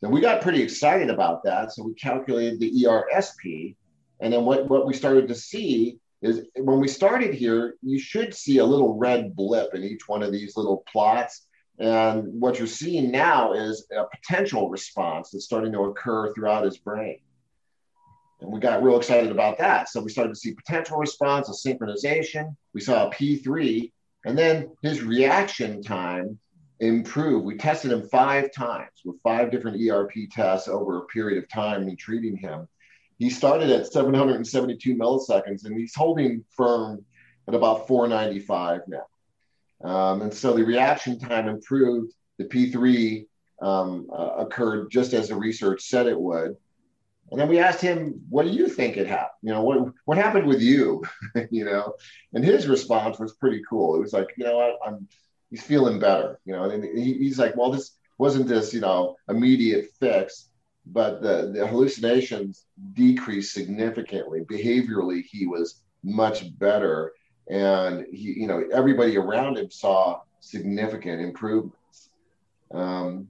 So 0.00 0.10
we 0.10 0.20
got 0.20 0.42
pretty 0.42 0.62
excited 0.62 1.10
about 1.10 1.42
that. 1.44 1.72
So 1.72 1.82
we 1.82 1.94
calculated 1.94 2.60
the 2.60 2.84
ERSP. 2.84 3.74
And 4.20 4.32
then 4.32 4.44
what, 4.44 4.68
what 4.68 4.86
we 4.86 4.94
started 4.94 5.26
to 5.28 5.34
see 5.34 5.98
is 6.24 6.46
when 6.56 6.80
we 6.80 6.88
started 6.88 7.34
here, 7.34 7.74
you 7.82 7.98
should 7.98 8.32
see 8.32 8.56
a 8.58 8.64
little 8.64 8.96
red 8.96 9.36
blip 9.36 9.74
in 9.74 9.84
each 9.84 10.08
one 10.08 10.22
of 10.22 10.32
these 10.32 10.56
little 10.56 10.82
plots. 10.90 11.46
And 11.78 12.40
what 12.40 12.58
you're 12.58 12.66
seeing 12.66 13.10
now 13.10 13.52
is 13.52 13.86
a 13.92 14.04
potential 14.04 14.70
response 14.70 15.30
that's 15.30 15.44
starting 15.44 15.72
to 15.72 15.82
occur 15.82 16.32
throughout 16.32 16.64
his 16.64 16.78
brain. 16.78 17.18
And 18.40 18.50
we 18.50 18.58
got 18.58 18.82
real 18.82 18.96
excited 18.96 19.30
about 19.30 19.58
that. 19.58 19.90
So 19.90 20.00
we 20.00 20.08
started 20.08 20.30
to 20.30 20.38
see 20.38 20.54
potential 20.54 20.96
response, 20.96 21.50
a 21.50 21.68
synchronization. 21.68 22.56
We 22.72 22.80
saw 22.80 23.06
a 23.06 23.10
P3, 23.10 23.92
and 24.24 24.36
then 24.36 24.70
his 24.80 25.02
reaction 25.02 25.82
time 25.82 26.38
improved. 26.80 27.44
We 27.44 27.58
tested 27.58 27.92
him 27.92 28.08
five 28.08 28.50
times 28.50 29.02
with 29.04 29.20
five 29.22 29.50
different 29.50 29.78
ERP 29.78 30.12
tests 30.30 30.68
over 30.68 30.98
a 30.98 31.06
period 31.06 31.42
of 31.42 31.50
time 31.50 31.86
in 31.86 31.96
treating 31.96 32.36
him. 32.36 32.66
He 33.18 33.30
started 33.30 33.70
at 33.70 33.92
772 33.92 34.96
milliseconds 34.96 35.64
and 35.64 35.78
he's 35.78 35.94
holding 35.94 36.44
firm 36.50 37.04
at 37.46 37.54
about 37.54 37.86
495 37.86 38.82
now. 38.88 39.88
Um, 39.88 40.22
and 40.22 40.32
so 40.34 40.54
the 40.54 40.64
reaction 40.64 41.18
time 41.18 41.48
improved. 41.48 42.12
The 42.38 42.44
P3 42.46 43.26
um, 43.62 44.08
uh, 44.12 44.30
occurred 44.38 44.90
just 44.90 45.12
as 45.12 45.28
the 45.28 45.36
research 45.36 45.82
said 45.82 46.06
it 46.06 46.18
would. 46.18 46.56
And 47.30 47.40
then 47.40 47.48
we 47.48 47.58
asked 47.58 47.80
him, 47.80 48.20
"What 48.28 48.44
do 48.44 48.50
you 48.50 48.68
think 48.68 48.96
it 48.96 49.06
happened? 49.06 49.38
You 49.42 49.52
know, 49.52 49.62
what 49.62 49.92
what 50.04 50.18
happened 50.18 50.46
with 50.46 50.60
you? 50.60 51.04
you 51.50 51.64
know?" 51.64 51.94
And 52.32 52.44
his 52.44 52.66
response 52.66 53.18
was 53.18 53.34
pretty 53.34 53.62
cool. 53.68 53.96
It 53.96 54.00
was 54.00 54.12
like, 54.12 54.28
"You 54.36 54.44
know, 54.44 54.58
I, 54.60 54.88
am 54.88 55.08
he's 55.50 55.62
feeling 55.62 55.98
better. 55.98 56.38
You 56.44 56.54
know." 56.54 56.64
And 56.64 56.84
he, 56.84 57.14
he's 57.14 57.38
like, 57.38 57.56
"Well, 57.56 57.70
this 57.70 57.92
wasn't 58.18 58.46
this, 58.46 58.74
you 58.74 58.80
know, 58.80 59.16
immediate 59.28 59.90
fix 59.98 60.50
but 60.86 61.22
the, 61.22 61.52
the 61.54 61.66
hallucinations 61.66 62.66
decreased 62.92 63.54
significantly. 63.54 64.40
Behaviorally, 64.40 65.22
he 65.24 65.46
was 65.46 65.80
much 66.02 66.56
better. 66.58 67.12
And 67.48 68.06
he, 68.12 68.34
you 68.40 68.46
know, 68.46 68.64
everybody 68.72 69.16
around 69.16 69.58
him 69.58 69.70
saw 69.70 70.20
significant 70.40 71.20
improvements. 71.20 72.10
Um, 72.72 73.28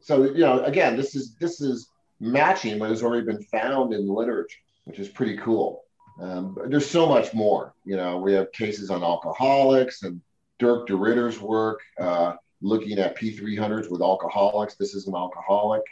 so 0.00 0.24
you 0.24 0.40
know, 0.40 0.64
again, 0.64 0.96
this 0.96 1.14
is 1.14 1.34
this 1.36 1.60
is 1.60 1.88
matching 2.18 2.78
what 2.78 2.90
has 2.90 3.02
already 3.02 3.26
been 3.26 3.42
found 3.44 3.92
in 3.92 4.08
literature, 4.08 4.58
which 4.84 4.98
is 4.98 5.08
pretty 5.08 5.36
cool. 5.36 5.82
Um, 6.20 6.56
there's 6.66 6.88
so 6.88 7.06
much 7.06 7.32
more. 7.34 7.74
You 7.84 7.96
know, 7.96 8.18
we 8.18 8.32
have 8.34 8.52
cases 8.52 8.90
on 8.90 9.02
alcoholics 9.02 10.02
and 10.02 10.20
Dirk 10.58 10.86
de 10.86 10.96
Ridder's 10.96 11.40
work 11.40 11.80
uh, 11.98 12.34
looking 12.60 12.98
at 12.98 13.16
P300s 13.16 13.90
with 13.90 14.02
alcoholics. 14.02 14.74
This 14.74 14.94
is 14.94 15.06
an 15.06 15.14
alcoholic 15.14 15.82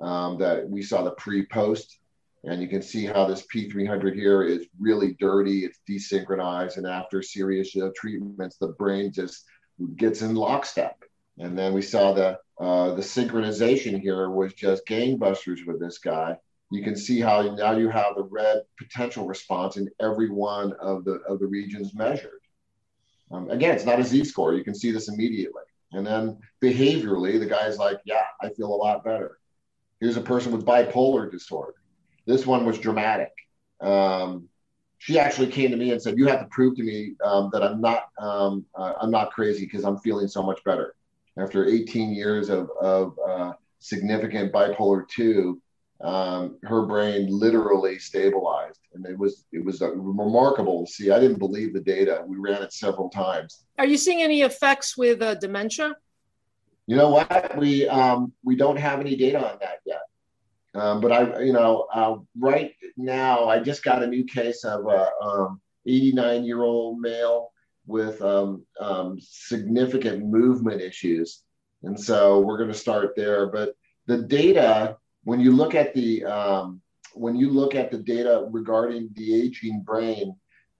um, 0.00 0.38
that 0.38 0.68
we 0.68 0.82
saw 0.82 1.02
the 1.02 1.12
pre-post, 1.12 1.98
and 2.44 2.62
you 2.62 2.68
can 2.68 2.82
see 2.82 3.04
how 3.04 3.26
this 3.26 3.46
P300 3.54 4.14
here 4.14 4.42
is 4.42 4.66
really 4.78 5.14
dirty. 5.20 5.64
It's 5.64 5.78
desynchronized, 5.88 6.78
and 6.78 6.86
after 6.86 7.22
serious 7.22 7.76
uh, 7.76 7.90
treatments, 7.94 8.56
the 8.56 8.68
brain 8.68 9.12
just 9.12 9.44
gets 9.96 10.22
in 10.22 10.34
lockstep. 10.34 11.02
And 11.38 11.58
then 11.58 11.72
we 11.72 11.82
saw 11.82 12.12
the 12.12 12.38
uh, 12.60 12.94
the 12.94 13.02
synchronization 13.02 14.00
here 14.00 14.28
was 14.28 14.52
just 14.52 14.86
gangbusters 14.86 15.66
with 15.66 15.80
this 15.80 15.98
guy. 15.98 16.36
You 16.70 16.82
can 16.84 16.94
see 16.94 17.20
how 17.20 17.42
now 17.54 17.72
you 17.72 17.88
have 17.88 18.14
the 18.14 18.24
red 18.24 18.62
potential 18.78 19.26
response 19.26 19.76
in 19.76 19.88
every 19.98 20.30
one 20.30 20.74
of 20.74 21.04
the 21.04 21.20
of 21.26 21.40
the 21.40 21.46
regions 21.46 21.94
measured. 21.94 22.40
Um, 23.30 23.50
again, 23.50 23.74
it's 23.74 23.84
not 23.84 24.00
a 24.00 24.04
Z 24.04 24.24
score. 24.24 24.54
You 24.54 24.64
can 24.64 24.74
see 24.74 24.90
this 24.90 25.08
immediately. 25.08 25.62
And 25.92 26.06
then 26.06 26.38
behaviorally, 26.62 27.38
the 27.38 27.46
guy's 27.46 27.78
like, 27.78 28.00
"Yeah, 28.04 28.24
I 28.40 28.50
feel 28.50 28.72
a 28.72 28.76
lot 28.76 29.04
better." 29.04 29.38
Here's 30.00 30.16
a 30.16 30.22
person 30.22 30.52
with 30.52 30.64
bipolar 30.64 31.30
disorder. 31.30 31.74
This 32.26 32.46
one 32.46 32.64
was 32.64 32.78
dramatic. 32.78 33.32
Um, 33.80 34.48
she 34.98 35.18
actually 35.18 35.46
came 35.48 35.70
to 35.70 35.76
me 35.76 35.92
and 35.92 36.00
said, 36.00 36.18
"You 36.18 36.26
have 36.26 36.40
to 36.40 36.46
prove 36.50 36.76
to 36.76 36.82
me 36.82 37.14
um, 37.24 37.50
that 37.52 37.62
I'm 37.62 37.80
not 37.80 38.08
um, 38.18 38.66
uh, 38.74 38.94
I'm 39.00 39.10
not 39.10 39.32
crazy 39.32 39.64
because 39.64 39.84
I'm 39.84 39.98
feeling 39.98 40.28
so 40.28 40.42
much 40.42 40.62
better." 40.64 40.94
after 41.38 41.66
18 41.66 42.12
years 42.12 42.48
of, 42.48 42.70
of 42.80 43.18
uh, 43.26 43.52
significant 43.78 44.52
bipolar 44.52 45.08
2 45.08 45.60
um, 46.02 46.56
her 46.62 46.86
brain 46.86 47.26
literally 47.28 47.98
stabilized 47.98 48.80
and 48.94 49.04
it 49.04 49.18
was 49.18 49.44
it 49.52 49.62
was 49.64 49.82
remarkable 49.82 50.86
to 50.86 50.92
see 50.92 51.10
i 51.10 51.20
didn't 51.20 51.38
believe 51.38 51.74
the 51.74 51.80
data 51.80 52.24
we 52.26 52.36
ran 52.38 52.62
it 52.62 52.72
several 52.72 53.10
times 53.10 53.64
are 53.78 53.86
you 53.86 53.98
seeing 53.98 54.22
any 54.22 54.42
effects 54.42 54.96
with 54.96 55.20
uh, 55.20 55.34
dementia 55.34 55.94
you 56.86 56.96
know 56.96 57.10
what 57.10 57.56
we 57.56 57.88
um, 57.88 58.32
we 58.42 58.56
don't 58.56 58.78
have 58.78 59.00
any 59.00 59.16
data 59.16 59.38
on 59.38 59.58
that 59.60 59.78
yet 59.84 60.02
um, 60.74 61.00
but 61.00 61.12
i 61.12 61.40
you 61.42 61.52
know 61.52 61.86
uh, 61.92 62.16
right 62.38 62.72
now 62.96 63.46
i 63.46 63.58
just 63.58 63.82
got 63.82 64.02
a 64.02 64.06
new 64.06 64.24
case 64.24 64.64
of 64.64 64.86
a 64.86 65.10
um, 65.22 65.60
89 65.86 66.44
year 66.44 66.62
old 66.62 67.00
male 67.00 67.52
with 67.86 68.22
um, 68.22 68.64
um, 68.80 69.18
significant 69.20 70.24
movement 70.24 70.80
issues. 70.80 71.42
And 71.82 71.98
so 71.98 72.40
we're 72.40 72.58
going 72.58 72.72
to 72.72 72.78
start 72.78 73.14
there. 73.16 73.46
But 73.46 73.74
the 74.06 74.18
data, 74.18 74.96
when 75.24 75.40
you 75.40 75.52
look 75.52 75.74
at 75.74 75.94
the 75.94 76.24
um, 76.24 76.80
when 77.14 77.34
you 77.34 77.50
look 77.50 77.74
at 77.74 77.90
the 77.90 77.98
data 77.98 78.46
regarding 78.50 79.10
the 79.14 79.34
aging 79.34 79.82
brain, 79.82 80.36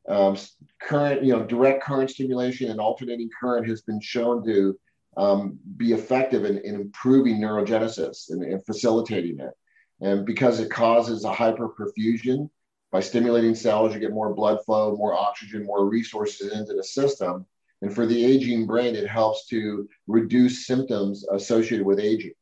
um, 0.09 0.37
current, 0.81 1.25
you 1.25 1.33
know, 1.33 1.45
direct 1.45 1.83
current 1.83 2.11
stimulation 2.11 2.71
and 2.71 2.81
alternating 2.81 3.31
current 3.41 3.67
has 3.69 3.83
been 3.83 4.01
shown 4.01 4.45
to 4.47 4.79
um, 5.17 5.59
be 5.77 5.93
effective 5.93 6.45
in, 6.45 6.59
in 6.59 6.75
improving 6.75 7.39
neurogenesis 7.39 8.31
and, 8.31 8.43
and 8.43 8.65
facilitating 8.65 9.41
it. 9.41 9.53
And 10.01 10.25
because 10.25 10.61
it 10.61 10.71
causes 10.71 11.25
a 11.25 11.33
hyperperfusion, 11.33 12.49
by 12.93 13.01
stimulating 13.01 13.55
cells, 13.55 13.95
you 13.95 14.01
get 14.01 14.13
more 14.13 14.35
blood 14.35 14.65
flow, 14.65 14.97
more 14.97 15.15
oxygen, 15.15 15.65
more 15.65 15.87
resources 15.87 16.53
into 16.53 16.75
the 16.75 16.83
system. 16.83 17.47
And 17.83 17.95
for 17.95 18.05
the 18.05 18.25
aging 18.25 18.67
brain, 18.67 18.95
it 18.95 19.09
helps 19.09 19.47
to 19.47 19.89
reduce 20.07 20.67
symptoms 20.67 21.25
associated 21.31 21.87
with 21.87 22.01
aging. 22.01 22.35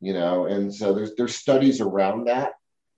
You 0.00 0.12
know, 0.12 0.44
and 0.44 0.72
so 0.72 0.92
there's 0.92 1.14
there's 1.14 1.34
studies 1.34 1.80
around 1.80 2.26
that 2.26 2.52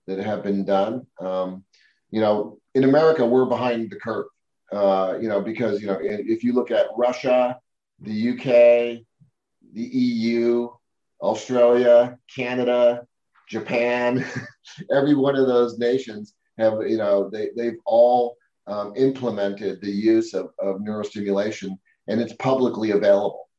that 0.05 0.19
have 0.19 0.43
been 0.43 0.65
done. 0.65 1.07
Um, 1.19 1.63
you 2.11 2.19
know, 2.19 2.59
in 2.75 2.83
America, 2.83 3.25
we're 3.25 3.45
behind 3.45 3.89
the 3.89 3.95
curve. 3.95 4.25
Uh, 4.71 5.17
you 5.19 5.29
know, 5.29 5.41
because 5.41 5.81
you 5.81 5.87
know, 5.87 5.97
if 6.01 6.43
you 6.43 6.53
look 6.53 6.71
at 6.71 6.87
Russia, 6.97 7.57
the 8.01 8.29
UK, 8.31 9.05
the 9.73 9.81
EU, 9.81 10.69
Australia, 11.21 12.17
Canada, 12.33 13.05
Japan, 13.47 14.25
every 14.95 15.15
one 15.15 15.35
of 15.35 15.47
those 15.47 15.77
nations 15.77 16.33
have, 16.57 16.73
you 16.87 16.97
know, 16.97 17.29
they, 17.29 17.49
they've 17.55 17.79
all 17.85 18.37
um, 18.67 18.93
implemented 18.95 19.81
the 19.81 19.91
use 19.91 20.33
of, 20.33 20.51
of 20.59 20.77
neurostimulation 20.77 21.77
and 22.07 22.21
it's 22.21 22.33
publicly 22.33 22.91
available. 22.91 23.49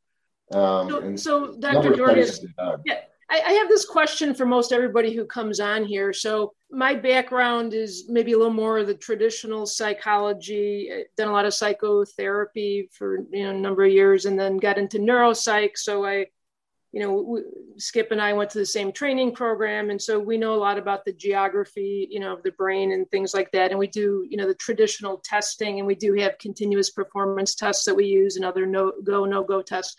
Um, 0.53 1.17
so, 1.17 1.17
so 1.17 1.57
Dr. 1.61 1.95
Dogris, 1.95 2.45
yeah, 2.85 3.01
I, 3.31 3.41
I 3.47 3.53
have 3.53 3.68
this 3.68 3.85
question 3.85 4.35
for 4.35 4.45
most 4.45 4.72
everybody 4.72 5.14
who 5.14 5.24
comes 5.24 5.61
on 5.61 5.85
here. 5.85 6.12
So 6.12 6.53
my 6.70 6.95
background 6.95 7.74
is 7.74 8.07
maybe 8.09 8.33
a 8.33 8.39
little 8.39 8.53
more 8.53 8.78
of 8.78 8.87
the 8.87 8.95
traditional 8.95 9.66
psychology, 9.66 10.91
I've 10.93 11.16
done 11.16 11.28
a 11.28 11.33
lot 11.33 11.47
of 11.47 11.55
psychotherapy 11.55 12.89
for 12.93 13.20
you 13.33 13.45
know 13.45 13.51
a 13.51 13.55
number 13.55 13.85
of 13.85 13.93
years 13.93 14.26
and 14.26 14.39
then 14.39 14.57
got 14.57 14.78
into 14.78 14.99
neuropsych. 14.99 15.76
So 15.76 16.05
I 16.05 16.26
you 16.93 17.01
know, 17.01 17.41
Skip 17.76 18.11
and 18.11 18.20
I 18.20 18.33
went 18.33 18.51
to 18.51 18.59
the 18.59 18.66
same 18.66 18.91
training 18.91 19.33
program, 19.33 19.91
and 19.91 20.03
so 20.03 20.18
we 20.18 20.37
know 20.37 20.55
a 20.55 20.57
lot 20.57 20.76
about 20.76 21.05
the 21.05 21.12
geography, 21.12 22.09
you 22.11 22.18
know, 22.18 22.33
of 22.33 22.43
the 22.43 22.51
brain 22.51 22.91
and 22.91 23.09
things 23.11 23.33
like 23.33 23.53
that. 23.53 23.70
And 23.70 23.78
we 23.78 23.87
do, 23.87 24.26
you 24.28 24.37
know, 24.37 24.49
the 24.49 24.55
traditional 24.55 25.18
testing, 25.18 25.78
and 25.78 25.87
we 25.87 25.95
do 25.95 26.14
have 26.14 26.39
continuous 26.39 26.91
performance 26.91 27.55
tests 27.55 27.85
that 27.85 27.95
we 27.95 28.07
use 28.07 28.35
and 28.35 28.45
other 28.45 28.66
no 28.66 28.93
go 29.05 29.24
no 29.24 29.45
go 29.45 29.62
tests. 29.62 29.95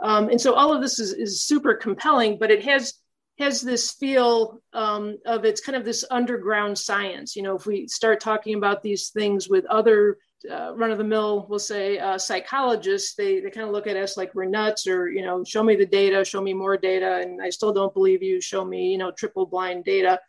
Um, 0.00 0.28
and 0.28 0.40
so 0.40 0.54
all 0.54 0.74
of 0.74 0.82
this 0.82 0.98
is, 0.98 1.12
is 1.12 1.44
super 1.44 1.74
compelling, 1.74 2.38
but 2.38 2.50
it 2.50 2.64
has 2.64 2.94
has 3.38 3.60
this 3.60 3.90
feel 3.90 4.60
um, 4.72 5.16
of 5.26 5.44
it's 5.44 5.60
kind 5.60 5.74
of 5.74 5.84
this 5.84 6.04
underground 6.10 6.78
science. 6.78 7.34
You 7.34 7.42
know, 7.42 7.56
if 7.56 7.66
we 7.66 7.88
start 7.88 8.20
talking 8.20 8.54
about 8.54 8.82
these 8.82 9.08
things 9.08 9.48
with 9.48 9.64
other 9.66 10.18
uh, 10.48 10.72
run 10.76 10.92
of 10.92 10.98
the 10.98 11.04
mill, 11.04 11.46
we'll 11.48 11.58
say 11.58 11.98
uh, 11.98 12.16
psychologists, 12.16 13.14
they, 13.16 13.40
they 13.40 13.50
kind 13.50 13.66
of 13.66 13.72
look 13.72 13.88
at 13.88 13.96
us 13.96 14.16
like 14.16 14.34
we're 14.34 14.44
nuts 14.44 14.86
or, 14.86 15.08
you 15.08 15.22
know, 15.22 15.42
show 15.42 15.64
me 15.64 15.74
the 15.74 15.86
data, 15.86 16.24
show 16.24 16.40
me 16.40 16.54
more 16.54 16.76
data. 16.76 17.16
And 17.22 17.42
I 17.42 17.50
still 17.50 17.72
don't 17.72 17.92
believe 17.92 18.22
you, 18.22 18.40
show 18.40 18.64
me, 18.64 18.92
you 18.92 18.98
know, 18.98 19.10
triple 19.10 19.46
blind 19.46 19.84
data. 19.84 20.20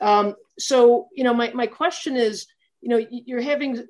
Um, 0.00 0.34
so, 0.58 1.08
you 1.12 1.24
know, 1.24 1.34
my, 1.34 1.50
my 1.52 1.66
question 1.66 2.16
is, 2.16 2.46
you 2.80 2.88
know, 2.88 3.06
you're 3.10 3.42
having 3.42 3.84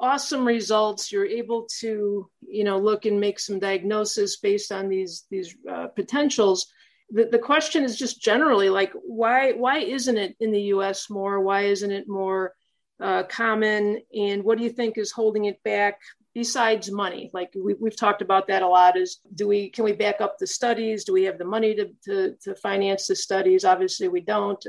awesome 0.00 0.46
results. 0.46 1.10
You're 1.10 1.26
able 1.26 1.66
to, 1.80 2.30
you 2.40 2.64
know, 2.64 2.78
look 2.78 3.06
and 3.06 3.20
make 3.20 3.38
some 3.38 3.58
diagnosis 3.58 4.36
based 4.36 4.72
on 4.72 4.88
these, 4.88 5.24
these 5.30 5.54
uh, 5.70 5.88
potentials. 5.88 6.66
The, 7.10 7.28
the 7.30 7.38
question 7.38 7.84
is 7.84 7.96
just 7.96 8.20
generally 8.20 8.68
like, 8.68 8.92
why, 9.04 9.52
why 9.52 9.78
isn't 9.78 10.16
it 10.16 10.36
in 10.40 10.52
the 10.52 10.62
US 10.62 11.08
more? 11.08 11.40
Why 11.40 11.62
isn't 11.62 11.90
it 11.90 12.08
more 12.08 12.54
uh, 13.00 13.24
common 13.24 14.00
and 14.14 14.42
what 14.42 14.56
do 14.56 14.64
you 14.64 14.70
think 14.70 14.96
is 14.96 15.12
holding 15.12 15.44
it 15.44 15.62
back 15.64 16.00
besides 16.34 16.90
money 16.90 17.30
like 17.34 17.50
we, 17.54 17.74
we've 17.74 17.96
talked 17.96 18.22
about 18.22 18.46
that 18.46 18.62
a 18.62 18.66
lot 18.66 18.96
is 18.96 19.20
do 19.34 19.46
we 19.46 19.68
can 19.68 19.84
we 19.84 19.92
back 19.92 20.20
up 20.22 20.38
the 20.38 20.46
studies 20.46 21.04
do 21.04 21.12
we 21.12 21.24
have 21.24 21.36
the 21.36 21.44
money 21.44 21.74
to, 21.74 21.90
to, 22.02 22.34
to 22.42 22.54
finance 22.56 23.06
the 23.06 23.14
studies 23.14 23.66
obviously 23.66 24.08
we 24.08 24.20
don't 24.20 24.66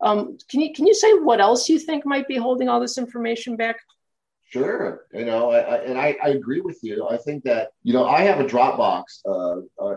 um, 0.00 0.38
can 0.48 0.60
you 0.60 0.72
can 0.72 0.86
you 0.86 0.94
say 0.94 1.12
what 1.14 1.40
else 1.40 1.68
you 1.68 1.78
think 1.78 2.06
might 2.06 2.28
be 2.28 2.36
holding 2.36 2.68
all 2.68 2.80
this 2.80 2.98
information 2.98 3.56
back 3.56 3.76
Sure, 4.48 5.06
you 5.12 5.24
know, 5.24 5.50
I, 5.50 5.58
I, 5.58 5.76
and 5.78 5.98
I, 5.98 6.16
I, 6.22 6.28
agree 6.28 6.60
with 6.60 6.78
you. 6.82 7.08
I 7.08 7.16
think 7.16 7.42
that 7.44 7.70
you 7.82 7.92
know 7.92 8.06
I 8.06 8.20
have 8.20 8.38
a 8.38 8.44
Dropbox 8.44 9.02
uh, 9.26 9.84
uh, 9.84 9.96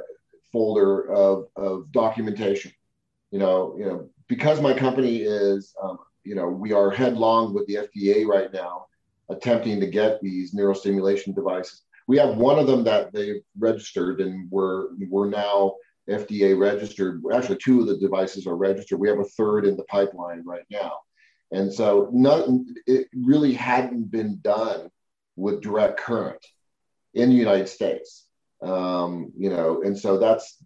folder 0.52 1.12
of, 1.12 1.46
of 1.56 1.92
documentation. 1.92 2.72
You 3.30 3.38
know, 3.38 3.76
you 3.78 3.86
know, 3.86 4.10
because 4.28 4.60
my 4.60 4.74
company 4.74 5.18
is 5.18 5.76
um, 5.82 6.00
you 6.24 6.36
know, 6.36 6.48
we 6.48 6.74
are 6.74 6.92
headlong 6.92 7.54
with 7.54 7.66
the 7.68 7.76
FDA 7.76 8.26
right 8.26 8.52
now, 8.54 8.86
attempting 9.30 9.80
to 9.80 9.88
get 9.88 10.22
these 10.22 10.54
neurostimulation 10.54 11.34
devices. 11.34 11.84
We 12.08 12.18
have 12.18 12.38
one 12.38 12.60
of 12.60 12.68
them 12.68 12.84
that 12.86 13.14
they've 13.14 13.42
registered, 13.58 14.22
and 14.22 14.50
we're 14.52 14.88
we're 15.10 15.30
now 15.30 15.76
FDA 16.10 16.58
registered. 16.58 17.22
Actually, 17.34 17.58
two 17.58 17.82
of 17.82 17.88
the 17.88 17.98
devices 17.98 18.48
are 18.48 18.56
registered. 18.56 19.00
We 19.00 19.10
have 19.10 19.20
a 19.20 19.24
third 19.26 19.66
in 19.66 19.78
the 19.78 19.84
pipeline 19.84 20.44
right 20.46 20.66
now, 20.72 21.00
and 21.52 21.74
so 21.74 22.10
none, 22.12 22.66
it 22.86 23.08
really 23.16 23.54
hadn't 23.54 24.12
been 24.12 24.40
done 24.42 24.90
with 25.36 25.62
direct 25.62 26.00
current 26.00 26.46
in 27.14 27.30
the 27.30 27.36
United 27.36 27.68
States. 27.68 28.26
Um, 28.62 29.32
you 29.38 29.50
know, 29.50 29.82
and 29.84 29.98
so 29.98 30.18
that's 30.18 30.58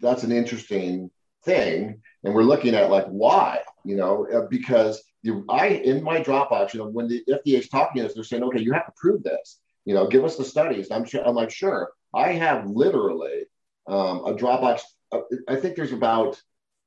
that's 0.00 0.22
an 0.22 0.32
interesting 0.32 1.10
thing. 1.44 2.02
And 2.24 2.34
we're 2.34 2.42
looking 2.42 2.74
at 2.74 2.90
like 2.90 3.06
why 3.06 3.60
you 3.84 3.96
know 3.96 4.26
uh, 4.32 4.46
because 4.48 5.02
i 5.48 5.68
in 5.68 6.02
my 6.02 6.20
dropbox 6.20 6.74
you 6.74 6.80
know 6.80 6.88
when 6.88 7.06
the 7.06 7.22
fda 7.28 7.58
is 7.58 7.68
talking 7.68 8.02
to 8.02 8.08
us 8.08 8.14
they're 8.14 8.24
saying 8.24 8.42
okay 8.42 8.60
you 8.60 8.72
have 8.72 8.86
to 8.86 8.92
prove 8.96 9.22
this. 9.22 9.60
You 9.84 9.94
know 9.94 10.06
give 10.06 10.24
us 10.24 10.36
the 10.36 10.44
studies. 10.44 10.90
I'm 10.90 11.04
sure 11.04 11.26
i'm 11.26 11.34
like 11.34 11.50
sure. 11.50 11.90
I 12.14 12.32
have 12.32 12.66
literally 12.66 13.46
um, 13.88 14.24
a 14.26 14.34
dropbox 14.34 14.80
uh, 15.10 15.20
i 15.48 15.56
think 15.56 15.74
there's 15.74 15.92
about 15.92 16.40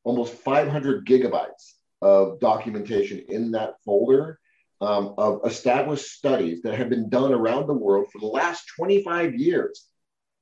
almost 0.03 0.33
500 0.35 1.05
gigabytes 1.05 1.73
of 2.05 2.39
documentation 2.39 3.25
in 3.29 3.49
that 3.49 3.73
folder 3.83 4.39
um, 4.79 5.15
of 5.17 5.41
established 5.43 6.05
studies 6.05 6.61
that 6.61 6.75
have 6.75 6.87
been 6.87 7.09
done 7.09 7.33
around 7.33 7.65
the 7.65 7.73
world 7.73 8.05
for 8.11 8.19
the 8.19 8.27
last 8.27 8.65
25 8.75 9.33
years 9.33 9.87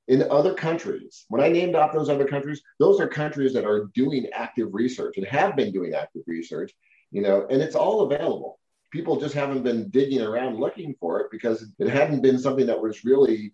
in 0.09 0.29
other 0.29 0.53
countries. 0.53 1.23
When 1.29 1.41
I 1.41 1.47
named 1.47 1.75
off 1.75 1.93
those 1.93 2.09
other 2.09 2.27
countries, 2.27 2.61
those 2.79 2.99
are 2.99 3.07
countries 3.07 3.53
that 3.53 3.63
are 3.63 3.85
doing 3.95 4.27
active 4.33 4.73
research 4.73 5.15
and 5.15 5.25
have 5.27 5.55
been 5.55 5.71
doing 5.71 5.93
active 5.93 6.23
research, 6.27 6.73
you 7.11 7.21
know, 7.21 7.47
and 7.49 7.61
it's 7.61 7.75
all 7.75 8.01
available. 8.01 8.59
People 8.91 9.17
just 9.17 9.33
haven't 9.33 9.63
been 9.63 9.89
digging 9.89 10.21
around 10.21 10.59
looking 10.59 10.93
for 10.99 11.21
it 11.21 11.27
because 11.31 11.65
it 11.79 11.87
hadn't 11.87 12.21
been 12.21 12.37
something 12.37 12.65
that 12.65 12.81
was 12.81 13.05
really 13.05 13.53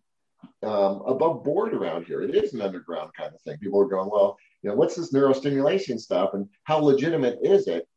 um, 0.64 1.03
above 1.05 1.43
board 1.43 1.76
around 1.76 2.05
here. 2.05 2.24
It 2.24 2.34
is 2.34 2.55
an 2.55 2.62
underground 2.62 3.12
kind 3.16 3.36
of 3.36 3.41
thing. 3.41 3.60
People 3.60 3.80
are 3.82 3.86
going, 3.86 4.10
well, 4.10 4.36
you 4.64 4.70
know, 4.72 4.76
what's 4.76 4.95
this 4.95 5.14
neurostimulation 5.14 5.99
stuff 5.99 6.34
and 6.34 6.49
how 6.64 6.80
legitimate 6.80 7.38
is 7.43 7.68
it? 7.68 7.88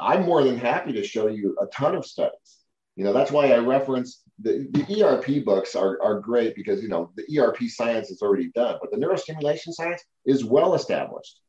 I'm 0.00 0.24
more 0.24 0.42
than 0.42 0.58
happy 0.58 0.92
to 0.92 1.04
show 1.04 1.28
you 1.28 1.56
a 1.60 1.66
ton 1.66 1.94
of 1.94 2.06
studies. 2.06 2.58
You 2.96 3.04
know, 3.04 3.12
that's 3.12 3.30
why 3.30 3.52
I 3.52 3.58
reference 3.58 4.22
the, 4.40 4.66
the 4.72 5.02
ERP 5.02 5.44
books 5.44 5.74
are, 5.74 5.98
are 6.02 6.20
great 6.20 6.54
because, 6.54 6.82
you 6.82 6.88
know, 6.88 7.12
the 7.16 7.38
ERP 7.38 7.62
science 7.68 8.10
is 8.10 8.22
already 8.22 8.50
done, 8.54 8.78
but 8.80 8.90
the 8.90 8.96
neurostimulation 8.96 9.72
science 9.72 10.02
is 10.24 10.44
well 10.44 10.74
established. 10.74 11.40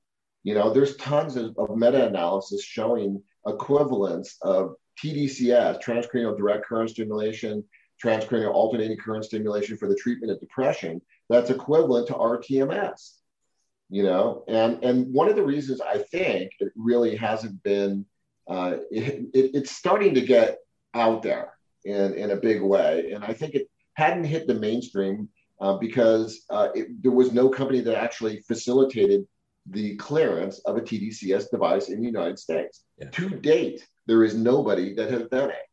You 0.43 0.55
know, 0.55 0.73
there's 0.73 0.97
tons 0.97 1.35
of, 1.35 1.55
of 1.57 1.75
meta 1.77 2.07
analysis 2.07 2.63
showing 2.63 3.21
equivalence 3.47 4.37
of 4.41 4.75
TDCS, 5.03 5.81
transcranial 5.83 6.37
direct 6.37 6.65
current 6.65 6.89
stimulation, 6.89 7.63
transcranial 8.03 8.53
alternating 8.53 8.97
current 8.97 9.25
stimulation 9.25 9.77
for 9.77 9.87
the 9.87 9.95
treatment 9.95 10.31
of 10.31 10.39
depression, 10.39 11.01
that's 11.29 11.49
equivalent 11.49 12.07
to 12.07 12.13
RTMS. 12.13 13.17
You 13.89 14.03
know, 14.03 14.45
and 14.47 14.81
and 14.83 15.13
one 15.13 15.27
of 15.27 15.35
the 15.35 15.43
reasons 15.43 15.81
I 15.81 15.97
think 15.97 16.51
it 16.59 16.71
really 16.77 17.15
hasn't 17.15 17.61
been, 17.61 18.05
uh, 18.47 18.77
it, 18.89 19.29
it, 19.33 19.51
it's 19.53 19.71
starting 19.71 20.13
to 20.15 20.21
get 20.21 20.57
out 20.93 21.23
there 21.23 21.53
in 21.85 22.13
in 22.13 22.31
a 22.31 22.35
big 22.35 22.61
way, 22.61 23.11
and 23.13 23.23
I 23.23 23.33
think 23.33 23.55
it 23.55 23.67
hadn't 23.93 24.25
hit 24.25 24.47
the 24.47 24.55
mainstream 24.55 25.29
uh, 25.59 25.77
because 25.77 26.43
uh, 26.49 26.69
it, 26.73 27.01
there 27.01 27.11
was 27.11 27.31
no 27.31 27.49
company 27.49 27.81
that 27.81 27.95
actually 27.95 28.39
facilitated 28.41 29.25
the 29.67 29.95
clearance 29.97 30.59
of 30.59 30.75
a 30.77 30.81
TDCS 30.81 31.51
device 31.51 31.89
in 31.89 32.01
the 32.01 32.07
United 32.07 32.39
States. 32.39 32.83
Yeah. 32.97 33.09
To 33.09 33.29
date, 33.29 33.87
there 34.07 34.23
is 34.23 34.35
nobody 34.35 34.93
that 34.95 35.11
has 35.11 35.27
done 35.29 35.51
it. 35.51 35.65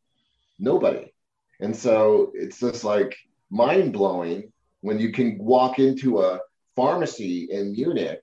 Nobody. 0.59 1.11
And 1.59 1.75
so 1.75 2.31
it's 2.35 2.59
just 2.59 2.83
like 2.83 3.15
mind 3.49 3.93
blowing 3.93 4.51
when 4.81 4.99
you 4.99 5.11
can 5.11 5.37
walk 5.39 5.79
into 5.79 6.21
a 6.21 6.39
pharmacy 6.75 7.47
in 7.51 7.71
Munich 7.71 8.21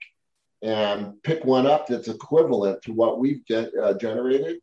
and 0.67 1.23
pick 1.23 1.45
one 1.45 1.65
up 1.65 1.87
that's 1.87 2.09
equivalent 2.09 2.83
to 2.83 2.93
what 2.93 3.21
we've 3.21 3.43
uh, 3.51 3.95
generated 3.95 4.57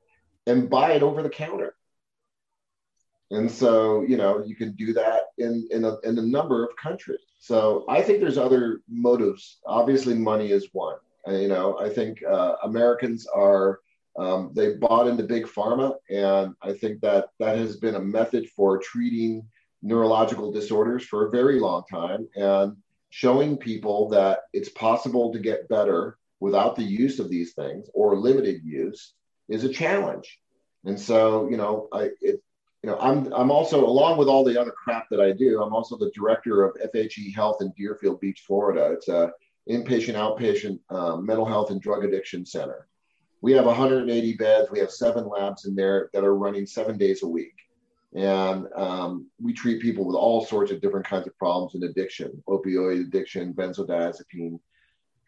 and 0.45 0.70
buy 0.70 0.91
it 0.91 1.01
over 1.01 1.24
the 1.24 1.30
counter. 1.30 1.76
And 3.32 3.49
so, 3.49 4.01
you 4.01 4.18
know, 4.18 4.43
you 4.45 4.54
can 4.54 4.74
do 4.74 4.91
that 4.93 5.22
in, 5.38 5.66
in, 5.72 5.86
a, 5.86 5.97
in 6.01 6.20
a 6.20 6.22
number 6.22 6.66
of 6.66 6.76
countries. 6.76 7.22
So 7.39 7.86
I 7.88 8.01
think 8.01 8.20
there's 8.20 8.38
other 8.38 8.82
motives. 8.89 9.60
Obviously, 9.66 10.14
money 10.14 10.51
is 10.51 10.68
one. 10.74 10.97
And, 11.26 11.41
you 11.41 11.47
know, 11.47 11.80
I 11.80 11.88
think 11.88 12.22
uh, 12.30 12.56
Americans 12.64 13.26
are 13.34 13.80
um, 14.20 14.51
they 14.54 14.76
bought 14.76 15.08
into 15.08 15.24
big 15.24 15.45
pharma, 15.45 15.95
and 16.08 16.54
I 16.62 16.74
think 16.74 17.01
that 17.01 17.30
that 17.39 17.58
has 17.58 17.78
been 17.78 17.95
a 17.95 17.99
method 17.99 18.47
for 18.56 18.78
treating 18.78 19.43
neurological 19.82 20.51
disorders 20.51 21.04
for 21.04 21.26
a 21.26 21.32
very 21.32 21.60
long 21.60 21.84
time 21.91 22.28
and 22.36 22.78
showing 23.14 23.57
people 23.57 24.09
that 24.09 24.39
it's 24.53 24.70
possible 24.70 25.32
to 25.32 25.38
get 25.39 25.70
better 25.70 26.18
without 26.39 26.76
the 26.76 26.84
use 26.84 27.20
of 27.20 27.30
these 27.30 27.53
things 27.53 27.88
or 27.93 28.18
limited 28.18 28.61
use 28.64 29.14
is 29.47 29.64
a 29.64 29.70
challenge. 29.70 30.39
And 30.84 30.99
so, 30.99 31.47
you 31.47 31.57
know, 31.57 31.88
I, 31.93 32.09
it, 32.22 32.41
you 32.82 32.89
know, 32.89 32.97
I'm, 32.99 33.32
I'm 33.32 33.51
also, 33.51 33.86
along 33.86 34.18
with 34.18 34.28
all 34.28 34.43
the 34.43 34.59
other 34.59 34.72
crap 34.72 35.09
that 35.11 35.22
I 35.22 35.32
do, 35.32 35.61
I'm 35.61 35.76
also 35.76 35.95
the 35.95 36.11
director 36.16 36.64
of 36.64 36.76
FHE 36.93 37.36
Health 37.36 37.61
in 37.61 37.72
Deerfield 37.78 38.20
Beach, 38.20 38.43
Florida. 38.47 38.91
It's 38.93 39.07
a 39.09 39.32
inpatient, 39.70 40.16
outpatient 40.16 40.80
um, 40.89 41.24
mental 41.24 41.45
health 41.45 41.70
and 41.70 41.80
drug 41.80 42.03
addiction 42.03 42.45
center 42.45 42.88
we 43.43 43.51
have 43.51 43.66
180 43.66 44.38
beds. 44.38 44.72
We 44.72 44.80
have 44.80 44.89
seven 44.89 45.28
labs 45.28 45.66
in 45.66 45.76
there 45.76 46.09
that 46.14 46.24
are 46.24 46.34
running 46.34 46.66
seven 46.66 46.97
days 46.97 47.24
a 47.24 47.28
week. 47.28 47.53
And 48.16 48.68
um, 48.76 49.28
we 49.41 49.53
treat 49.53 49.82
people 49.82 50.05
with 50.05 50.16
all 50.16 50.45
sorts 50.45 50.72
of 50.72 50.82
different 50.82 51.07
kinds 51.07 51.26
of 51.26 51.38
problems 51.38 51.74
and 51.74 51.84
addiction, 51.84 52.43
opioid 52.47 53.01
addiction, 53.01 53.53
benzodiazepine. 53.53 54.59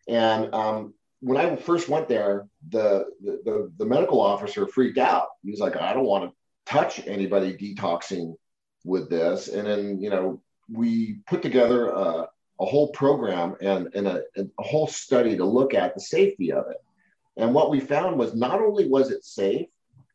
And 0.08 0.54
um, 0.54 0.94
when 1.20 1.38
I 1.38 1.56
first 1.56 1.90
went 1.90 2.08
there, 2.08 2.48
the, 2.70 3.06
the, 3.24 3.42
the, 3.44 3.72
the 3.78 3.86
medical 3.86 4.22
officer 4.22 4.68
freaked 4.68 5.00
out. 5.00 5.30
He 5.44 5.50
was 5.50 5.60
like, 5.60 5.76
I 5.76 5.94
don't 5.94 6.06
want 6.06 6.30
to 6.30 6.36
touch 6.72 7.06
anybody 7.08 7.54
detoxing 7.54 8.36
with 8.84 9.10
this. 9.10 9.48
And 9.48 9.68
then, 9.68 10.00
you 10.00 10.12
know, 10.12 10.42
we 10.72 11.20
put 11.26 11.42
together 11.42 11.90
a, 11.90 12.28
a 12.60 12.66
whole 12.66 12.90
program 12.90 13.56
and, 13.62 13.90
and 13.96 14.08
a, 14.08 14.22
a 14.38 14.64
whole 14.64 14.88
study 14.88 15.36
to 15.38 15.46
look 15.46 15.74
at 15.74 15.96
the 15.96 16.02
safety 16.02 16.52
of 16.52 16.66
it. 16.70 16.78
And 17.38 17.54
what 17.54 17.72
we 17.72 17.80
found 17.80 18.18
was 18.20 18.36
not 18.36 18.62
only 18.62 18.88
was 18.88 19.12
it 19.12 19.26
safe, 19.26 19.68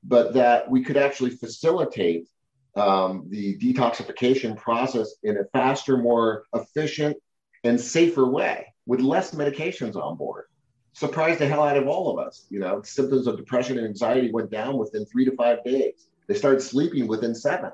but 0.04 0.34
that 0.34 0.70
we 0.70 0.82
could 0.82 0.96
actually 0.96 1.30
facilitate 1.30 2.28
um, 2.76 3.26
the 3.28 3.56
detoxification 3.58 4.56
process 4.56 5.14
in 5.22 5.38
a 5.38 5.44
faster, 5.52 5.96
more 5.96 6.44
efficient, 6.54 7.16
and 7.64 7.80
safer 7.80 8.28
way 8.28 8.74
with 8.86 9.00
less 9.00 9.34
medications 9.34 9.96
on 9.96 10.16
board. 10.16 10.44
Surprised 10.92 11.40
the 11.40 11.46
hell 11.46 11.62
out 11.62 11.76
of 11.76 11.86
all 11.86 12.10
of 12.10 12.24
us. 12.24 12.46
You 12.50 12.60
know, 12.60 12.82
symptoms 12.82 13.26
of 13.26 13.36
depression 13.36 13.78
and 13.78 13.86
anxiety 13.86 14.30
went 14.32 14.50
down 14.50 14.76
within 14.76 15.04
three 15.06 15.24
to 15.24 15.36
five 15.36 15.62
days. 15.64 16.08
They 16.26 16.34
started 16.34 16.60
sleeping 16.60 17.06
within 17.06 17.34
seven. 17.34 17.72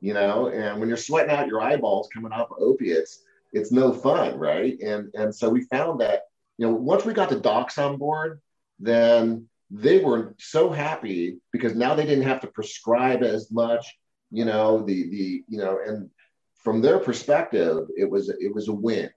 You 0.00 0.14
know, 0.14 0.48
and 0.48 0.78
when 0.78 0.88
you're 0.88 0.96
sweating 0.96 1.32
out 1.32 1.48
your 1.48 1.60
eyeballs 1.60 2.08
coming 2.14 2.32
off 2.32 2.50
of 2.52 2.58
opiates, 2.60 3.24
it's 3.52 3.72
no 3.72 3.92
fun, 3.92 4.38
right? 4.38 4.78
And 4.80 5.12
and 5.14 5.34
so 5.34 5.48
we 5.48 5.62
found 5.62 6.00
that 6.00 6.22
you 6.56 6.66
know 6.66 6.72
once 6.72 7.04
we 7.04 7.12
got 7.12 7.30
the 7.30 7.40
docs 7.40 7.78
on 7.78 7.96
board, 7.96 8.40
then 8.78 9.48
they 9.70 9.98
were 9.98 10.34
so 10.38 10.70
happy 10.70 11.38
because 11.52 11.74
now 11.74 11.94
they 11.94 12.06
didn't 12.06 12.24
have 12.24 12.40
to 12.40 12.46
prescribe 12.46 13.22
as 13.22 13.50
much, 13.50 13.98
you 14.30 14.44
know, 14.44 14.84
the 14.84 15.08
the 15.10 15.44
you 15.48 15.58
know, 15.58 15.78
and 15.84 16.10
from 16.54 16.80
their 16.80 16.98
perspective, 16.98 17.88
it 17.96 18.08
was 18.10 18.28
it 18.28 18.54
was 18.54 18.68
a 18.68 18.72
win, 18.72 19.10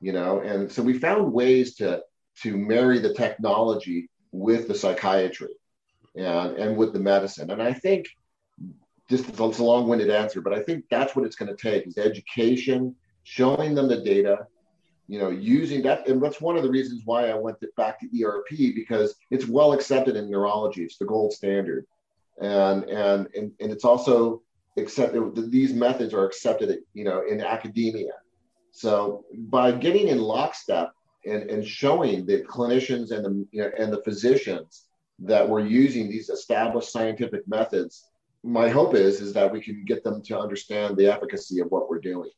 you 0.00 0.12
know, 0.12 0.40
and 0.40 0.70
so 0.70 0.82
we 0.82 0.98
found 0.98 1.32
ways 1.32 1.74
to 1.76 2.02
to 2.42 2.56
marry 2.56 2.98
the 2.98 3.14
technology 3.14 4.08
with 4.32 4.68
the 4.68 4.74
psychiatry 4.74 5.54
and 6.14 6.56
and 6.56 6.76
with 6.76 6.92
the 6.92 7.00
medicine, 7.00 7.50
and 7.50 7.62
I 7.62 7.72
think 7.72 8.06
just 9.08 9.28
it's 9.28 9.38
a 9.38 9.64
long-winded 9.64 10.10
answer, 10.10 10.40
but 10.40 10.52
I 10.52 10.62
think 10.62 10.84
that's 10.90 11.14
what 11.14 11.24
it's 11.24 11.36
going 11.36 11.54
to 11.54 11.62
take 11.62 11.86
is 11.86 11.98
education, 11.98 12.94
showing 13.22 13.74
them 13.74 13.88
the 13.88 14.00
data, 14.00 14.46
you 15.06 15.18
know, 15.18 15.30
using 15.30 15.82
that. 15.82 16.08
And 16.08 16.20
that's 16.22 16.40
one 16.40 16.56
of 16.56 16.64
the 16.64 16.70
reasons 16.70 17.02
why 17.04 17.28
I 17.28 17.34
went 17.34 17.58
back 17.76 18.00
to 18.00 18.24
ERP 18.24 18.74
because 18.74 19.14
it's 19.30 19.46
well 19.46 19.72
accepted 19.72 20.16
in 20.16 20.30
neurology. 20.30 20.82
It's 20.82 20.98
the 20.98 21.04
gold 21.04 21.32
standard. 21.32 21.86
And, 22.40 22.84
and, 22.84 23.28
and, 23.36 23.52
and 23.60 23.72
it's 23.72 23.84
also 23.84 24.42
accepted, 24.76 25.50
these 25.50 25.72
methods 25.72 26.12
are 26.14 26.24
accepted, 26.24 26.78
you 26.94 27.04
know, 27.04 27.22
in 27.26 27.40
academia. 27.40 28.12
So 28.72 29.24
by 29.34 29.72
getting 29.72 30.08
in 30.08 30.18
lockstep 30.18 30.92
and, 31.24 31.50
and 31.50 31.66
showing 31.66 32.26
the 32.26 32.42
clinicians 32.42 33.10
and 33.10 33.24
the, 33.24 33.46
you 33.50 33.62
know, 33.62 33.70
and 33.78 33.92
the 33.92 34.02
physicians 34.02 34.86
that 35.20 35.48
we're 35.48 35.66
using 35.66 36.10
these 36.10 36.28
established 36.28 36.92
scientific 36.92 37.48
methods, 37.48 38.08
my 38.44 38.68
hope 38.68 38.94
is, 38.94 39.20
is 39.20 39.32
that 39.32 39.50
we 39.50 39.60
can 39.60 39.84
get 39.86 40.04
them 40.04 40.22
to 40.22 40.38
understand 40.38 40.96
the 40.96 41.06
efficacy 41.06 41.60
of 41.60 41.68
what 41.68 41.88
we're 41.88 42.00
doing 42.00 42.30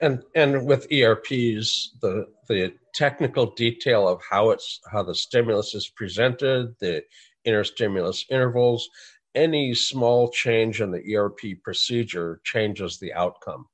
and 0.00 0.22
and 0.34 0.66
with 0.66 0.90
ERPs, 0.92 1.96
the 2.00 2.26
the 2.48 2.72
technical 2.94 3.46
detail 3.46 4.08
of 4.08 4.20
how 4.28 4.50
it's 4.50 4.80
how 4.90 5.02
the 5.02 5.14
stimulus 5.14 5.74
is 5.74 5.88
presented, 5.88 6.74
the 6.80 7.02
interstimulus 7.44 8.24
intervals, 8.30 8.88
any 9.34 9.74
small 9.74 10.30
change 10.30 10.80
in 10.80 10.90
the 10.90 11.16
ERP 11.16 11.62
procedure 11.62 12.40
changes 12.44 12.98
the 12.98 13.12
outcome. 13.12 13.66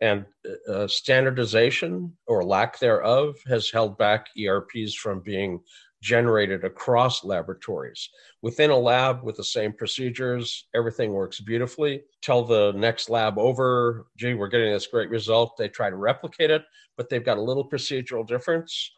And 0.00 0.26
uh, 0.68 0.86
standardization 0.86 2.16
or 2.26 2.44
lack 2.44 2.78
thereof 2.78 3.36
has 3.48 3.70
held 3.70 3.98
back 3.98 4.28
ERPs 4.38 4.94
from 4.94 5.20
being 5.20 5.60
generated 6.00 6.64
across 6.64 7.24
laboratories. 7.24 8.08
Within 8.40 8.70
a 8.70 8.76
lab 8.78 9.22
with 9.24 9.36
the 9.36 9.44
same 9.44 9.72
procedures, 9.72 10.66
everything 10.74 11.12
works 11.12 11.40
beautifully. 11.40 12.04
Tell 12.22 12.44
the 12.44 12.72
next 12.76 13.10
lab 13.10 13.38
over, 13.38 14.06
gee, 14.16 14.34
we're 14.34 14.48
getting 14.48 14.72
this 14.72 14.86
great 14.86 15.10
result. 15.10 15.56
They 15.56 15.68
try 15.68 15.90
to 15.90 15.96
replicate 15.96 16.50
it, 16.50 16.64
but 16.96 17.08
they've 17.08 17.24
got 17.24 17.38
a 17.38 17.42
little 17.42 17.68
procedural 17.68 18.26
difference, 18.26 18.92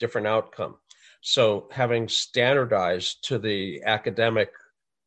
different 0.00 0.26
outcome. 0.26 0.76
So 1.20 1.68
having 1.70 2.08
standardized 2.08 3.24
to 3.28 3.38
the 3.38 3.82
academic 3.84 4.50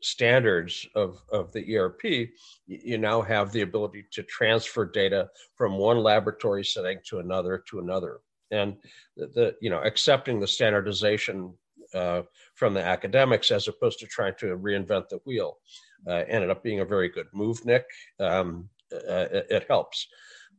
standards 0.03 0.87
of, 0.95 1.23
of 1.31 1.51
the 1.53 1.77
ERP, 1.77 2.29
you 2.67 2.97
now 2.97 3.21
have 3.21 3.51
the 3.51 3.61
ability 3.61 4.05
to 4.11 4.23
transfer 4.23 4.85
data 4.85 5.29
from 5.55 5.77
one 5.77 5.97
laboratory 5.97 6.63
setting 6.63 6.99
to 7.05 7.19
another 7.19 7.63
to 7.69 7.79
another 7.79 8.19
and 8.53 8.75
the, 9.17 9.27
the 9.27 9.55
you 9.59 9.69
know 9.69 9.81
accepting 9.81 10.39
the 10.39 10.47
standardization 10.47 11.53
uh, 11.93 12.21
from 12.55 12.73
the 12.73 12.83
academics 12.83 13.51
as 13.51 13.67
opposed 13.67 13.99
to 13.99 14.07
trying 14.07 14.35
to 14.39 14.57
reinvent 14.57 15.09
the 15.09 15.19
wheel. 15.25 15.57
Uh, 16.07 16.23
ended 16.27 16.49
up 16.49 16.63
being 16.63 16.81
a 16.81 16.85
very 16.85 17.09
good 17.09 17.27
move, 17.33 17.63
Nick. 17.65 17.85
Um, 18.19 18.69
uh, 18.91 19.27
it, 19.31 19.47
it, 19.49 19.65
helps. 19.69 20.07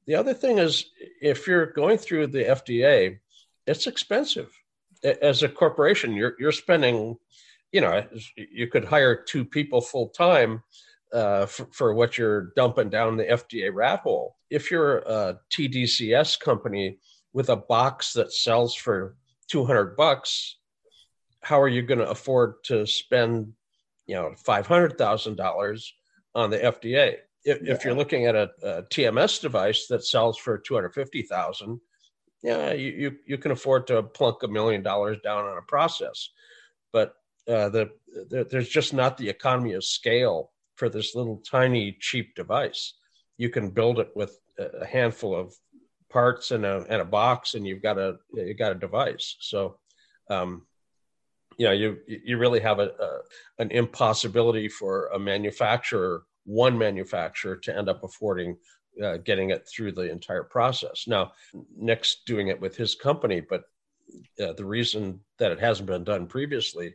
The 0.06 0.14
other 0.14 0.34
thing 0.34 0.58
is, 0.58 0.86
if 1.20 1.46
you're 1.46 1.66
going 1.66 1.98
through 1.98 2.28
the 2.28 2.44
FDA, 2.44 3.18
it's 3.66 3.86
expensive. 3.86 4.50
As 5.22 5.42
a 5.42 5.48
corporation, 5.48 6.14
you're 6.14 6.34
you're 6.38 6.52
spending, 6.52 7.16
you 7.74 7.80
know, 7.80 8.04
you 8.36 8.68
could 8.68 8.84
hire 8.84 9.16
two 9.16 9.44
people 9.44 9.80
full 9.80 10.10
time 10.10 10.62
uh, 11.12 11.44
for, 11.44 11.66
for, 11.72 11.92
what 11.92 12.16
you're 12.16 12.52
dumping 12.54 12.88
down 12.88 13.16
the 13.16 13.24
FDA 13.24 13.74
rat 13.74 13.98
hole. 14.00 14.36
If 14.48 14.70
you're 14.70 14.98
a 14.98 15.40
TDCS 15.52 16.38
company 16.38 16.98
with 17.32 17.48
a 17.48 17.56
box 17.56 18.12
that 18.12 18.32
sells 18.32 18.76
for 18.76 19.16
200 19.48 19.96
bucks, 19.96 20.58
how 21.42 21.60
are 21.60 21.68
you 21.68 21.82
going 21.82 21.98
to 21.98 22.08
afford 22.08 22.62
to 22.66 22.86
spend, 22.86 23.52
you 24.06 24.14
know, 24.14 24.32
$500,000 24.46 25.86
on 26.36 26.50
the 26.50 26.58
FDA? 26.58 27.16
If, 27.44 27.60
yeah. 27.60 27.72
if, 27.72 27.84
you're 27.84 27.94
looking 27.94 28.26
at 28.26 28.36
a, 28.36 28.50
a, 28.62 28.82
TMS 28.84 29.40
device 29.40 29.88
that 29.88 30.04
sells 30.04 30.38
for 30.38 30.58
250,000, 30.58 31.80
yeah, 32.44 32.72
you, 32.72 32.90
you, 32.92 33.16
you 33.26 33.36
can 33.36 33.50
afford 33.50 33.88
to 33.88 34.04
plunk 34.04 34.44
a 34.44 34.48
million 34.48 34.84
dollars 34.84 35.18
down 35.24 35.44
on 35.44 35.58
a 35.58 35.62
process. 35.62 36.30
But 36.92 37.16
uh, 37.48 37.68
the, 37.68 37.90
the, 38.30 38.46
there's 38.50 38.68
just 38.68 38.94
not 38.94 39.16
the 39.16 39.28
economy 39.28 39.72
of 39.72 39.84
scale 39.84 40.50
for 40.76 40.88
this 40.88 41.14
little 41.14 41.42
tiny 41.48 41.96
cheap 42.00 42.34
device. 42.34 42.94
You 43.36 43.50
can 43.50 43.70
build 43.70 43.98
it 43.98 44.10
with 44.14 44.38
a 44.58 44.86
handful 44.86 45.34
of 45.34 45.54
parts 46.10 46.52
and 46.52 46.64
a, 46.64 46.84
and 46.88 47.02
a 47.02 47.04
box, 47.04 47.54
and 47.54 47.66
you've 47.66 47.82
got 47.82 47.98
a 47.98 48.16
you 48.32 48.54
got 48.54 48.72
a 48.72 48.76
device. 48.76 49.36
So, 49.40 49.78
um, 50.30 50.66
you 51.58 51.66
know, 51.66 51.72
you 51.72 51.98
you 52.06 52.38
really 52.38 52.60
have 52.60 52.78
a, 52.78 52.90
a 53.00 53.18
an 53.58 53.70
impossibility 53.70 54.68
for 54.68 55.08
a 55.08 55.18
manufacturer, 55.18 56.24
one 56.44 56.78
manufacturer, 56.78 57.56
to 57.56 57.76
end 57.76 57.88
up 57.88 58.04
affording 58.04 58.56
uh, 59.02 59.16
getting 59.18 59.50
it 59.50 59.66
through 59.68 59.92
the 59.92 60.10
entire 60.10 60.44
process. 60.44 61.06
Now, 61.08 61.32
Nick's 61.76 62.22
doing 62.26 62.48
it 62.48 62.60
with 62.60 62.76
his 62.76 62.94
company, 62.94 63.40
but 63.40 63.64
uh, 64.40 64.52
the 64.52 64.64
reason 64.64 65.20
that 65.38 65.52
it 65.52 65.58
hasn't 65.58 65.88
been 65.88 66.04
done 66.04 66.26
previously 66.26 66.94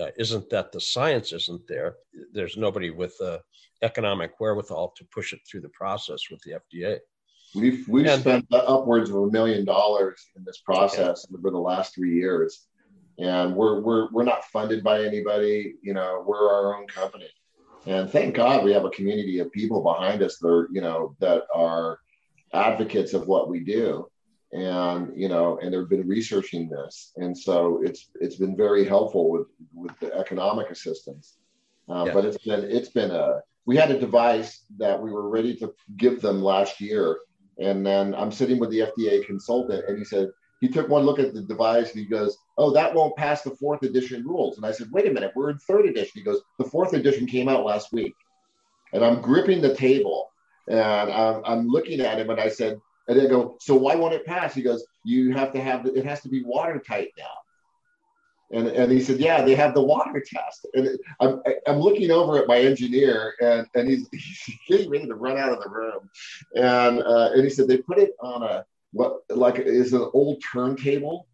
uh, 0.00 0.08
isn't 0.16 0.48
that 0.50 0.72
the 0.72 0.80
science 0.80 1.32
isn't 1.32 1.66
there. 1.68 1.96
There's 2.32 2.56
nobody 2.56 2.90
with 2.90 3.16
the 3.18 3.42
economic 3.82 4.38
wherewithal 4.40 4.94
to 4.96 5.04
push 5.12 5.32
it 5.32 5.40
through 5.48 5.60
the 5.62 5.68
process 5.70 6.30
with 6.30 6.40
the 6.42 6.52
FDA. 6.52 6.98
We've 7.54 7.86
we've 7.86 8.06
and, 8.06 8.20
spent 8.20 8.46
upwards 8.50 9.10
of 9.10 9.16
a 9.16 9.30
million 9.30 9.64
dollars 9.64 10.30
in 10.36 10.44
this 10.44 10.58
process 10.58 11.26
okay. 11.26 11.38
over 11.38 11.50
the 11.50 11.58
last 11.58 11.94
three 11.94 12.14
years, 12.14 12.66
and 13.18 13.54
we're 13.54 13.80
we're 13.80 14.10
we're 14.10 14.24
not 14.24 14.44
funded 14.46 14.82
by 14.82 15.04
anybody. 15.04 15.74
You 15.82 15.92
know, 15.92 16.24
we're 16.26 16.50
our 16.50 16.76
own 16.76 16.86
company, 16.86 17.28
and 17.84 18.10
thank 18.10 18.34
God 18.34 18.64
we 18.64 18.72
have 18.72 18.86
a 18.86 18.90
community 18.90 19.40
of 19.40 19.52
people 19.52 19.82
behind 19.82 20.22
us 20.22 20.38
that 20.38 20.48
are 20.48 20.68
you 20.72 20.80
know 20.80 21.14
that 21.18 21.42
are 21.54 21.98
advocates 22.54 23.12
of 23.12 23.26
what 23.26 23.50
we 23.50 23.60
do 23.60 24.06
and 24.52 25.12
you 25.16 25.28
know 25.28 25.58
and 25.58 25.72
they've 25.72 25.88
been 25.88 26.06
researching 26.06 26.68
this. 26.68 27.12
And 27.16 27.36
so 27.36 27.80
it's 27.82 28.10
it's 28.20 28.36
been 28.36 28.56
very 28.56 28.84
helpful 28.84 29.30
with 29.30 29.46
with 29.74 29.98
the 30.00 30.14
economic 30.14 30.70
assistance. 30.70 31.38
Uh, 31.88 32.04
yeah. 32.06 32.14
but 32.14 32.24
it's 32.24 32.38
been 32.38 32.64
it's 32.64 32.90
been 32.90 33.10
a 33.10 33.40
we 33.64 33.76
had 33.76 33.90
a 33.90 33.98
device 33.98 34.64
that 34.78 35.00
we 35.00 35.10
were 35.10 35.28
ready 35.28 35.56
to 35.56 35.72
give 35.96 36.20
them 36.20 36.42
last 36.42 36.80
year. 36.80 37.18
And 37.58 37.84
then 37.84 38.14
i'm 38.14 38.32
sitting 38.32 38.58
with 38.58 38.70
the 38.70 38.80
fda 38.80 39.26
consultant 39.26 39.84
and 39.86 39.98
he 39.98 40.04
said 40.04 40.28
he 40.60 40.68
took 40.68 40.88
one 40.88 41.02
look 41.02 41.18
at 41.18 41.34
the 41.34 41.42
device 41.42 41.90
and 41.90 42.00
he 42.00 42.06
goes 42.06 42.36
oh 42.56 42.72
that 42.72 42.94
won't 42.94 43.16
pass 43.16 43.42
the 43.42 43.56
fourth 43.56 43.82
edition 43.82 44.26
rules. 44.26 44.56
And 44.56 44.66
i 44.66 44.72
said 44.72 44.88
wait 44.90 45.06
a 45.06 45.12
minute 45.12 45.32
we're 45.34 45.50
in 45.50 45.58
third 45.58 45.86
edition. 45.86 46.12
He 46.14 46.22
goes 46.22 46.40
the 46.58 46.64
fourth 46.64 46.92
edition 46.92 47.26
came 47.26 47.48
out 47.48 47.64
last 47.64 47.92
week. 47.92 48.14
And 48.92 49.04
i'm 49.04 49.22
gripping 49.22 49.62
the 49.62 49.74
table 49.74 50.30
and 50.68 50.78
I'm, 50.80 51.42
I'm 51.44 51.68
looking 51.68 52.00
at 52.00 52.18
him 52.18 52.30
and 52.30 52.40
i 52.40 52.48
said 52.48 52.78
and 53.08 53.18
they 53.18 53.28
go, 53.28 53.56
so 53.60 53.74
why 53.74 53.94
won't 53.94 54.14
it 54.14 54.26
pass? 54.26 54.54
He 54.54 54.62
goes, 54.62 54.84
you 55.04 55.32
have 55.32 55.52
to 55.52 55.60
have, 55.60 55.86
it 55.86 56.04
has 56.04 56.20
to 56.22 56.28
be 56.28 56.42
watertight 56.44 57.08
now. 57.18 57.24
And, 58.52 58.68
and 58.68 58.92
he 58.92 59.00
said, 59.00 59.18
yeah, 59.18 59.42
they 59.42 59.54
have 59.54 59.74
the 59.74 59.82
water 59.82 60.22
test. 60.24 60.66
And 60.74 60.98
I'm, 61.20 61.40
I'm 61.66 61.78
looking 61.78 62.10
over 62.10 62.38
at 62.38 62.46
my 62.46 62.58
engineer 62.58 63.34
and, 63.40 63.66
and 63.74 63.88
he's, 63.88 64.08
he's 64.12 64.58
getting 64.68 64.90
ready 64.90 65.06
to 65.06 65.14
run 65.14 65.38
out 65.38 65.52
of 65.52 65.62
the 65.62 65.70
room. 65.70 66.10
And, 66.54 67.02
uh, 67.02 67.30
and 67.32 67.44
he 67.44 67.50
said, 67.50 67.66
they 67.66 67.78
put 67.78 67.98
it 67.98 68.12
on 68.20 68.42
a, 68.42 68.64
what 68.92 69.20
like 69.30 69.58
is 69.58 69.94
an 69.94 70.10
old 70.12 70.42
turntable 70.52 71.26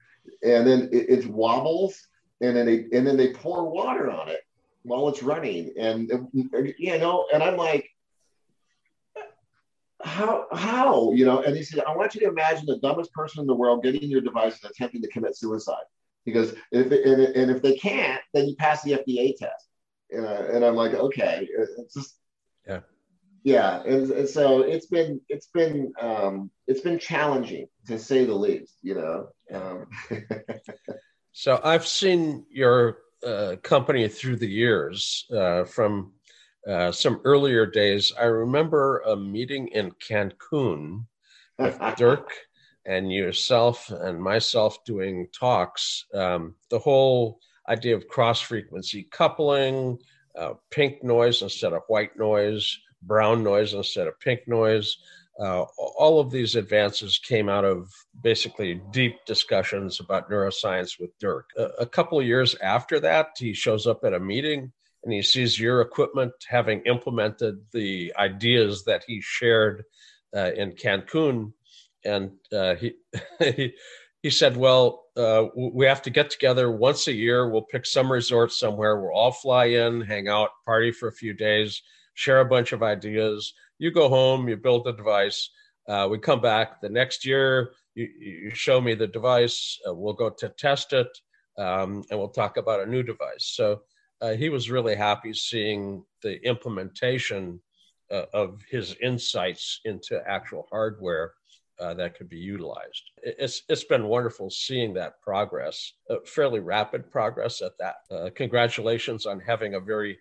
and 0.44 0.64
then 0.64 0.88
it, 0.92 1.10
it 1.10 1.26
wobbles 1.26 2.06
and 2.40 2.56
then 2.56 2.66
they, 2.66 2.86
and 2.96 3.04
then 3.04 3.16
they 3.16 3.32
pour 3.32 3.68
water 3.68 4.10
on 4.10 4.28
it 4.28 4.40
while 4.84 5.08
it's 5.08 5.24
running. 5.24 5.72
And, 5.76 6.08
and 6.10 6.74
you 6.78 6.98
know, 6.98 7.26
and 7.34 7.42
I'm 7.42 7.56
like, 7.56 7.90
how 10.18 10.46
how 10.52 11.12
you 11.12 11.24
know 11.24 11.42
and 11.42 11.56
he 11.56 11.62
said 11.62 11.84
i 11.86 11.96
want 11.96 12.14
you 12.14 12.20
to 12.20 12.26
imagine 12.26 12.66
the 12.66 12.78
dumbest 12.78 13.12
person 13.12 13.40
in 13.40 13.46
the 13.46 13.54
world 13.54 13.82
getting 13.84 14.10
your 14.10 14.20
device 14.20 14.58
and 14.62 14.70
attempting 14.70 15.00
to 15.00 15.08
commit 15.08 15.36
suicide. 15.36 15.86
Because 16.24 16.54
if 16.72 16.86
and, 16.86 17.22
and 17.38 17.50
if 17.50 17.62
they 17.62 17.76
can't 17.76 18.20
then 18.34 18.48
you 18.48 18.56
pass 18.56 18.82
the 18.82 18.92
fda 18.92 19.36
test. 19.36 19.68
And, 20.10 20.26
I, 20.26 20.34
and 20.54 20.64
i'm 20.64 20.74
like 20.74 20.94
okay. 20.94 21.48
It's 21.78 21.94
just 21.94 22.18
yeah. 22.66 22.80
Yeah 23.44 23.82
and, 23.84 24.10
and 24.10 24.28
so 24.28 24.62
it's 24.62 24.86
been 24.86 25.20
it's 25.28 25.48
been 25.54 25.92
um 26.00 26.50
it's 26.66 26.80
been 26.80 26.98
challenging 26.98 27.68
to 27.86 27.98
say 27.98 28.24
the 28.24 28.34
least 28.34 28.74
you 28.82 28.94
know? 28.96 29.28
Um. 29.54 29.86
so 31.32 31.60
i've 31.62 31.86
seen 31.86 32.44
your 32.50 32.98
uh, 33.26 33.56
company 33.62 34.08
through 34.08 34.36
the 34.36 34.48
years 34.48 35.26
uh, 35.36 35.64
from 35.64 36.12
uh, 36.68 36.92
some 36.92 37.20
earlier 37.24 37.64
days, 37.64 38.12
I 38.18 38.24
remember 38.24 38.98
a 39.00 39.16
meeting 39.16 39.68
in 39.68 39.92
Cancun 39.92 41.06
with 41.58 41.80
Dirk 41.96 42.30
and 42.84 43.10
yourself 43.10 43.90
and 43.90 44.20
myself 44.20 44.84
doing 44.84 45.28
talks. 45.32 46.04
Um, 46.12 46.54
the 46.70 46.78
whole 46.78 47.40
idea 47.68 47.96
of 47.96 48.08
cross 48.08 48.40
frequency 48.40 49.08
coupling, 49.10 49.98
uh, 50.36 50.54
pink 50.70 51.02
noise 51.02 51.42
instead 51.42 51.72
of 51.72 51.82
white 51.88 52.18
noise, 52.18 52.78
brown 53.02 53.42
noise 53.42 53.72
instead 53.72 54.06
of 54.06 54.20
pink 54.20 54.40
noise. 54.46 54.98
Uh, 55.40 55.64
all 55.78 56.18
of 56.18 56.30
these 56.30 56.56
advances 56.56 57.18
came 57.18 57.48
out 57.48 57.64
of 57.64 57.88
basically 58.22 58.82
deep 58.90 59.14
discussions 59.24 60.00
about 60.00 60.28
neuroscience 60.28 60.98
with 60.98 61.16
Dirk. 61.18 61.48
A, 61.56 61.64
a 61.80 61.86
couple 61.86 62.18
of 62.18 62.26
years 62.26 62.56
after 62.56 62.98
that, 63.00 63.28
he 63.38 63.54
shows 63.54 63.86
up 63.86 64.04
at 64.04 64.14
a 64.14 64.20
meeting 64.20 64.72
and 65.04 65.12
he 65.12 65.22
sees 65.22 65.58
your 65.58 65.80
equipment 65.80 66.32
having 66.48 66.80
implemented 66.82 67.60
the 67.72 68.12
ideas 68.18 68.84
that 68.84 69.04
he 69.06 69.20
shared 69.20 69.84
uh, 70.36 70.50
in 70.56 70.72
Cancun, 70.72 71.52
and 72.04 72.32
uh, 72.52 72.74
he, 72.74 72.94
he 73.38 73.74
he 74.22 74.30
said, 74.30 74.56
"Well, 74.56 75.04
uh, 75.16 75.46
we 75.56 75.86
have 75.86 76.02
to 76.02 76.10
get 76.10 76.30
together 76.30 76.70
once 76.70 77.06
a 77.06 77.12
year. 77.12 77.48
We'll 77.48 77.62
pick 77.62 77.86
some 77.86 78.10
resort 78.10 78.52
somewhere. 78.52 79.00
We'll 79.00 79.14
all 79.14 79.32
fly 79.32 79.66
in, 79.66 80.00
hang 80.00 80.28
out, 80.28 80.50
party 80.64 80.92
for 80.92 81.08
a 81.08 81.12
few 81.12 81.34
days, 81.34 81.80
share 82.14 82.40
a 82.40 82.44
bunch 82.44 82.72
of 82.72 82.82
ideas. 82.82 83.54
You 83.78 83.92
go 83.92 84.08
home, 84.08 84.48
you 84.48 84.56
build 84.56 84.84
the 84.84 84.92
device. 84.92 85.50
Uh, 85.88 86.08
we 86.10 86.18
come 86.18 86.40
back 86.40 86.80
the 86.80 86.88
next 86.88 87.24
year. 87.24 87.70
You, 87.94 88.08
you 88.18 88.50
show 88.54 88.80
me 88.80 88.94
the 88.94 89.06
device. 89.06 89.78
Uh, 89.88 89.94
we'll 89.94 90.14
go 90.14 90.30
to 90.30 90.48
test 90.50 90.92
it, 90.92 91.08
um, 91.56 92.02
and 92.10 92.18
we'll 92.18 92.28
talk 92.28 92.56
about 92.56 92.80
a 92.80 92.86
new 92.86 93.02
device." 93.04 93.52
So 93.54 93.82
uh, 94.20 94.32
he 94.32 94.48
was 94.48 94.70
really 94.70 94.96
happy 94.96 95.32
seeing 95.32 96.04
the 96.22 96.42
implementation 96.44 97.60
uh, 98.10 98.24
of 98.32 98.60
his 98.70 98.96
insights 99.02 99.80
into 99.84 100.20
actual 100.26 100.66
hardware 100.70 101.34
uh, 101.78 101.94
that 101.94 102.16
could 102.16 102.28
be 102.28 102.38
utilized. 102.38 103.02
It's 103.22 103.62
it's 103.68 103.84
been 103.84 104.08
wonderful 104.08 104.50
seeing 104.50 104.94
that 104.94 105.20
progress, 105.22 105.92
uh, 106.10 106.16
fairly 106.24 106.58
rapid 106.58 107.10
progress 107.12 107.62
at 107.62 107.72
that. 107.78 107.96
Uh, 108.10 108.30
congratulations 108.34 109.26
on 109.26 109.38
having 109.38 109.74
a 109.74 109.80
very 109.80 110.18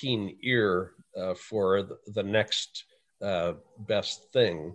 keen 0.00 0.36
ear 0.42 0.92
uh, 1.16 1.34
for 1.34 1.82
the, 1.82 1.96
the 2.14 2.22
next 2.22 2.84
best 3.88 4.32
thing. 4.32 4.74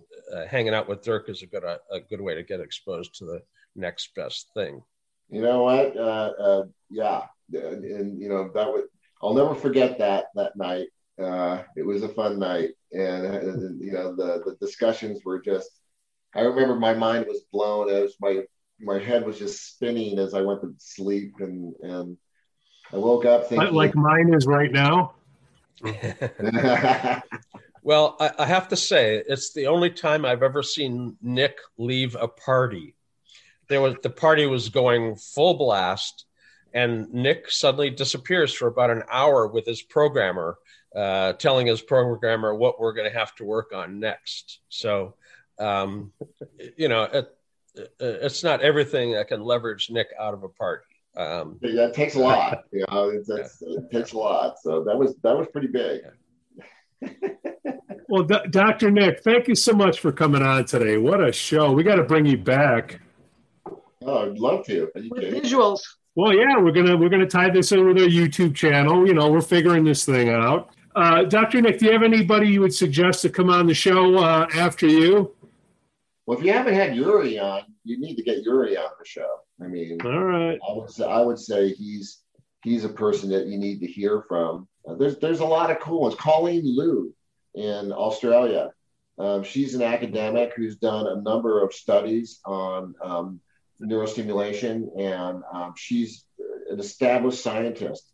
hanging 0.50 0.74
out 0.74 0.90
with 0.90 1.04
Dirk 1.04 1.30
is 1.30 1.42
a 1.42 1.48
good 1.48 1.64
a, 1.64 1.80
good 2.10 2.22
way 2.22 2.36
to 2.36 2.44
get 2.44 2.60
exposed 2.60 3.16
to 3.16 3.26
the 3.26 3.42
next 3.76 4.14
best 4.16 4.52
thing. 4.54 4.82
You 5.30 5.42
know 5.42 5.64
what? 5.64 5.96
yeah, 6.90 7.26
and, 7.54 7.84
and, 7.84 8.22
you 8.22 8.30
know 8.30 8.50
that 8.54 8.72
would 8.72 8.86
I'll 9.22 9.34
never 9.34 9.56
forget 9.56 9.98
that 10.00 10.26
that 10.36 10.56
night. 10.56 10.88
Uh, 11.22 11.64
it 11.78 11.86
was 11.86 12.04
a 12.04 12.10
fun 12.10 12.40
night, 12.40 12.72
and, 12.92 13.26
and 13.26 13.82
you 13.82 13.94
know 13.94 14.16
the 14.16 14.44
the 14.46 14.56
discussions 14.60 15.22
were 15.26 15.42
just. 15.42 15.70
I 16.36 16.42
remember 16.42 16.76
my 16.76 16.94
mind 16.94 17.28
was 17.28 17.46
blown 17.52 17.90
as 17.90 18.16
my 18.20 18.44
my 18.80 19.00
head 19.00 19.26
was 19.26 19.40
just 19.40 19.74
spinning 19.74 20.20
as 20.20 20.34
I 20.34 20.42
went 20.42 20.62
to 20.62 20.76
sleep, 20.78 21.36
and 21.40 21.74
and 21.82 22.18
I 22.92 22.98
woke 22.98 23.26
up 23.26 23.48
thinking 23.48 23.74
like 23.74 23.96
mine 23.96 24.34
is 24.34 24.46
right 24.46 24.72
now. 24.72 25.16
well, 27.84 28.16
I, 28.20 28.32
I 28.40 28.46
have 28.46 28.68
to 28.70 28.76
say 28.76 29.24
it's 29.28 29.54
the 29.54 29.68
only 29.68 29.90
time 29.90 30.26
I've 30.26 30.44
ever 30.44 30.64
seen 30.64 31.18
Nick 31.22 31.58
leave 31.78 32.16
a 32.16 32.28
party. 32.28 32.96
There 33.68 33.82
was 33.82 33.96
the 34.04 34.10
party 34.10 34.46
was 34.46 34.70
going 34.70 35.16
full 35.16 35.56
blast 35.56 36.26
and 36.76 37.12
Nick 37.14 37.50
suddenly 37.50 37.90
disappears 37.90 38.54
for 38.54 38.68
about 38.68 38.92
an 38.92 39.04
hour 39.10 39.48
with 39.48 39.66
his 39.66 39.82
programmer, 39.82 40.58
uh, 40.94 41.32
telling 41.34 41.68
his 41.68 41.82
programmer 41.82 42.54
what 42.54 42.80
we're 42.82 42.94
going 42.94 43.10
to 43.10 43.18
have 43.18 43.34
to 43.36 43.46
work 43.46 43.72
on 43.74 44.02
next. 44.02 44.60
So, 44.68 45.16
um, 45.58 46.12
you 46.78 46.90
know, 46.90 47.04
it, 47.04 47.34
it's 48.00 48.44
not 48.44 48.62
everything 48.62 49.14
that 49.14 49.30
can 49.30 49.42
leverage 49.42 49.90
Nick 49.90 50.10
out 50.20 50.34
of 50.34 50.44
a 50.44 50.50
party. 50.50 50.84
Um, 51.16 51.60
yeah, 51.62 51.86
it 51.86 51.94
takes 51.94 52.16
a 52.16 52.20
lot. 52.20 52.66
You 52.74 52.84
know, 52.92 53.08
it, 53.10 53.24
yeah. 53.26 53.46
it 53.62 53.90
takes 53.90 54.12
a 54.12 54.18
lot. 54.18 54.60
So 54.62 54.84
that 54.84 54.98
was 54.98 55.16
that 55.24 55.38
was 55.38 55.48
pretty 55.54 55.68
big. 55.68 56.02
well, 58.10 58.24
D- 58.24 58.50
Dr. 58.50 58.92
Nick, 58.92 59.24
thank 59.24 59.48
you 59.48 59.56
so 59.56 59.72
much 59.72 60.02
for 60.02 60.12
coming 60.12 60.42
on 60.42 60.66
today. 60.66 60.98
What 60.98 61.26
a 61.26 61.32
show! 61.32 61.72
We 61.72 61.84
got 61.84 61.96
to 61.96 62.04
bring 62.04 62.26
you 62.26 62.38
back. 62.38 63.00
Oh, 64.02 64.30
I'd 64.30 64.38
love 64.38 64.66
to. 64.66 64.92
Visuals. 64.94 65.80
Well, 66.16 66.34
yeah, 66.34 66.58
we're 66.58 66.72
gonna 66.72 66.96
we're 66.96 67.10
gonna 67.10 67.28
tie 67.28 67.50
this 67.50 67.74
in 67.74 67.86
with 67.86 67.98
our 67.98 68.08
YouTube 68.08 68.56
channel. 68.56 69.06
You 69.06 69.14
know, 69.14 69.30
we're 69.30 69.42
figuring 69.42 69.84
this 69.84 70.06
thing 70.06 70.30
out. 70.30 70.74
Uh, 70.96 71.24
Dr. 71.24 71.62
Nick, 71.62 71.80
do 71.80 71.88
you 71.88 71.92
have 71.92 72.04
anybody 72.04 72.48
you 72.48 72.62
would 72.62 72.74
suggest 72.74 73.22
to 73.24 73.30
come 73.30 73.50
on 73.50 73.68
the 73.68 73.74
show 73.74 74.16
uh, 74.18 74.48
after 74.56 74.88
you? 74.88 75.34
Well, 76.26 76.38
if 76.38 76.44
you 76.46 76.54
haven't 76.54 76.74
had 76.74 76.96
Yuri 76.96 77.38
on, 77.38 77.64
you 77.84 78.00
need 78.00 78.16
to 78.16 78.24
get 78.24 78.44
Yuri 78.44 78.78
on 78.78 78.90
the 78.98 79.06
show. 79.06 79.28
I 79.62 79.68
mean, 79.68 79.98
all 80.06 80.24
right. 80.24 80.58
I 80.68 80.74
would 80.74 80.90
say, 80.90 81.06
I 81.06 81.20
would 81.20 81.38
say 81.38 81.74
he's 81.74 82.22
he's 82.64 82.86
a 82.86 82.90
person 82.90 83.30
that 83.32 83.48
you 83.48 83.58
need 83.58 83.82
to 83.82 83.88
hear 83.88 84.22
from. 84.22 84.70
Uh, 84.88 84.96
there's 84.96 85.18
there's 85.18 85.42
a 85.42 85.46
lot 85.46 85.70
of 85.70 85.82
cool 85.82 86.02
ones. 86.02 86.16
Colleen 86.16 86.64
Loo 86.64 87.14
in 87.56 87.92
Australia. 87.92 88.72
Um, 89.18 89.44
she's 89.44 89.76
an 89.76 89.82
academic 89.82 90.54
who's 90.56 90.78
done 90.78 91.08
a 91.08 91.22
number 91.22 91.62
of 91.62 91.74
studies 91.74 92.40
on 92.46 92.96
um, 93.02 93.40
neurostimulation, 93.82 94.88
and 95.00 95.44
um, 95.54 95.74
she's 95.76 96.26
an 96.70 96.80
established 96.80 97.42
scientist 97.42 98.12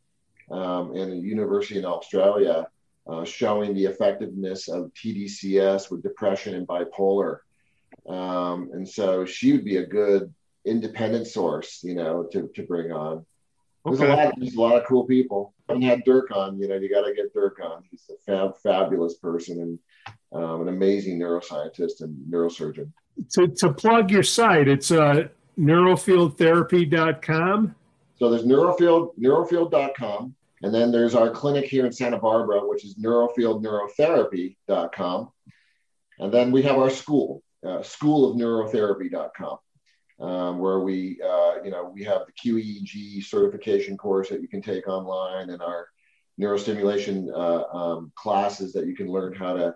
um, 0.49 0.95
in 0.95 1.11
a 1.11 1.15
university 1.15 1.79
in 1.79 1.85
Australia, 1.85 2.67
uh, 3.07 3.23
showing 3.23 3.73
the 3.73 3.85
effectiveness 3.85 4.67
of 4.67 4.91
TDCS 4.93 5.89
with 5.89 6.03
depression 6.03 6.55
and 6.55 6.67
bipolar. 6.67 7.39
Um, 8.07 8.69
and 8.73 8.87
so 8.87 9.25
she 9.25 9.51
would 9.53 9.65
be 9.65 9.77
a 9.77 9.85
good 9.85 10.33
independent 10.65 11.27
source, 11.27 11.81
you 11.83 11.95
know, 11.95 12.27
to, 12.31 12.49
to 12.55 12.63
bring 12.63 12.91
on. 12.91 13.25
There's 13.85 14.01
okay. 14.01 14.11
a 14.11 14.15
lot. 14.15 14.27
Of, 14.27 14.33
there's 14.37 14.55
a 14.55 14.61
lot 14.61 14.77
of 14.77 14.85
cool 14.87 15.05
people. 15.05 15.53
I 15.67 15.73
haven't 15.73 15.87
had 15.87 16.03
Dirk 16.03 16.31
on. 16.31 16.59
You 16.59 16.67
know, 16.67 16.75
you 16.75 16.89
got 16.89 17.05
to 17.05 17.13
get 17.15 17.33
Dirk 17.33 17.59
on. 17.63 17.83
He's 17.89 18.09
a 18.09 18.17
fab, 18.25 18.57
fabulous 18.61 19.15
person 19.15 19.61
and 19.61 19.79
um, 20.31 20.61
an 20.61 20.67
amazing 20.67 21.19
neuroscientist 21.19 22.01
and 22.01 22.15
neurosurgeon. 22.29 22.91
To, 23.33 23.47
to 23.47 23.73
plug 23.73 24.11
your 24.11 24.23
site, 24.23 24.67
it's 24.67 24.91
uh, 24.91 25.29
neurofieldtherapy.com. 25.61 27.75
So 28.17 28.29
there's 28.29 28.43
neurofield, 28.43 29.11
neurofield.com. 29.19 30.35
And 30.63 30.73
then 30.73 30.91
there's 30.91 31.13
our 31.15 31.29
clinic 31.29 31.65
here 31.65 31.85
in 31.85 31.91
Santa 31.91 32.17
Barbara, 32.19 32.65
which 32.67 32.83
is 32.85 32.95
neurofieldneurotherapy.com. 32.95 35.29
And 36.19 36.31
then 36.31 36.51
we 36.51 36.61
have 36.63 36.77
our 36.77 36.91
school, 36.91 37.41
uh, 37.65 37.79
schoolofneurotherapy.com, 37.79 39.57
um, 40.19 40.59
where 40.59 40.79
we, 40.79 41.19
uh, 41.23 41.63
you 41.63 41.71
know, 41.71 41.89
we 41.91 42.03
have 42.03 42.27
the 42.27 42.33
QEEG 42.33 43.25
certification 43.25 43.97
course 43.97 44.29
that 44.29 44.41
you 44.41 44.47
can 44.47 44.61
take 44.61 44.87
online 44.87 45.49
and 45.49 45.63
our 45.63 45.87
neurostimulation 46.39 47.33
uh, 47.33 47.63
um, 47.75 48.11
classes 48.15 48.71
that 48.73 48.85
you 48.85 48.95
can 48.95 49.07
learn 49.07 49.33
how 49.33 49.53
to 49.53 49.75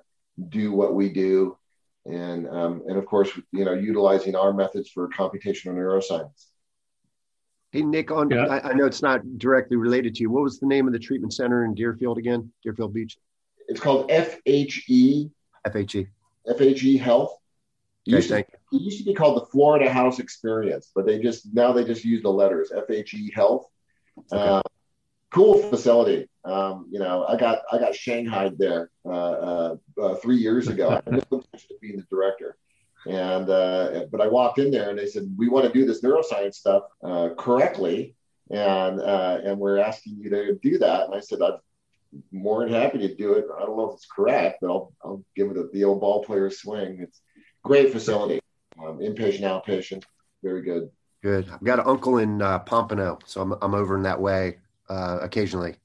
do 0.50 0.72
what 0.72 0.94
we 0.94 1.10
do 1.10 1.58
and 2.06 2.48
um, 2.50 2.84
and 2.88 2.98
of 2.98 3.06
course, 3.06 3.30
you 3.52 3.66
know, 3.66 3.74
utilizing 3.74 4.36
our 4.36 4.54
methods 4.54 4.90
for 4.90 5.10
computational 5.10 5.74
neuroscience. 5.74 6.48
Hey 7.72 7.82
Nick, 7.82 8.12
on 8.12 8.30
yeah. 8.30 8.46
I, 8.46 8.70
I, 8.70 8.74
know 8.74 8.86
it's 8.86 9.02
not 9.02 9.22
directly 9.38 9.76
related 9.76 10.16
to 10.16 10.22
you. 10.22 10.30
What 10.30 10.44
was 10.44 10.60
the 10.60 10.68
name 10.68 10.88
of 10.88 10.94
the 10.94 11.00
treatment 11.00 11.34
center 11.34 11.66
in 11.66 11.74
Deerfield 11.74 12.18
again? 12.18 12.52
Deerfield 12.64 12.94
Beach. 12.94 13.18
It's 13.68 13.80
called 13.80 14.10
FHE. 14.10 15.30
FHE. 15.68 16.08
FHE 16.48 17.00
Health. 17.00 17.38
It 18.06 18.12
used, 18.12 18.30
to, 18.30 18.38
it 18.38 18.48
used 18.72 19.00
to 19.00 19.04
be 19.04 19.16
called 19.16 19.42
the 19.42 19.48
Florida 19.48 19.92
House 19.92 20.20
Experience, 20.20 20.92
but 20.94 21.08
they 21.08 21.20
just 21.20 21.54
now 21.54 21.74
they 21.74 21.84
just 21.84 22.06
use 22.06 22.22
the 22.22 22.30
letters 22.30 22.72
FHE 22.72 23.34
Health. 23.34 23.66
Okay. 24.32 24.42
Uh, 24.42 24.62
cool 25.36 25.62
facility. 25.70 26.30
Um, 26.46 26.88
you 26.90 27.00
know, 27.00 27.26
I 27.28 27.36
got 27.36 27.60
I 27.72 27.78
got 27.78 27.94
shanghaied 27.94 28.58
there 28.58 28.90
uh, 29.06 29.10
uh, 29.10 29.76
uh 30.02 30.16
three 30.16 30.38
years 30.38 30.70
ago. 30.70 30.90
I 30.90 31.02
to 31.10 31.44
being 31.82 31.98
the 31.98 32.06
director, 32.10 32.56
and 33.06 33.50
uh, 33.50 34.06
but 34.12 34.22
I 34.22 34.28
walked 34.28 34.60
in 34.60 34.72
there 34.72 34.90
and 34.90 34.98
they 34.98 35.08
said 35.08 35.24
we 35.38 35.50
want 35.50 35.66
to 35.66 35.74
do 35.74 35.86
this 35.86 36.02
neuroscience 36.02 36.56
stuff 36.56 36.84
uh, 37.04 37.30
correctly, 37.38 38.16
and 38.50 39.02
uh, 39.02 39.40
and 39.44 39.60
we're 39.60 39.80
asking 39.80 40.18
you 40.20 40.30
to 40.30 40.56
do 40.62 40.78
that. 40.78 41.06
And 41.06 41.16
I 41.16 41.20
said 41.20 41.42
I'm 41.42 41.60
more 42.32 42.64
than 42.64 42.74
happy 42.74 43.00
to 43.00 43.14
do 43.14 43.34
it. 43.34 43.46
I 43.54 43.66
don't 43.66 43.78
know 43.78 43.90
if 43.90 43.96
it's 43.96 44.08
correct, 44.08 44.60
but 44.62 44.70
I'll 44.70 44.94
I'll 45.04 45.24
give 45.36 45.52
it 45.52 45.58
a, 45.58 45.68
the 45.74 45.84
old 45.84 46.00
ball 46.00 46.24
player 46.24 46.50
swing. 46.50 47.00
It's 47.02 47.20
great 47.64 47.92
facility, 47.92 48.40
um, 48.80 49.00
inpatient, 49.00 49.42
outpatient, 49.42 50.04
very 50.44 50.62
good. 50.62 50.90
Good. 51.24 51.50
I've 51.52 51.64
got 51.64 51.80
an 51.80 51.88
uncle 51.88 52.20
in 52.20 52.40
Pompano, 52.40 53.18
so 53.26 53.42
I'm 53.42 53.56
I'm 53.62 53.74
over 53.74 53.98
in 53.98 54.04
that 54.04 54.22
way 54.22 54.60
uh, 54.90 55.20
occasionally? 55.22 55.76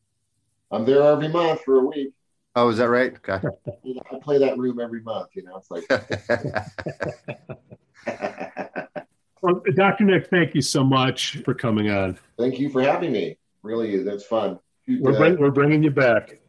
I'm 0.70 0.84
there 0.84 1.02
every 1.02 1.28
month 1.28 1.62
for 1.62 1.80
a 1.80 1.84
week. 1.84 2.12
Oh, 2.56 2.68
is 2.68 2.78
that 2.78 2.88
right? 2.88 3.14
Okay. 3.16 3.40
I 4.12 4.18
play 4.18 4.38
that 4.38 4.58
room 4.58 4.80
every 4.80 5.02
month. 5.02 5.28
You 5.34 5.44
know, 5.44 5.56
it's 5.56 5.70
like. 5.70 5.88
well, 9.42 9.62
Dr. 9.74 10.04
Nick, 10.04 10.28
thank 10.28 10.54
you 10.54 10.62
so 10.62 10.82
much 10.82 11.42
for 11.44 11.54
coming 11.54 11.90
on. 11.90 12.18
Thank 12.38 12.58
you 12.58 12.70
for 12.70 12.82
having 12.82 13.12
me. 13.12 13.38
Really, 13.62 14.02
that's 14.02 14.24
fun. 14.24 14.58
We're, 14.88 15.16
bring, 15.16 15.38
we're 15.38 15.50
bringing 15.50 15.82
you 15.82 15.90
back. 15.90 16.40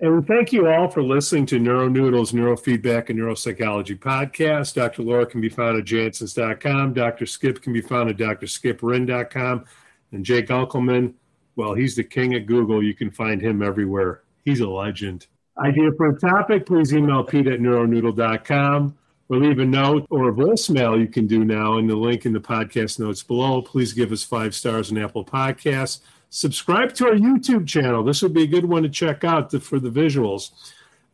And 0.00 0.26
thank 0.26 0.52
you 0.52 0.68
all 0.68 0.88
for 0.88 1.02
listening 1.02 1.46
to 1.46 1.60
NeuroNoodles 1.60 2.32
Neurofeedback 2.32 3.10
and 3.10 3.18
Neuropsychology 3.18 3.98
podcast. 3.98 4.74
Dr. 4.74 5.02
Laura 5.02 5.26
can 5.26 5.40
be 5.40 5.48
found 5.48 5.78
at 5.78 5.84
jansons.com. 5.84 6.94
Dr. 6.94 7.26
Skip 7.26 7.62
can 7.62 7.72
be 7.72 7.80
found 7.80 8.10
at 8.10 8.16
drskiprin.com. 8.16 9.64
And 10.10 10.24
Jay 10.24 10.42
Gunkelman 10.42 11.14
well, 11.56 11.74
he's 11.74 11.96
the 11.96 12.04
king 12.04 12.34
at 12.34 12.46
Google. 12.46 12.82
You 12.82 12.94
can 12.94 13.10
find 13.10 13.40
him 13.40 13.62
everywhere. 13.62 14.22
He's 14.44 14.60
a 14.60 14.68
legend. 14.68 15.26
Idea 15.58 15.90
for 15.96 16.08
a 16.08 16.18
topic, 16.18 16.66
please 16.66 16.94
email 16.94 17.22
pete 17.22 17.46
at 17.46 17.60
neuronoodle.com 17.60 18.96
or 19.28 19.36
leave 19.36 19.58
a 19.58 19.64
note 19.64 20.06
or 20.10 20.28
a 20.28 20.32
voicemail 20.32 20.98
you 20.98 21.06
can 21.06 21.26
do 21.26 21.44
now 21.44 21.78
in 21.78 21.86
the 21.86 21.96
link 21.96 22.24
in 22.24 22.32
the 22.32 22.40
podcast 22.40 22.98
notes 22.98 23.22
below. 23.22 23.62
Please 23.62 23.92
give 23.92 24.12
us 24.12 24.24
five 24.24 24.54
stars 24.54 24.90
on 24.90 24.98
Apple 24.98 25.24
Podcasts. 25.24 26.00
Subscribe 26.30 26.94
to 26.94 27.06
our 27.06 27.14
YouTube 27.14 27.66
channel. 27.66 28.02
This 28.02 28.22
would 28.22 28.32
be 28.32 28.44
a 28.44 28.46
good 28.46 28.64
one 28.64 28.82
to 28.82 28.88
check 28.88 29.24
out 29.24 29.50
the, 29.50 29.60
for 29.60 29.78
the 29.78 29.90
visuals. 29.90 30.50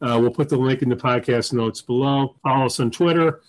Uh, 0.01 0.17
we'll 0.21 0.31
put 0.31 0.49
the 0.49 0.57
link 0.57 0.83
in 0.83 0.89
the 0.89 0.97
podcast 0.97 1.53
notes 1.53 1.83
below. 1.83 2.37
Follow 2.45 2.67
us 2.67 2.79
on 2.79 2.93
Twitter. 2.93 3.41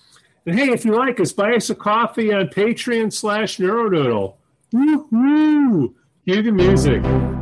And 0.48 0.58
hey, 0.58 0.72
if 0.72 0.84
you 0.84 0.96
like 0.96 1.20
us, 1.20 1.32
buy 1.32 1.54
us 1.54 1.70
a 1.70 1.76
coffee 1.76 2.34
on 2.34 2.48
Patreon 2.48 3.14
slash 3.14 3.58
Neuronoodle. 3.58 4.36
Woo-hoo! 4.72 5.96
Cue 6.30 6.44
the 6.44 6.52
music. 6.52 7.39